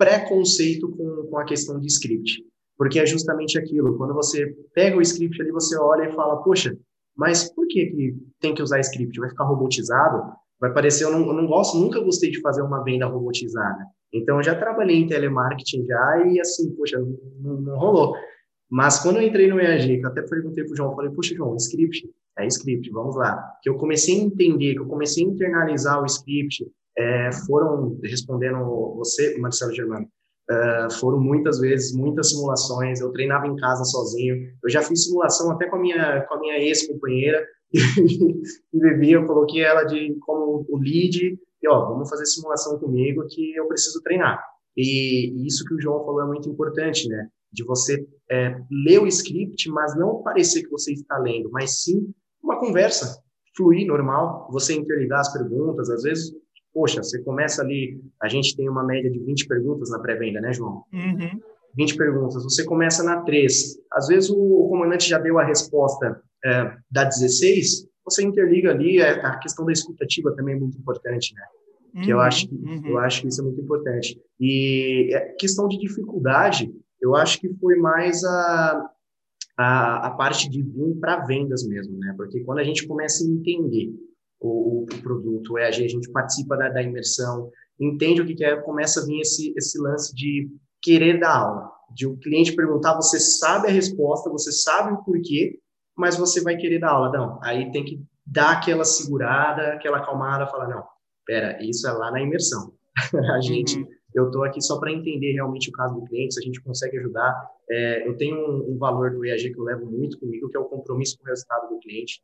preconceito 0.03 0.91
com, 0.91 1.29
com 1.29 1.39
a 1.39 1.45
questão 1.45 1.79
de 1.79 1.87
script. 1.87 2.45
Porque 2.77 2.99
é 2.99 3.07
justamente 3.07 3.59
aquilo, 3.59 3.97
quando 3.97 4.15
você 4.15 4.57
pega 4.75 4.97
o 4.97 5.03
script 5.03 5.41
ali, 5.41 5.53
você 5.53 5.79
olha 5.79 6.09
e 6.09 6.13
fala, 6.13 6.43
poxa, 6.43 6.77
mas 7.17 7.53
por 7.55 7.67
que, 7.69 7.87
que 7.87 8.17
tem 8.41 8.55
que 8.55 8.63
usar 8.63 8.81
script? 8.81 9.19
Vai 9.21 9.31
ficar 9.31 9.45
robotizado? 9.45 10.33
Vai 10.61 10.73
parecer, 10.73 11.05
eu 11.05 11.13
não, 11.13 11.27
eu 11.27 11.35
não 11.35 11.47
gosto, 11.47 11.79
nunca 11.79 12.01
gostei 12.01 12.31
de 12.31 12.41
fazer 12.41 12.63
uma 12.63 12.83
venda 12.83 13.07
robotizada. 13.07 13.87
Então, 14.13 14.39
eu 14.39 14.43
já 14.43 14.55
trabalhei 14.55 14.97
em 14.97 15.07
telemarketing 15.07 15.87
já 15.87 16.27
e 16.27 16.41
assim, 16.41 16.75
poxa, 16.75 16.99
não, 17.41 17.61
não 17.61 17.79
rolou. 17.79 18.15
Mas 18.71 19.01
quando 19.01 19.17
eu 19.17 19.23
entrei 19.23 19.49
no 19.49 19.61
EAG, 19.61 19.99
que 19.99 20.05
eu 20.05 20.09
até 20.09 20.23
perguntei 20.23 20.65
pro 20.65 20.77
João, 20.77 20.95
falei, 20.95 21.11
poxa, 21.11 21.35
João, 21.35 21.57
script, 21.57 22.09
é 22.39 22.47
script, 22.47 22.91
vamos 22.91 23.17
lá. 23.17 23.41
Que 23.63 23.69
eu 23.69 23.77
comecei 23.77 24.19
a 24.19 24.25
entender, 24.25 24.75
que 24.75 24.81
eu 24.81 24.87
comecei 24.87 25.25
a 25.25 25.29
internalizar 25.29 26.03
o 26.03 26.07
script, 26.07 26.67
é, 26.97 27.31
foram, 27.47 27.99
respondendo 28.03 28.95
você, 28.97 29.37
Marcelo 29.39 29.75
Germano, 29.75 30.07
é, 30.51 30.89
foram 30.99 31.21
muitas 31.21 31.61
vezes, 31.61 31.95
muitas 31.95 32.31
simulações, 32.31 33.01
eu 33.01 33.13
treinava 33.13 33.47
em 33.47 33.57
casa 33.57 33.85
sozinho, 33.85 34.37
eu 34.63 34.71
já 34.71 34.83
fiz 34.83 35.05
simulação 35.05 35.51
até 35.51 35.69
com 35.69 35.77
a 35.77 35.81
minha, 35.81 36.23
com 36.23 36.35
a 36.35 36.41
minha 36.41 36.59
ex-companheira, 36.59 37.47
e 37.73 38.79
bebi, 38.79 39.13
eu 39.13 39.27
coloquei 39.27 39.63
ela 39.63 39.85
de 39.85 40.15
como 40.21 40.67
o 40.69 40.79
lead, 40.79 41.39
e 41.63 41.69
ó, 41.69 41.89
vamos 41.89 42.11
fazer 42.11 42.27
simulação 42.27 42.79
comigo 42.79 43.27
que 43.29 43.55
eu 43.55 43.67
preciso 43.67 44.03
treinar. 44.03 44.43
E 44.77 45.47
isso 45.47 45.65
que 45.65 45.75
o 45.75 45.81
João 45.81 46.05
falou 46.05 46.23
é 46.23 46.27
muito 46.27 46.49
importante, 46.49 47.09
né? 47.09 47.29
De 47.53 47.63
você 47.65 48.07
é, 48.31 48.57
ler 48.71 49.01
o 49.01 49.07
script, 49.07 49.71
mas 49.71 49.97
não 49.97 50.23
parecer 50.23 50.63
que 50.63 50.71
você 50.71 50.93
está 50.93 51.19
lendo, 51.19 51.51
mas 51.51 51.83
sim 51.83 52.13
uma 52.43 52.59
conversa 52.59 53.23
fluir 53.57 53.87
normal, 53.87 54.49
você 54.51 54.75
interligar 54.75 55.21
as 55.21 55.33
perguntas, 55.33 55.91
às 55.91 56.03
vezes 56.03 56.33
poxa, 56.73 57.03
você 57.03 57.23
começa 57.23 57.63
ali, 57.63 58.01
a 58.21 58.29
gente 58.29 58.57
tem 58.57 58.69
uma 58.69 58.85
média 58.85 59.11
de 59.11 59.19
20 59.19 59.47
perguntas 59.47 59.91
na 59.91 59.99
pré-venda, 59.99 60.41
né, 60.41 60.53
João? 60.53 60.85
Uhum. 60.93 61.41
20 61.77 61.97
perguntas, 61.97 62.43
você 62.43 62.65
começa 62.65 63.03
na 63.03 63.23
3. 63.23 63.79
Às 63.93 64.09
vezes 64.09 64.31
o, 64.31 64.37
o 64.37 64.69
comandante 64.69 65.09
já 65.09 65.19
deu 65.19 65.39
a 65.39 65.45
resposta 65.45 66.21
é, 66.45 66.77
da 66.91 67.05
16, 67.05 67.89
você 68.05 68.23
interliga 68.23 68.71
ali, 68.71 68.99
é, 68.99 69.25
a 69.25 69.39
questão 69.39 69.65
da 69.65 69.73
escutativa 69.73 70.35
também 70.35 70.57
é 70.57 70.59
muito 70.59 70.79
importante, 70.79 71.35
né? 71.35 71.43
Uhum. 71.95 72.03
Que 72.03 72.11
eu 72.11 72.21
acho, 72.21 72.49
uhum. 72.51 72.83
eu 72.87 72.99
acho 72.99 73.23
que 73.23 73.29
isso 73.29 73.41
é 73.41 73.45
muito 73.45 73.61
importante. 73.61 74.21
E 74.41 75.11
é, 75.15 75.21
questão 75.39 75.69
de 75.69 75.79
dificuldade, 75.79 76.73
eu 77.01 77.15
acho 77.15 77.41
que 77.41 77.49
foi 77.55 77.77
mais 77.77 78.25
a, 78.25 78.91
a, 79.59 80.07
a 80.07 80.11
parte 80.13 80.49
de 80.49 80.63
vir 80.63 80.95
para 81.01 81.25
vendas 81.25 81.67
mesmo, 81.67 81.99
né? 81.99 82.15
Porque 82.17 82.41
quando 82.41 82.59
a 82.59 82.65
gente 82.65 82.87
começa 82.87 83.25
a 83.25 83.27
entender 83.27 83.93
o, 84.49 84.85
o 84.85 85.03
produto, 85.03 85.57
é 85.59 85.67
a 85.67 85.71
gente 85.71 86.11
participa 86.11 86.57
da, 86.57 86.69
da 86.69 86.83
imersão, 86.83 87.51
entende 87.81 88.21
o 88.21 88.27
que, 88.27 88.35
que 88.35 88.45
é, 88.45 88.57
começa 88.57 89.01
a 89.01 89.07
vir 89.07 89.21
esse, 89.21 89.55
esse 89.57 89.81
lance 89.81 90.15
de 90.15 90.51
querer 90.81 91.21
dar 91.21 91.37
aula, 91.37 91.71
de 91.95 92.07
o 92.07 92.13
um 92.13 92.17
cliente 92.19 92.55
perguntar, 92.55 92.95
você 92.95 93.21
sabe 93.21 93.69
a 93.69 93.71
resposta, 93.71 94.31
você 94.31 94.51
sabe 94.51 94.93
o 94.93 95.05
porquê, 95.05 95.59
mas 95.97 96.17
você 96.17 96.43
vai 96.43 96.57
querer 96.57 96.81
dar 96.81 96.91
aula, 96.91 97.13
não, 97.13 97.39
aí 97.43 97.71
tem 97.71 97.85
que 97.85 98.03
dar 98.27 98.53
aquela 98.53 98.85
segurada, 98.85 99.75
aquela 99.75 99.99
acalmada, 99.99 100.47
falar, 100.47 100.69
não, 100.69 100.85
pera, 101.25 101.63
isso 101.63 101.87
é 101.87 101.93
lá 101.93 102.11
na 102.11 102.21
imersão, 102.21 102.73
a 103.35 103.41
gente, 103.41 103.79
uhum. 103.79 103.89
eu 104.15 104.27
estou 104.27 104.45
aqui 104.45 104.61
só 104.61 104.79
para 104.79 104.93
entender 104.93 105.33
realmente 105.33 105.69
o 105.71 105.73
caso 105.73 105.95
do 105.95 106.05
cliente, 106.05 106.35
se 106.35 106.41
a 106.41 106.43
gente 106.43 106.61
consegue 106.63 106.99
ajudar, 106.99 107.35
é, 107.71 108.09
eu 108.09 108.17
tenho 108.17 108.37
um, 108.37 108.75
um 108.75 108.79
valor 108.79 109.13
do 109.13 109.25
EAG 109.25 109.53
que 109.53 109.59
eu 109.59 109.65
levo 109.65 109.87
muito 109.87 110.19
comigo, 110.19 110.49
que 110.49 110.57
é 110.57 110.61
o 110.61 110.65
compromisso 110.65 111.19
com 111.19 111.25
o 111.25 111.29
resultado 111.29 111.69
do 111.69 111.79
cliente, 111.79 112.23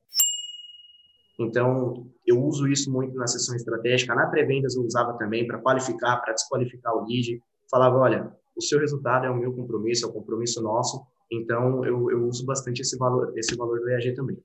então, 1.38 2.10
eu 2.26 2.42
uso 2.42 2.66
isso 2.66 2.90
muito 2.90 3.14
na 3.16 3.26
sessão 3.26 3.54
estratégica. 3.54 4.14
Na 4.14 4.26
pré-vendas 4.26 4.74
eu 4.74 4.82
usava 4.82 5.16
também 5.16 5.46
para 5.46 5.58
qualificar, 5.58 6.16
para 6.16 6.32
desqualificar 6.32 6.94
o 6.94 7.06
lead. 7.06 7.40
Falava, 7.70 7.96
olha, 7.96 8.36
o 8.56 8.62
seu 8.62 8.80
resultado 8.80 9.24
é 9.24 9.30
o 9.30 9.36
meu 9.36 9.52
compromisso, 9.54 10.04
é 10.04 10.08
o 10.08 10.12
compromisso 10.12 10.60
nosso. 10.60 11.00
Então, 11.30 11.84
eu, 11.84 12.10
eu 12.10 12.26
uso 12.26 12.44
bastante 12.44 12.82
esse 12.82 12.96
valor, 12.98 13.32
esse 13.38 13.54
valor 13.56 13.78
do 13.78 13.88
EAG 13.88 14.14
também. 14.14 14.36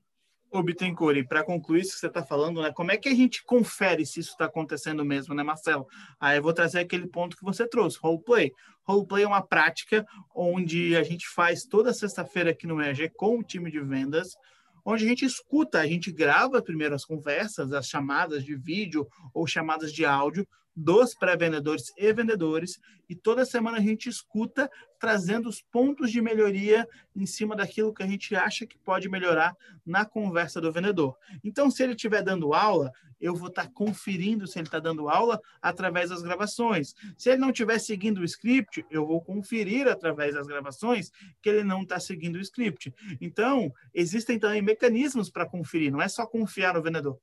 Ô, 0.52 0.62
Bittencourt, 0.62 1.16
e 1.16 1.26
para 1.26 1.42
concluir 1.42 1.80
isso 1.80 1.94
que 1.94 1.98
você 1.98 2.06
está 2.06 2.22
falando, 2.22 2.62
né, 2.62 2.70
como 2.72 2.92
é 2.92 2.96
que 2.96 3.08
a 3.08 3.14
gente 3.14 3.42
confere 3.44 4.06
se 4.06 4.20
isso 4.20 4.30
está 4.30 4.44
acontecendo 4.44 5.04
mesmo, 5.04 5.34
né, 5.34 5.42
Marcelo? 5.42 5.84
Aí 6.20 6.38
eu 6.38 6.42
vou 6.44 6.52
trazer 6.52 6.78
aquele 6.78 7.08
ponto 7.08 7.36
que 7.36 7.42
você 7.42 7.66
trouxe, 7.66 7.98
roleplay. 8.00 8.52
Roleplay 8.86 9.24
é 9.24 9.26
uma 9.26 9.42
prática 9.42 10.06
onde 10.32 10.94
a 10.94 11.02
gente 11.02 11.26
faz 11.28 11.64
toda 11.64 11.92
sexta-feira 11.92 12.50
aqui 12.50 12.68
no 12.68 12.80
EAG 12.80 13.10
com 13.16 13.40
o 13.40 13.42
time 13.42 13.68
de 13.68 13.80
vendas, 13.80 14.28
onde 14.84 15.04
a 15.04 15.08
gente 15.08 15.24
escuta, 15.24 15.80
a 15.80 15.86
gente 15.86 16.12
grava 16.12 16.60
primeiro 16.60 16.94
as 16.94 17.04
conversas, 17.04 17.72
as 17.72 17.86
chamadas 17.86 18.44
de 18.44 18.54
vídeo 18.54 19.08
ou 19.32 19.46
chamadas 19.46 19.92
de 19.92 20.04
áudio, 20.04 20.46
dos 20.76 21.14
pré-vendedores 21.14 21.92
e 21.96 22.12
vendedores, 22.12 22.80
e 23.08 23.14
toda 23.14 23.44
semana 23.44 23.78
a 23.78 23.80
gente 23.80 24.08
escuta 24.08 24.70
trazendo 24.98 25.48
os 25.48 25.60
pontos 25.60 26.10
de 26.10 26.20
melhoria 26.20 26.88
em 27.14 27.26
cima 27.26 27.54
daquilo 27.54 27.92
que 27.92 28.02
a 28.02 28.06
gente 28.06 28.34
acha 28.34 28.66
que 28.66 28.78
pode 28.78 29.08
melhorar 29.08 29.54
na 29.84 30.04
conversa 30.04 30.60
do 30.60 30.72
vendedor. 30.72 31.16
Então, 31.42 31.70
se 31.70 31.82
ele 31.82 31.92
estiver 31.92 32.22
dando 32.22 32.54
aula, 32.54 32.90
eu 33.20 33.34
vou 33.34 33.48
estar 33.48 33.68
conferindo 33.68 34.46
se 34.46 34.58
ele 34.58 34.66
está 34.66 34.78
dando 34.78 35.08
aula 35.08 35.40
através 35.62 36.10
das 36.10 36.22
gravações. 36.22 36.94
Se 37.16 37.30
ele 37.30 37.38
não 37.38 37.50
estiver 37.50 37.78
seguindo 37.78 38.18
o 38.18 38.24
script, 38.24 38.84
eu 38.90 39.06
vou 39.06 39.20
conferir 39.20 39.88
através 39.88 40.34
das 40.34 40.46
gravações 40.46 41.10
que 41.40 41.48
ele 41.48 41.64
não 41.64 41.82
está 41.82 42.00
seguindo 42.00 42.36
o 42.36 42.40
script. 42.40 42.92
Então, 43.20 43.72
existem 43.94 44.38
também 44.38 44.62
mecanismos 44.62 45.30
para 45.30 45.46
conferir, 45.46 45.92
não 45.92 46.02
é 46.02 46.08
só 46.08 46.26
confiar 46.26 46.74
no 46.74 46.82
vendedor 46.82 47.18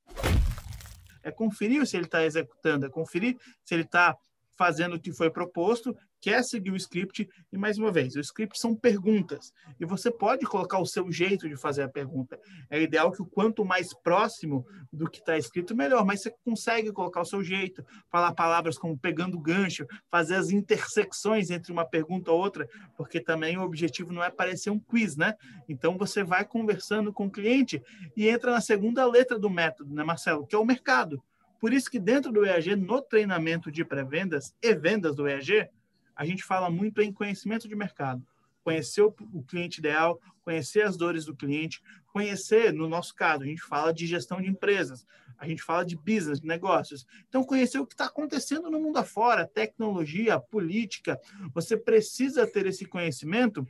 é 1.24 1.32
conferir 1.32 1.86
se 1.86 1.98
ele 1.98 2.06
está 2.06 2.24
executando, 2.24 2.86
é 2.86 2.90
conferir 2.90 3.38
se 3.64 3.74
ele 3.74 3.84
está 3.84 4.18
fazendo 4.58 4.96
o 4.96 5.00
que 5.00 5.12
foi 5.12 5.30
proposto, 5.30 5.96
quer 6.22 6.44
seguir 6.44 6.72
o 6.72 6.76
script, 6.76 7.28
e 7.52 7.58
mais 7.58 7.80
uma 7.80 7.92
vez, 7.92 8.16
o 8.16 8.20
script 8.20 8.60
são 8.60 8.76
perguntas, 8.76 9.52
e 9.80 9.86
você 9.86 10.12
pode 10.12 10.46
colocar 10.46 10.80
o 10.80 10.86
seu 10.86 11.12
jeito 11.12 11.50
de 11.50 11.56
fazer 11.56 11.82
a 11.82 11.90
pergunta. 11.90 12.40
É 12.70 12.80
ideal 12.80 13.12
que 13.12 13.22
o 13.22 13.26
quanto 13.26 13.66
mais 13.66 13.94
próximo 13.94 14.66
do 14.94 15.10
que 15.10 15.20
está 15.20 15.38
escrito, 15.38 15.76
melhor, 15.76 16.06
mas 16.06 16.22
você 16.22 16.34
consegue 16.46 16.92
colocar 16.92 17.22
o 17.22 17.26
seu 17.26 17.44
jeito, 17.44 17.84
falar 18.10 18.34
palavras 18.34 18.78
como 18.78 18.98
pegando 18.98 19.40
gancho, 19.40 19.88
fazer 20.10 20.36
as 20.36 20.52
intersecções 20.52 21.50
entre 21.50 21.72
uma 21.72 21.86
pergunta 21.86 22.32
ou 22.32 22.40
outra, 22.40 22.70
porque 22.96 23.20
também 23.20 23.58
o 23.58 23.64
objetivo 23.64 24.14
não 24.14 24.24
é 24.24 24.30
parecer 24.30 24.70
um 24.70 24.80
quiz, 24.80 25.18
né? 25.18 25.34
Então 25.68 25.98
você 25.98 26.24
vai 26.24 26.46
conversando 26.46 27.12
com 27.12 27.26
o 27.26 27.32
cliente 27.32 27.82
e 28.16 28.30
entra 28.30 28.52
na 28.52 28.62
segunda 28.62 29.06
letra 29.06 29.40
do 29.40 29.50
método, 29.50 29.94
né, 29.94 30.04
Marcelo? 30.04 30.46
Que 30.46 30.56
é 30.56 30.60
o 30.60 30.66
mercado. 30.66 31.22
Por 31.60 31.72
isso 31.72 31.92
que 31.92 32.00
dentro 32.00 32.32
do 32.32 32.44
EAG, 32.44 32.76
no 32.76 33.02
treinamento 33.02 33.72
de 33.72 33.86
pré-vendas 33.86 34.54
e 34.62 34.74
vendas 34.74 35.16
do 35.16 35.28
EAG, 35.28 35.70
a 36.16 36.26
gente 36.26 36.44
fala 36.44 36.70
muito 36.70 37.02
em 37.02 37.12
conhecimento 37.12 37.68
de 37.68 37.76
mercado. 37.76 38.26
Conhecer 38.64 39.02
o, 39.02 39.12
cliente 39.48 39.80
ideal, 39.80 40.20
conhecer 40.44 40.84
as 40.84 40.96
dores 40.96 41.26
do 41.26 41.36
cliente, 41.36 41.82
conhecer, 42.14 42.72
no 42.72 42.88
nosso 42.88 43.16
caso, 43.16 43.44
a 43.44 43.48
gente 43.48 43.62
fala 43.62 43.92
de 43.92 44.06
gestão 44.06 44.40
de 44.40 44.48
empresas, 44.48 45.06
a 45.38 45.48
gente 45.48 45.64
fala 45.64 45.84
de 45.84 45.96
business, 45.96 46.40
de 46.40 46.48
negócios. 46.48 47.08
Então, 47.28 47.44
conhecer 47.44 47.80
o 47.80 47.88
que 47.88 47.96
está 47.96 48.06
acontecendo 48.06 48.70
no 48.70 48.80
mundo 48.80 48.98
afora, 48.98 49.48
tecnologia, 49.48 50.40
política. 50.40 51.20
Você 51.56 51.76
precisa 51.76 52.46
ter 52.46 52.68
esse 52.68 52.86
conhecimento 52.86 53.66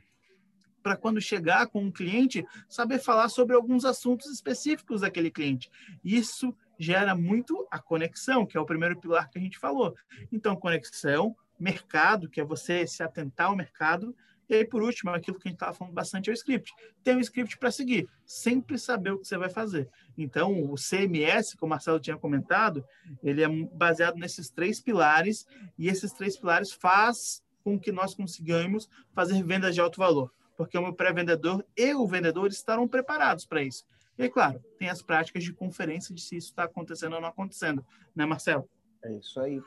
para 0.82 0.96
quando 0.96 1.20
chegar 1.20 1.68
com 1.68 1.84
um 1.84 1.90
cliente, 1.90 2.44
saber 2.68 2.98
falar 2.98 3.28
sobre 3.28 3.54
alguns 3.54 3.84
assuntos 3.84 4.26
específicos 4.30 5.00
daquele 5.02 5.30
cliente. 5.30 5.70
Isso 6.04 6.54
gera 6.78 7.14
muito 7.14 7.66
a 7.70 7.78
conexão, 7.78 8.44
que 8.44 8.56
é 8.56 8.60
o 8.60 8.66
primeiro 8.66 8.98
pilar 8.98 9.30
que 9.30 9.38
a 9.38 9.40
gente 9.40 9.58
falou. 9.58 9.94
Então, 10.30 10.56
conexão, 10.56 11.36
mercado, 11.62 12.28
que 12.28 12.40
é 12.40 12.44
você 12.44 12.86
se 12.86 13.02
atentar 13.02 13.48
ao 13.48 13.56
mercado, 13.56 14.14
e 14.48 14.54
aí, 14.54 14.66
por 14.66 14.82
último, 14.82 15.10
aquilo 15.10 15.38
que 15.38 15.48
a 15.48 15.50
gente 15.50 15.56
estava 15.56 15.72
falando 15.72 15.94
bastante 15.94 16.28
é 16.28 16.32
o 16.32 16.34
script. 16.34 16.74
Tem 17.02 17.16
um 17.16 17.20
script 17.20 17.56
para 17.56 17.70
seguir, 17.70 18.06
sempre 18.26 18.76
saber 18.76 19.12
o 19.12 19.18
que 19.18 19.26
você 19.26 19.38
vai 19.38 19.48
fazer. 19.48 19.88
Então, 20.18 20.70
o 20.70 20.74
CMS, 20.74 21.54
como 21.54 21.68
o 21.68 21.70
Marcelo 21.70 21.98
tinha 21.98 22.18
comentado, 22.18 22.84
ele 23.22 23.42
é 23.42 23.48
baseado 23.48 24.16
nesses 24.16 24.50
três 24.50 24.78
pilares, 24.78 25.46
e 25.78 25.88
esses 25.88 26.12
três 26.12 26.36
pilares 26.36 26.70
faz 26.70 27.42
com 27.64 27.78
que 27.78 27.90
nós 27.90 28.14
consigamos 28.14 28.90
fazer 29.14 29.42
vendas 29.42 29.74
de 29.74 29.80
alto 29.80 29.98
valor, 29.98 30.30
porque 30.56 30.76
o 30.76 30.82
meu 30.82 30.92
pré-vendedor 30.92 31.64
e 31.74 31.94
o 31.94 32.06
vendedor 32.06 32.48
estarão 32.48 32.86
preparados 32.86 33.46
para 33.46 33.62
isso. 33.62 33.86
E, 34.18 34.28
claro, 34.28 34.62
tem 34.78 34.90
as 34.90 35.00
práticas 35.00 35.44
de 35.44 35.54
conferência 35.54 36.14
de 36.14 36.20
se 36.20 36.36
isso 36.36 36.48
está 36.48 36.64
acontecendo 36.64 37.14
ou 37.14 37.20
não 37.20 37.28
acontecendo, 37.28 37.86
né, 38.14 38.26
Marcelo? 38.26 38.68
É 39.02 39.12
isso 39.14 39.40
aí. 39.40 39.62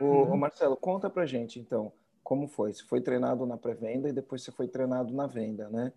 O, 0.00 0.04
uhum. 0.04 0.36
Marcelo, 0.36 0.76
conta 0.76 1.08
pra 1.08 1.26
gente, 1.26 1.58
então, 1.58 1.92
como 2.22 2.48
foi? 2.48 2.72
Você 2.72 2.82
foi 2.84 3.00
treinado 3.00 3.46
na 3.46 3.56
pré-venda 3.56 4.08
e 4.08 4.12
depois 4.12 4.42
você 4.42 4.50
foi 4.50 4.68
treinado 4.68 5.14
na 5.14 5.26
venda, 5.26 5.68
né? 5.68 5.92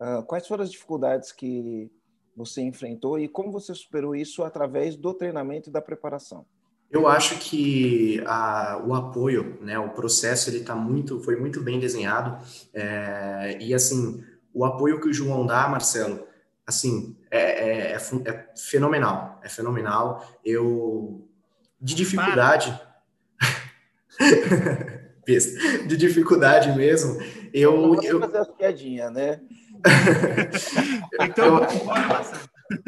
Uh, 0.00 0.22
quais 0.24 0.46
foram 0.46 0.64
as 0.64 0.70
dificuldades 0.70 1.32
que 1.32 1.90
você 2.36 2.62
enfrentou 2.62 3.18
e 3.18 3.28
como 3.28 3.52
você 3.52 3.74
superou 3.74 4.16
isso 4.16 4.42
através 4.42 4.96
do 4.96 5.14
treinamento 5.14 5.68
e 5.68 5.72
da 5.72 5.80
preparação? 5.80 6.46
Eu 6.90 7.08
acho 7.08 7.38
que 7.38 8.22
a, 8.26 8.82
o 8.84 8.94
apoio, 8.94 9.58
né, 9.62 9.78
o 9.78 9.90
processo, 9.90 10.50
ele 10.50 10.60
tá 10.60 10.74
muito, 10.74 11.20
foi 11.20 11.36
muito 11.36 11.62
bem 11.62 11.80
desenhado 11.80 12.38
é, 12.74 13.56
e 13.58 13.72
assim, 13.72 14.22
o 14.52 14.62
apoio 14.64 15.00
que 15.00 15.08
o 15.08 15.12
João 15.12 15.46
dá, 15.46 15.66
Marcelo, 15.68 16.26
assim, 16.66 17.16
é, 17.30 17.38
é, 17.38 17.92
é, 17.92 17.94
é 17.94 18.50
fenomenal, 18.54 19.40
é 19.42 19.48
fenomenal. 19.48 20.26
Eu, 20.44 21.26
de 21.80 21.94
dificuldade, 21.94 22.78
de 25.86 25.96
dificuldade 25.96 26.76
mesmo, 26.76 27.18
eu... 27.52 27.98
eu 28.02 28.20
fazer 28.20 28.38
as 28.38 28.48
piadinhas, 28.48 29.12
né? 29.12 29.40
então, 31.20 31.66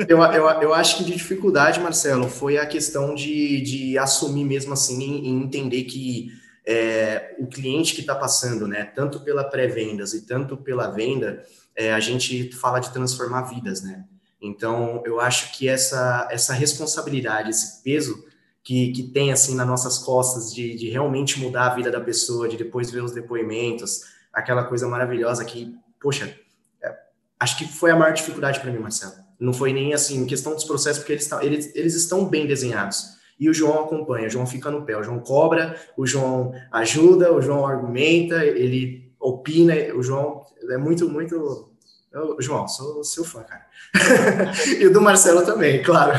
eu, 0.09 0.23
eu, 0.23 0.47
eu, 0.63 0.75
acho 0.75 0.99
que 0.99 1.05
de 1.05 1.13
dificuldade, 1.13 1.81
Marcelo, 1.81 2.29
foi 2.29 2.59
a 2.59 2.67
questão 2.67 3.15
de, 3.15 3.61
de 3.63 3.99
assumir 3.99 4.45
mesmo 4.45 4.73
assim 4.73 5.23
e 5.23 5.29
entender 5.29 5.85
que 5.85 6.31
é, 6.67 7.35
o 7.39 7.47
cliente 7.47 7.95
que 7.95 8.01
está 8.01 8.15
passando, 8.15 8.67
né, 8.67 8.85
tanto 8.85 9.21
pela 9.21 9.45
pré-vendas 9.45 10.15
e 10.15 10.27
tanto 10.27 10.57
pela 10.57 10.91
venda, 10.91 11.45
é, 11.77 11.93
a 11.93 12.01
gente 12.01 12.53
fala 12.53 12.81
de 12.81 12.93
transformar 12.93 13.43
vidas, 13.43 13.83
né? 13.83 14.05
Então, 14.41 15.03
eu 15.07 15.21
acho 15.21 15.57
que 15.57 15.69
essa, 15.69 16.29
essa 16.31 16.53
responsabilidade, 16.53 17.51
esse 17.51 17.83
peso 17.83 18.25
que, 18.65 18.93
que 18.93 19.03
tem, 19.03 19.31
assim, 19.31 19.55
nas 19.55 19.67
nossas 19.67 19.99
costas 19.99 20.53
de, 20.53 20.75
de 20.75 20.89
realmente 20.89 21.39
mudar 21.39 21.67
a 21.67 21.75
vida 21.75 21.91
da 21.91 22.01
pessoa, 22.01 22.49
de 22.49 22.57
depois 22.57 22.91
ver 22.91 23.05
os 23.05 23.13
depoimentos, 23.13 24.05
aquela 24.33 24.65
coisa 24.65 24.89
maravilhosa 24.89 25.45
que, 25.45 25.77
poxa, 26.01 26.35
é, 26.83 26.97
acho 27.39 27.59
que 27.59 27.69
foi 27.69 27.91
a 27.91 27.97
maior 27.97 28.15
dificuldade 28.15 28.59
para 28.61 28.73
mim, 28.73 28.79
Marcelo. 28.79 29.13
Não 29.39 29.53
foi 29.53 29.75
nem, 29.75 29.93
assim, 29.93 30.25
questão 30.25 30.55
dos 30.55 30.65
processos, 30.65 31.01
porque 31.01 31.13
eles, 31.13 31.31
eles, 31.43 31.77
eles 31.77 31.95
estão 31.95 32.25
bem 32.25 32.47
desenhados. 32.47 33.15
E 33.39 33.51
o 33.51 33.55
João 33.55 33.85
acompanha, 33.85 34.29
o 34.29 34.31
João 34.31 34.47
fica 34.47 34.71
no 34.71 34.83
pé, 34.83 34.97
o 34.97 35.03
João 35.03 35.21
cobra, 35.21 35.79
o 35.97 36.07
João 36.07 36.55
ajuda, 36.73 37.33
o 37.35 37.43
João 37.43 37.67
argumenta, 37.67 38.45
ele 38.45 39.13
opina, 39.21 39.75
o 39.95 40.03
João 40.03 40.43
é 40.71 40.79
muito, 40.79 41.09
muito. 41.11 41.74
Eu, 42.15 42.41
João, 42.41 42.69
sou 42.69 43.03
seu 43.03 43.25
fã, 43.25 43.43
cara. 43.43 43.67
e 44.81 44.89
do 44.89 45.01
Marcelo 45.01 45.45
também, 45.45 45.83
claro. 45.83 46.13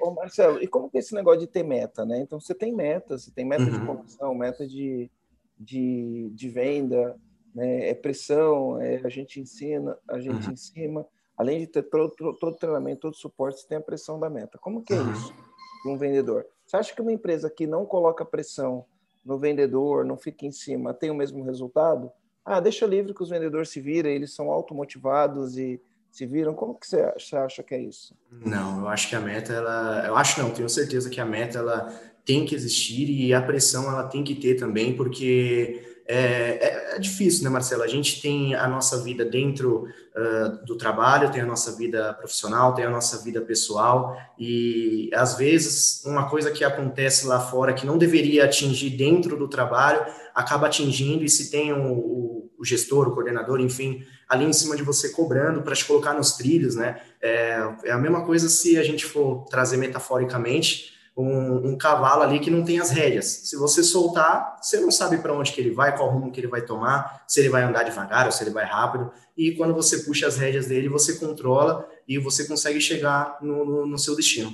ô, 0.00 0.06
ô, 0.06 0.14
Marcelo, 0.14 0.62
e 0.62 0.68
como 0.68 0.88
que 0.88 0.96
é 0.96 1.00
esse 1.00 1.12
negócio 1.12 1.40
de 1.40 1.48
ter 1.48 1.64
meta, 1.64 2.04
né? 2.04 2.20
Então 2.20 2.38
você 2.38 2.54
tem 2.54 2.72
meta, 2.72 3.18
você 3.18 3.28
tem 3.32 3.44
meta 3.44 3.64
uhum. 3.64 3.70
de 3.70 3.84
conversão, 3.84 4.34
meta 4.36 4.64
de, 4.64 5.10
de, 5.58 6.30
de 6.32 6.48
venda, 6.48 7.16
né? 7.52 7.88
É 7.88 7.94
pressão, 7.94 8.80
é, 8.80 9.00
a 9.04 9.08
gente 9.08 9.40
ensina, 9.40 9.98
a 10.08 10.20
gente 10.20 10.46
uhum. 10.46 10.52
em 10.52 10.56
cima. 10.56 11.04
Além 11.36 11.58
de 11.58 11.66
ter 11.66 11.82
todo, 11.82 12.14
todo 12.38 12.56
treinamento, 12.56 13.00
todo 13.00 13.16
suporte, 13.16 13.60
você 13.60 13.66
tem 13.66 13.78
a 13.78 13.80
pressão 13.80 14.20
da 14.20 14.30
meta. 14.30 14.58
Como 14.58 14.80
que 14.80 14.94
é 14.94 15.00
uhum. 15.00 15.12
isso 15.12 15.34
para 15.82 15.90
um 15.90 15.98
vendedor? 15.98 16.46
Você 16.64 16.76
acha 16.76 16.94
que 16.94 17.02
uma 17.02 17.12
empresa 17.12 17.50
que 17.50 17.66
não 17.66 17.84
coloca 17.84 18.24
pressão 18.24 18.84
no 19.24 19.40
vendedor, 19.40 20.04
não 20.04 20.16
fica 20.16 20.46
em 20.46 20.52
cima, 20.52 20.94
tem 20.94 21.10
o 21.10 21.14
mesmo 21.16 21.42
resultado? 21.42 22.12
Ah, 22.44 22.60
deixa 22.60 22.86
livre 22.86 23.14
que 23.14 23.22
os 23.22 23.30
vendedores 23.30 23.70
se 23.70 23.80
virem, 23.80 24.14
eles 24.14 24.34
são 24.34 24.50
automotivados 24.50 25.56
e 25.56 25.80
se 26.10 26.26
viram. 26.26 26.54
Como 26.54 26.74
que 26.74 26.86
você 26.86 27.36
acha 27.36 27.62
que 27.62 27.74
é 27.74 27.80
isso? 27.80 28.14
Não, 28.30 28.80
eu 28.80 28.88
acho 28.88 29.08
que 29.08 29.16
a 29.16 29.20
meta, 29.20 29.52
ela, 29.52 30.04
eu 30.06 30.16
acho 30.16 30.40
não, 30.40 30.50
tenho 30.50 30.68
certeza 30.68 31.08
que 31.08 31.20
a 31.20 31.24
meta 31.24 31.58
ela 31.58 31.88
tem 32.24 32.44
que 32.44 32.54
existir 32.54 33.10
e 33.10 33.32
a 33.32 33.42
pressão 33.42 33.90
ela 33.90 34.04
tem 34.04 34.22
que 34.22 34.34
ter 34.34 34.54
também, 34.54 34.96
porque 34.96 35.82
é, 36.06 36.16
é, 36.16 36.96
é, 36.96 36.98
difícil, 36.98 37.44
né, 37.44 37.50
Marcelo? 37.50 37.82
A 37.82 37.86
gente 37.86 38.20
tem 38.20 38.54
a 38.54 38.68
nossa 38.68 39.02
vida 39.02 39.24
dentro 39.24 39.84
uh, 39.84 40.64
do 40.66 40.76
trabalho, 40.76 41.30
tem 41.30 41.40
a 41.40 41.46
nossa 41.46 41.72
vida 41.72 42.12
profissional, 42.12 42.74
tem 42.74 42.84
a 42.84 42.90
nossa 42.90 43.22
vida 43.24 43.40
pessoal, 43.40 44.14
e 44.38 45.10
às 45.14 45.36
vezes 45.36 46.02
uma 46.04 46.28
coisa 46.28 46.50
que 46.50 46.62
acontece 46.62 47.26
lá 47.26 47.40
fora 47.40 47.72
que 47.72 47.86
não 47.86 47.96
deveria 47.96 48.44
atingir 48.44 48.90
dentro 48.90 49.36
do 49.36 49.48
trabalho 49.48 50.04
acaba 50.34 50.66
atingindo, 50.66 51.24
e 51.24 51.28
se 51.28 51.50
tem 51.50 51.72
o, 51.72 51.92
o, 51.92 52.33
o 52.58 52.64
gestor, 52.64 53.08
o 53.08 53.12
coordenador, 53.12 53.60
enfim, 53.60 54.04
ali 54.28 54.44
em 54.44 54.52
cima 54.52 54.76
de 54.76 54.82
você 54.82 55.10
cobrando 55.10 55.62
para 55.62 55.74
te 55.74 55.84
colocar 55.84 56.14
nos 56.14 56.32
trilhos, 56.32 56.74
né? 56.74 57.00
É, 57.20 57.58
é 57.84 57.92
a 57.92 57.98
mesma 57.98 58.24
coisa 58.24 58.48
se 58.48 58.78
a 58.78 58.82
gente 58.82 59.04
for 59.04 59.44
trazer 59.46 59.76
metaforicamente 59.76 60.94
um, 61.16 61.68
um, 61.68 61.78
cavalo 61.78 62.22
ali 62.22 62.40
que 62.40 62.50
não 62.50 62.64
tem 62.64 62.80
as 62.80 62.90
rédeas. 62.90 63.26
Se 63.26 63.56
você 63.56 63.84
soltar, 63.84 64.58
você 64.60 64.80
não 64.80 64.90
sabe 64.90 65.18
para 65.18 65.32
onde 65.32 65.52
que 65.52 65.60
ele 65.60 65.70
vai, 65.70 65.96
qual 65.96 66.10
rumo 66.10 66.32
que 66.32 66.40
ele 66.40 66.48
vai 66.48 66.62
tomar, 66.62 67.24
se 67.28 67.40
ele 67.40 67.48
vai 67.48 67.62
andar 67.62 67.84
devagar 67.84 68.26
ou 68.26 68.32
se 68.32 68.42
ele 68.42 68.50
vai 68.50 68.64
rápido. 68.64 69.12
E 69.36 69.52
quando 69.52 69.74
você 69.74 69.98
puxa 69.98 70.26
as 70.26 70.36
rédeas 70.36 70.66
dele, 70.66 70.88
você 70.88 71.14
controla 71.14 71.88
e 72.08 72.18
você 72.18 72.46
consegue 72.46 72.80
chegar 72.80 73.38
no, 73.40 73.64
no, 73.64 73.86
no 73.86 73.98
seu 73.98 74.16
destino. 74.16 74.52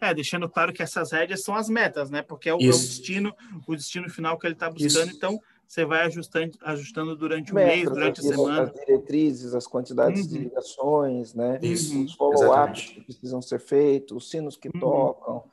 É, 0.00 0.14
deixando 0.14 0.48
claro 0.48 0.72
que 0.72 0.82
essas 0.82 1.10
rédeas 1.10 1.42
são 1.42 1.56
as 1.56 1.68
metas, 1.68 2.10
né? 2.10 2.22
Porque 2.22 2.48
é 2.48 2.54
o, 2.54 2.60
é 2.60 2.66
o 2.66 2.70
destino, 2.70 3.34
o 3.66 3.74
destino 3.74 4.08
final 4.08 4.38
que 4.38 4.46
ele 4.46 4.54
está 4.54 4.70
buscando. 4.70 5.08
Isso. 5.08 5.16
Então, 5.16 5.40
você 5.68 5.84
vai 5.84 6.06
ajustando, 6.06 6.58
ajustando 6.62 7.14
durante 7.14 7.52
o 7.52 7.54
Metros, 7.54 7.76
mês, 7.76 7.88
durante 7.90 8.20
a 8.20 8.22
semana. 8.22 8.62
As 8.62 8.72
diretrizes, 8.72 9.54
as 9.54 9.66
quantidades 9.66 10.22
uhum. 10.22 10.28
de 10.28 10.38
ligações, 10.38 11.34
né? 11.34 11.58
Isso, 11.62 12.04
os 12.04 12.14
follow-ups 12.14 12.86
que 12.86 13.00
precisam 13.02 13.42
ser 13.42 13.60
feitos, 13.60 14.16
os 14.16 14.30
sinos 14.30 14.56
que 14.56 14.68
uhum. 14.68 14.80
tocam, 14.80 15.44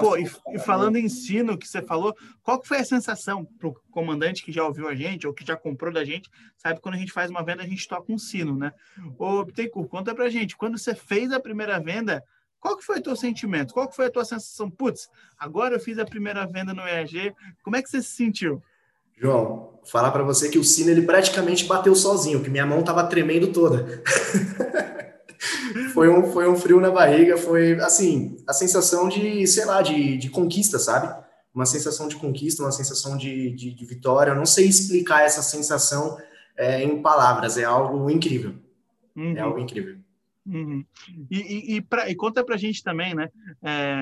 Pô, 0.00 0.16
e, 0.16 0.30
e, 0.54 0.58
falando 0.60 0.96
em 0.96 1.08
sino 1.08 1.58
que 1.58 1.66
você 1.66 1.82
falou, 1.82 2.16
qual 2.42 2.60
que 2.60 2.68
foi 2.68 2.78
a 2.78 2.84
sensação 2.84 3.44
para 3.44 3.68
o 3.68 3.74
comandante 3.90 4.44
que 4.44 4.52
já 4.52 4.64
ouviu 4.64 4.88
a 4.88 4.94
gente 4.94 5.26
ou 5.26 5.34
que 5.34 5.44
já 5.44 5.56
comprou 5.56 5.92
da 5.92 6.04
gente? 6.04 6.30
Sabe, 6.56 6.80
quando 6.80 6.94
a 6.94 6.98
gente 6.98 7.12
faz 7.12 7.30
uma 7.30 7.42
venda, 7.42 7.62
a 7.62 7.66
gente 7.66 7.86
toca 7.88 8.12
um 8.12 8.18
sino, 8.18 8.56
né? 8.56 8.72
Ô, 9.18 9.44
Bittencourt, 9.44 9.88
conta 9.88 10.14
pra 10.14 10.28
gente, 10.28 10.56
quando 10.56 10.78
você 10.78 10.94
fez 10.94 11.32
a 11.32 11.40
primeira 11.40 11.80
venda, 11.80 12.22
qual 12.60 12.76
que 12.76 12.84
foi 12.84 12.98
o 12.98 13.02
teu 13.02 13.16
sentimento? 13.16 13.74
Qual 13.74 13.88
que 13.88 13.96
foi 13.96 14.06
a 14.06 14.10
tua 14.10 14.24
sensação? 14.24 14.70
Putz, 14.70 15.08
agora 15.36 15.74
eu 15.74 15.80
fiz 15.80 15.98
a 15.98 16.04
primeira 16.04 16.46
venda 16.46 16.72
no 16.72 16.82
EAG, 16.82 17.34
como 17.62 17.76
é 17.76 17.82
que 17.82 17.90
você 17.90 18.00
se 18.00 18.10
sentiu? 18.10 18.62
João, 19.16 19.80
falar 19.84 20.10
para 20.10 20.22
você 20.22 20.48
que 20.48 20.58
o 20.58 20.64
sino 20.64 20.90
ele 20.90 21.02
praticamente 21.02 21.64
bateu 21.64 21.94
sozinho, 21.94 22.42
que 22.42 22.50
minha 22.50 22.66
mão 22.66 22.82
tava 22.82 23.04
tremendo 23.04 23.52
toda. 23.52 24.02
foi, 25.94 26.08
um, 26.08 26.30
foi 26.32 26.48
um 26.48 26.56
frio 26.56 26.80
na 26.80 26.90
barriga, 26.90 27.36
foi 27.36 27.80
assim, 27.80 28.36
a 28.46 28.52
sensação 28.52 29.08
de, 29.08 29.46
sei 29.46 29.64
lá, 29.64 29.80
de, 29.82 30.18
de 30.18 30.28
conquista, 30.28 30.78
sabe? 30.78 31.24
Uma 31.54 31.66
sensação 31.66 32.08
de 32.08 32.16
conquista, 32.16 32.62
uma 32.62 32.72
sensação 32.72 33.16
de, 33.16 33.50
de, 33.52 33.72
de 33.72 33.86
vitória. 33.86 34.32
Eu 34.32 34.36
não 34.36 34.44
sei 34.44 34.66
explicar 34.66 35.22
essa 35.22 35.42
sensação 35.42 36.18
é, 36.56 36.82
em 36.82 37.00
palavras, 37.00 37.56
é 37.56 37.64
algo 37.64 38.10
incrível. 38.10 38.54
Uhum. 39.14 39.36
É 39.36 39.40
algo 39.40 39.58
incrível. 39.58 39.96
Uhum. 40.46 40.84
E, 41.30 41.38
e, 41.40 41.76
e, 41.76 41.80
pra, 41.80 42.08
e, 42.08 42.14
conta 42.14 42.44
pra 42.44 42.56
gente 42.56 42.82
também, 42.82 43.14
né? 43.14 43.30
É, 43.62 43.94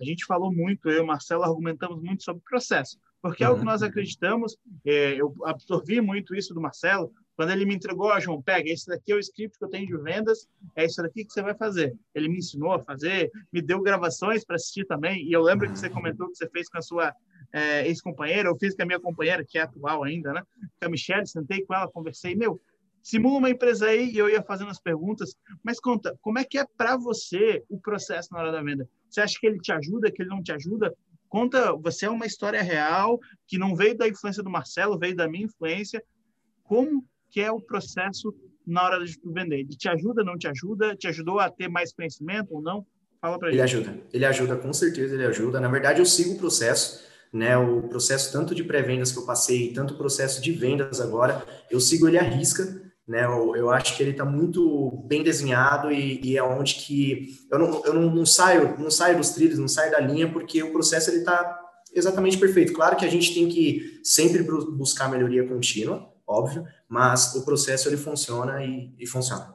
a 0.00 0.04
gente 0.04 0.24
falou 0.24 0.52
muito, 0.52 0.88
eu 0.88 0.98
e 0.98 1.00
o 1.00 1.06
Marcelo 1.06 1.44
argumentamos 1.44 2.02
muito 2.02 2.24
sobre 2.24 2.40
o 2.40 2.48
processo, 2.48 2.98
porque 3.22 3.44
é 3.44 3.48
o 3.48 3.56
que 3.56 3.64
nós 3.64 3.82
acreditamos. 3.82 4.58
É, 4.84 5.14
eu 5.14 5.32
absorvi 5.44 6.00
muito 6.00 6.34
isso 6.34 6.52
do 6.52 6.60
Marcelo, 6.60 7.12
quando 7.34 7.50
ele 7.50 7.64
me 7.64 7.74
entregou, 7.74 8.12
a 8.12 8.20
João, 8.20 8.42
pega, 8.42 8.68
esse 8.68 8.86
daqui 8.86 9.10
é 9.10 9.14
o 9.14 9.18
script 9.18 9.58
que 9.58 9.64
eu 9.64 9.68
tenho 9.68 9.86
de 9.86 9.96
vendas, 9.96 10.46
é 10.76 10.84
isso 10.84 11.02
daqui 11.02 11.24
que 11.24 11.32
você 11.32 11.40
vai 11.40 11.54
fazer. 11.54 11.94
Ele 12.14 12.28
me 12.28 12.38
ensinou 12.38 12.72
a 12.72 12.78
fazer, 12.78 13.30
me 13.50 13.62
deu 13.62 13.80
gravações 13.80 14.44
para 14.44 14.56
assistir 14.56 14.84
também, 14.84 15.26
e 15.26 15.32
eu 15.32 15.42
lembro 15.42 15.70
que 15.70 15.78
você 15.78 15.88
comentou 15.88 16.28
que 16.28 16.36
você 16.36 16.48
fez 16.50 16.68
com 16.68 16.78
a 16.78 16.82
sua 16.82 17.14
é, 17.52 17.86
ex-companheira, 17.88 18.48
eu 18.48 18.56
fiz 18.56 18.74
com 18.76 18.82
a 18.82 18.86
minha 18.86 19.00
companheira, 19.00 19.44
que 19.44 19.56
é 19.56 19.62
atual 19.62 20.04
ainda, 20.04 20.32
né? 20.32 20.42
Com 20.78 20.86
a 20.86 20.88
Michelle, 20.90 21.26
sentei 21.26 21.64
com 21.64 21.74
ela, 21.74 21.90
conversei, 21.90 22.34
meu, 22.34 22.60
simula 23.02 23.38
uma 23.38 23.50
empresa 23.50 23.86
aí 23.86 24.10
e 24.10 24.18
eu 24.18 24.28
ia 24.28 24.42
fazendo 24.42 24.70
as 24.70 24.80
perguntas, 24.80 25.34
mas 25.62 25.80
conta, 25.80 26.16
como 26.20 26.38
é 26.38 26.44
que 26.44 26.58
é 26.58 26.66
para 26.76 26.96
você 26.96 27.64
o 27.68 27.80
processo 27.80 28.32
na 28.32 28.40
hora 28.40 28.52
da 28.52 28.62
venda? 28.62 28.88
Você 29.08 29.20
acha 29.20 29.38
que 29.40 29.46
ele 29.46 29.58
te 29.58 29.72
ajuda, 29.72 30.10
que 30.10 30.22
ele 30.22 30.30
não 30.30 30.42
te 30.42 30.52
ajuda? 30.52 30.94
Conta, 31.32 31.72
você 31.72 32.04
é 32.04 32.10
uma 32.10 32.26
história 32.26 32.62
real 32.62 33.18
que 33.48 33.56
não 33.56 33.74
veio 33.74 33.96
da 33.96 34.06
influência 34.06 34.42
do 34.42 34.50
Marcelo, 34.50 34.98
veio 34.98 35.16
da 35.16 35.26
minha 35.26 35.46
influência. 35.46 36.04
Como 36.62 37.02
que 37.30 37.40
é 37.40 37.50
o 37.50 37.58
processo 37.58 38.34
na 38.66 38.84
hora 38.84 39.02
de 39.02 39.18
vender? 39.24 39.60
Ele 39.60 39.74
te 39.74 39.88
ajuda, 39.88 40.22
não 40.22 40.36
te 40.36 40.46
ajuda? 40.46 40.94
Te 40.94 41.08
ajudou 41.08 41.40
a 41.40 41.48
ter 41.48 41.68
mais 41.68 41.90
conhecimento 41.90 42.48
ou 42.54 42.60
não? 42.60 42.84
Fala 43.18 43.38
para 43.38 43.48
ele. 43.48 43.56
Ele 43.56 43.62
ajuda, 43.62 43.98
ele 44.12 44.26
ajuda, 44.26 44.56
com 44.56 44.74
certeza 44.74 45.14
ele 45.14 45.24
ajuda. 45.24 45.58
Na 45.58 45.68
verdade, 45.68 46.02
eu 46.02 46.04
sigo 46.04 46.34
o 46.34 46.38
processo, 46.38 47.02
né? 47.32 47.56
O 47.56 47.88
processo 47.88 48.30
tanto 48.30 48.54
de 48.54 48.62
pré-vendas 48.62 49.10
que 49.10 49.18
eu 49.18 49.24
passei, 49.24 49.72
tanto 49.72 49.94
o 49.94 49.96
processo 49.96 50.42
de 50.42 50.52
vendas 50.52 51.00
agora, 51.00 51.42
eu 51.70 51.80
sigo 51.80 52.06
ele 52.08 52.18
à 52.18 52.22
risca, 52.22 52.91
né? 53.06 53.24
Eu, 53.24 53.56
eu 53.56 53.70
acho 53.70 53.96
que 53.96 54.02
ele 54.02 54.12
está 54.12 54.24
muito 54.24 55.04
bem 55.06 55.22
desenhado 55.22 55.90
e, 55.90 56.20
e, 56.22 56.36
é 56.36 56.42
onde 56.42 56.74
que 56.76 57.36
eu 57.50 57.58
não, 57.58 57.84
eu 57.84 57.94
não, 57.94 58.14
não 58.14 58.26
saio, 58.26 58.78
não 58.78 58.90
saio 58.90 59.16
dos 59.16 59.30
trilhos, 59.30 59.58
não 59.58 59.68
saio 59.68 59.90
da 59.90 60.00
linha, 60.00 60.30
porque 60.30 60.62
o 60.62 60.72
processo 60.72 61.10
ele 61.10 61.18
está 61.18 61.58
exatamente 61.94 62.38
perfeito. 62.38 62.72
Claro 62.72 62.96
que 62.96 63.04
a 63.04 63.10
gente 63.10 63.34
tem 63.34 63.48
que 63.48 64.00
sempre 64.02 64.42
buscar 64.42 65.10
melhoria 65.10 65.46
contínua, 65.46 66.12
óbvio, 66.26 66.64
mas 66.88 67.34
o 67.34 67.44
processo 67.44 67.88
ele 67.88 67.96
funciona 67.96 68.64
e, 68.64 68.94
e 68.98 69.06
funciona. 69.06 69.54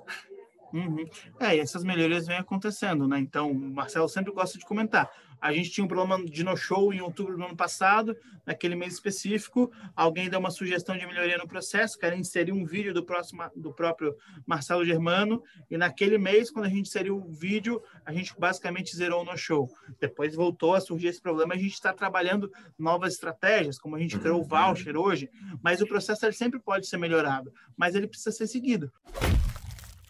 Uhum. 0.74 1.06
É, 1.40 1.56
e 1.56 1.60
essas 1.60 1.84
melhorias 1.84 2.28
vêm 2.28 2.38
acontecendo, 2.38 3.08
né? 3.08 3.18
Então, 3.20 3.52
o 3.52 3.56
Marcelo 3.56 4.10
sempre 4.10 4.34
gosta 4.34 4.58
de 4.58 4.66
comentar. 4.66 5.10
A 5.40 5.54
gente 5.54 5.70
tinha 5.70 5.86
um 5.86 5.88
problema 5.88 6.24
de 6.26 6.44
no-show 6.44 6.94
em 6.94 7.02
outubro 7.02 7.38
do 7.38 7.44
ano 7.44 7.56
passado, 7.56 8.18
naquele 8.46 8.76
mês 8.76 8.94
específico. 8.94 9.72
Alguém 9.96 10.30
deu 10.30 10.40
uma 10.40 10.50
sugestão 10.50 10.98
de 10.98 11.06
melhoria 11.06 11.38
no 11.38 11.48
processo, 11.48 11.98
quer 11.98 12.18
inserir 12.18 12.52
um 12.52 12.66
vídeo 12.66 12.94
do, 12.94 13.04
próximo, 13.04 13.44
do 13.56 13.74
próprio 13.74 14.16
Marcelo 14.46 14.86
Germano. 14.86 15.44
E 15.70 15.78
naquele 15.78 16.18
mês, 16.18 16.50
quando 16.50 16.66
a 16.66 16.70
gente 16.70 16.88
inseriu 16.88 17.18
o 17.18 17.32
vídeo, 17.32 17.82
a 18.06 18.12
gente 18.12 18.34
basicamente 18.38 18.96
zerou 18.96 19.22
o 19.22 19.26
no-show. 19.26 19.70
Depois 20.00 20.34
voltou 20.34 20.74
a 20.74 20.82
surgir 20.82 21.08
esse 21.08 21.22
problema. 21.22 21.54
A 21.54 21.58
gente 21.58 21.74
está 21.74 21.94
trabalhando 21.94 22.52
novas 22.78 23.14
estratégias, 23.14 23.78
como 23.78 23.96
a 23.96 24.00
gente 24.00 24.18
criou 24.18 24.42
o 24.42 24.44
voucher 24.44 24.98
hoje. 24.98 25.30
Mas 25.62 25.82
o 25.82 25.88
processo 25.88 26.26
ele 26.26 26.34
sempre 26.34 26.60
pode 26.60 26.88
ser 26.88 26.98
melhorado, 26.98 27.54
mas 27.76 27.96
ele 27.96 28.08
precisa 28.08 28.32
ser 28.32 28.48
seguido. 28.48 28.92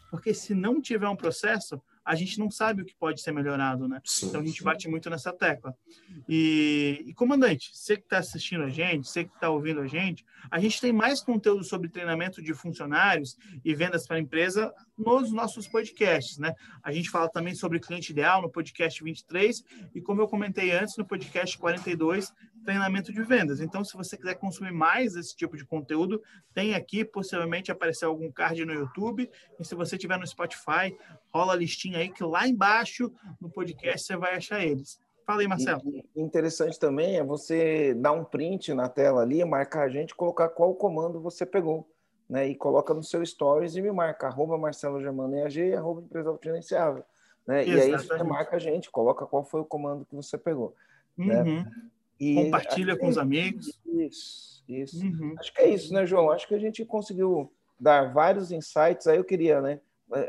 Porque 0.10 0.34
se 0.34 0.56
não 0.56 0.82
tiver 0.82 1.08
um 1.08 1.16
processo, 1.16 1.82
a 2.08 2.16
gente 2.16 2.40
não 2.40 2.50
sabe 2.50 2.82
o 2.82 2.86
que 2.86 2.96
pode 2.96 3.22
ser 3.22 3.34
melhorado, 3.34 3.86
né? 3.86 4.02
Sim, 4.06 4.28
então 4.28 4.40
a 4.40 4.46
gente 4.46 4.60
sim. 4.60 4.64
bate 4.64 4.88
muito 4.88 5.10
nessa 5.10 5.34
tecla. 5.34 5.76
E, 6.28 7.04
e 7.06 7.14
comandante, 7.14 7.70
você 7.74 7.98
que 7.98 8.04
está 8.04 8.20
assistindo 8.20 8.64
a 8.64 8.70
gente, 8.70 9.10
você 9.10 9.26
que 9.26 9.34
está 9.34 9.50
ouvindo 9.50 9.82
a 9.82 9.88
gente, 9.88 10.26
a 10.50 10.58
gente 10.58 10.80
tem 10.80 10.94
mais 10.94 11.22
conteúdo 11.22 11.66
sobre 11.66 11.90
treinamento 11.90 12.42
de 12.42 12.54
funcionários 12.54 13.38
e 13.64 13.76
vendas 13.76 14.08
para 14.08 14.16
a 14.16 14.20
empresa 14.22 14.74
nos 14.98 15.32
nossos 15.32 15.68
podcasts, 15.68 16.38
né? 16.38 16.56
A 16.82 16.92
gente 16.92 17.10
fala 17.10 17.30
também 17.30 17.54
sobre 17.54 17.80
cliente 17.80 18.12
ideal 18.12 18.42
no 18.42 18.50
podcast 18.50 19.04
23 19.04 19.64
e 19.94 20.02
como 20.02 20.22
eu 20.22 20.28
comentei 20.28 20.72
antes 20.72 20.98
no 20.98 21.06
podcast 21.06 21.58
42, 21.58 22.34
treinamento 22.66 23.14
de 23.14 23.22
vendas. 23.24 23.62
Então, 23.62 23.84
se 23.84 23.96
você 23.96 24.18
quiser 24.18 24.36
consumir 24.36 24.74
mais 24.74 25.16
esse 25.16 25.36
tipo 25.36 25.56
de 25.56 25.66
conteúdo, 25.66 26.22
tem 26.54 26.74
aqui, 26.74 27.06
possivelmente 27.06 27.72
aparecer 27.72 28.06
algum 28.06 28.32
card 28.32 28.66
no 28.66 28.74
YouTube. 28.74 29.30
E 29.60 29.64
se 29.64 29.76
você 29.76 29.98
tiver 29.98 30.18
no 30.18 30.28
Spotify, 30.28 30.98
rola 31.34 31.54
a 31.54 31.56
listinha 31.56 32.00
aí 32.00 32.10
que 32.10 32.24
lá 32.24 32.48
embaixo 32.48 33.12
no 33.40 33.50
podcast 33.50 34.06
você 34.06 34.18
vai 34.18 34.36
achar 34.36 34.66
eles. 34.66 35.00
Fala 35.26 35.42
aí, 35.42 35.48
Marcelo. 35.48 35.82
E, 35.86 36.22
interessante 36.22 36.80
também 36.80 37.18
é 37.18 37.24
você 37.24 37.94
dar 37.94 38.14
um 38.14 38.24
print 38.24 38.74
na 38.74 38.88
tela 38.88 39.22
ali, 39.22 39.44
marcar 39.44 39.84
a 39.84 39.90
gente, 39.90 40.16
colocar 40.16 40.50
qual 40.50 40.74
comando 40.74 41.22
você 41.22 41.46
pegou. 41.46 41.86
Né, 42.30 42.50
e 42.50 42.56
coloca 42.56 42.94
no 42.94 43.02
seu 43.02 43.26
stories 43.26 43.78
e 43.78 43.82
me 43.82 43.90
marca, 43.90 44.28
arroba 44.28 44.58
Marcelo 44.58 45.02
Germano 45.02 45.34
EAG, 45.38 45.74
arroba 45.74 46.02
empresa 46.02 46.38
financiável. 46.40 47.04
Né? 47.48 47.66
E 47.66 47.80
aí 47.80 47.92
você 47.92 48.22
marca 48.22 48.58
a 48.58 48.60
gente, 48.60 48.92
coloca 48.92 49.26
qual 49.26 49.46
foi 49.46 49.62
o 49.62 49.66
comando 49.66 50.06
que 50.06 50.14
você 50.14 50.38
pegou. 50.38 50.76
Né? 51.18 51.42
Uhum. 51.42 51.56
Né? 51.56 51.72
E 52.20 52.36
Compartilha 52.36 52.98
com 52.98 53.08
os 53.08 53.18
amigos. 53.18 53.80
Isso, 53.86 54.64
isso. 54.68 55.06
Uhum. 55.06 55.36
Acho 55.40 55.54
que 55.54 55.62
é 55.62 55.70
isso, 55.70 55.94
né, 55.94 56.06
João? 56.06 56.32
Acho 56.32 56.48
que 56.48 56.56
a 56.56 56.60
gente 56.60 56.84
conseguiu 56.84 57.50
dar 57.80 58.12
vários 58.12 58.52
insights. 58.52 59.08
Aí 59.08 59.18
eu 59.18 59.24
queria, 59.24 59.62
né? 59.62 59.80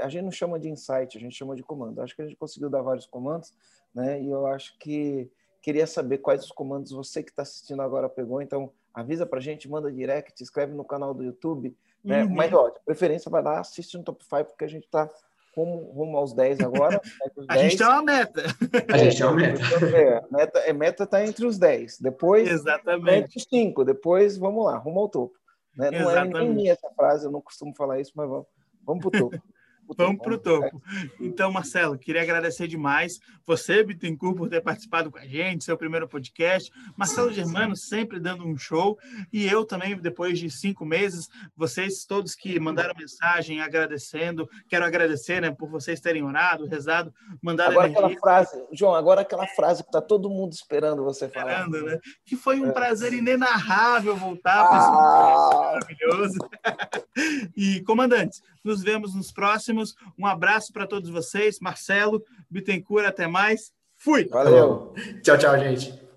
A 0.00 0.08
gente 0.08 0.24
não 0.24 0.30
chama 0.30 0.58
de 0.58 0.68
insight, 0.68 1.16
a 1.16 1.20
gente 1.20 1.34
chama 1.34 1.56
de 1.56 1.62
comando. 1.62 2.00
Acho 2.00 2.14
que 2.14 2.22
a 2.22 2.26
gente 2.26 2.36
conseguiu 2.36 2.68
dar 2.68 2.82
vários 2.82 3.06
comandos, 3.06 3.54
né? 3.94 4.20
E 4.20 4.28
eu 4.28 4.46
acho 4.46 4.78
que 4.78 5.30
queria 5.62 5.86
saber 5.86 6.18
quais 6.18 6.44
os 6.44 6.52
comandos 6.52 6.92
você 6.92 7.22
que 7.22 7.30
está 7.30 7.42
assistindo 7.42 7.80
agora 7.80 8.08
pegou. 8.08 8.42
Então, 8.42 8.70
avisa 8.92 9.24
para 9.24 9.38
a 9.38 9.42
gente, 9.42 9.68
manda 9.68 9.90
direct, 9.90 10.42
escreve 10.42 10.74
no 10.74 10.84
canal 10.84 11.14
do 11.14 11.24
YouTube. 11.24 11.74
Né? 12.08 12.24
Uhum. 12.24 12.34
Mas, 12.34 12.50
ó, 12.54 12.70
de 12.70 12.80
preferência, 12.86 13.30
vai 13.30 13.42
lá, 13.42 13.60
assiste 13.60 13.98
no 13.98 14.02
Top 14.02 14.24
5, 14.24 14.44
porque 14.46 14.64
a 14.64 14.68
gente 14.68 14.84
está 14.84 15.10
rumo, 15.54 15.92
rumo 15.92 16.16
aos 16.16 16.32
10 16.32 16.60
agora. 16.60 16.98
a 17.46 17.54
10. 17.54 17.60
gente 17.60 17.76
tem 17.76 17.86
uma 17.86 18.02
meta. 18.02 18.42
A 18.90 18.96
gente 18.96 19.16
tem 19.18 19.26
uma 19.26 19.36
meta. 19.36 19.62
É, 19.94 20.22
meta, 20.30 20.58
é, 20.60 20.72
meta 20.72 21.06
tá 21.06 21.22
entre 21.22 21.44
os 21.44 21.58
10. 21.58 21.98
Depois, 22.00 22.48
Exatamente. 22.48 23.24
entre 23.24 23.36
os 23.36 23.44
5. 23.44 23.84
Depois, 23.84 24.38
vamos 24.38 24.64
lá, 24.64 24.78
rumo 24.78 25.00
ao 25.00 25.08
topo. 25.10 25.36
Né? 25.76 25.90
Não 25.90 26.10
é 26.10 26.24
nem 26.24 26.50
minha 26.50 26.72
essa 26.72 26.88
frase, 26.96 27.26
eu 27.26 27.30
não 27.30 27.42
costumo 27.42 27.74
falar 27.76 28.00
isso, 28.00 28.12
mas 28.14 28.26
vamos, 28.26 28.46
vamos 28.82 29.02
para 29.02 29.18
o 29.18 29.30
topo. 29.30 29.42
Vamos 29.96 30.22
para 30.22 30.34
o 30.34 30.38
topo. 30.38 30.82
Então, 31.20 31.50
Marcelo, 31.50 31.98
queria 31.98 32.22
agradecer 32.22 32.66
demais 32.66 33.20
você, 33.48 33.82
Bittencourt, 33.82 34.36
por 34.36 34.50
ter 34.50 34.60
participado 34.60 35.10
com 35.10 35.16
a 35.16 35.26
gente, 35.26 35.64
seu 35.64 35.76
primeiro 35.76 36.06
podcast. 36.06 36.70
Marcelo 36.94 37.32
Germano 37.32 37.74
sempre 37.74 38.20
dando 38.20 38.46
um 38.46 38.58
show. 38.58 38.98
E 39.32 39.46
eu 39.46 39.64
também, 39.64 39.96
depois 39.96 40.38
de 40.38 40.50
cinco 40.50 40.84
meses, 40.84 41.30
vocês 41.56 42.04
todos 42.04 42.34
que 42.34 42.60
mandaram 42.60 42.94
mensagem 42.94 43.62
agradecendo, 43.62 44.46
quero 44.68 44.84
agradecer 44.84 45.40
né, 45.40 45.50
por 45.50 45.70
vocês 45.70 45.98
terem 45.98 46.22
orado, 46.22 46.66
rezado, 46.66 47.10
mandado 47.40 47.70
Agora 47.70 47.86
energia. 47.86 48.06
aquela 48.06 48.20
frase, 48.20 48.64
João, 48.70 48.94
agora 48.94 49.22
aquela 49.22 49.46
frase 49.46 49.82
que 49.82 49.88
está 49.88 50.02
todo 50.02 50.28
mundo 50.28 50.52
esperando 50.52 51.02
você 51.02 51.26
falar. 51.26 51.64
Esperando, 51.64 51.86
né? 51.86 51.98
Que 52.26 52.36
foi 52.36 52.60
um 52.60 52.68
é. 52.68 52.72
prazer 52.72 53.14
inenarrável 53.14 54.14
voltar 54.14 54.68
para 54.68 54.76
ah. 54.76 55.78
esse 55.78 55.88
maravilhoso. 55.88 56.38
e, 57.56 57.80
comandantes, 57.80 58.42
nos 58.64 58.82
vemos 58.82 59.14
nos 59.14 59.30
próximos. 59.30 59.94
Um 60.18 60.26
abraço 60.26 60.72
para 60.72 60.86
todos 60.86 61.10
vocês. 61.10 61.58
Marcelo, 61.60 62.22
Bittencourt, 62.50 63.06
até 63.06 63.26
mais. 63.26 63.72
Fui! 63.96 64.26
Valeu! 64.28 64.94
Tchau, 65.22 65.36
tchau, 65.36 65.58
gente. 65.58 66.07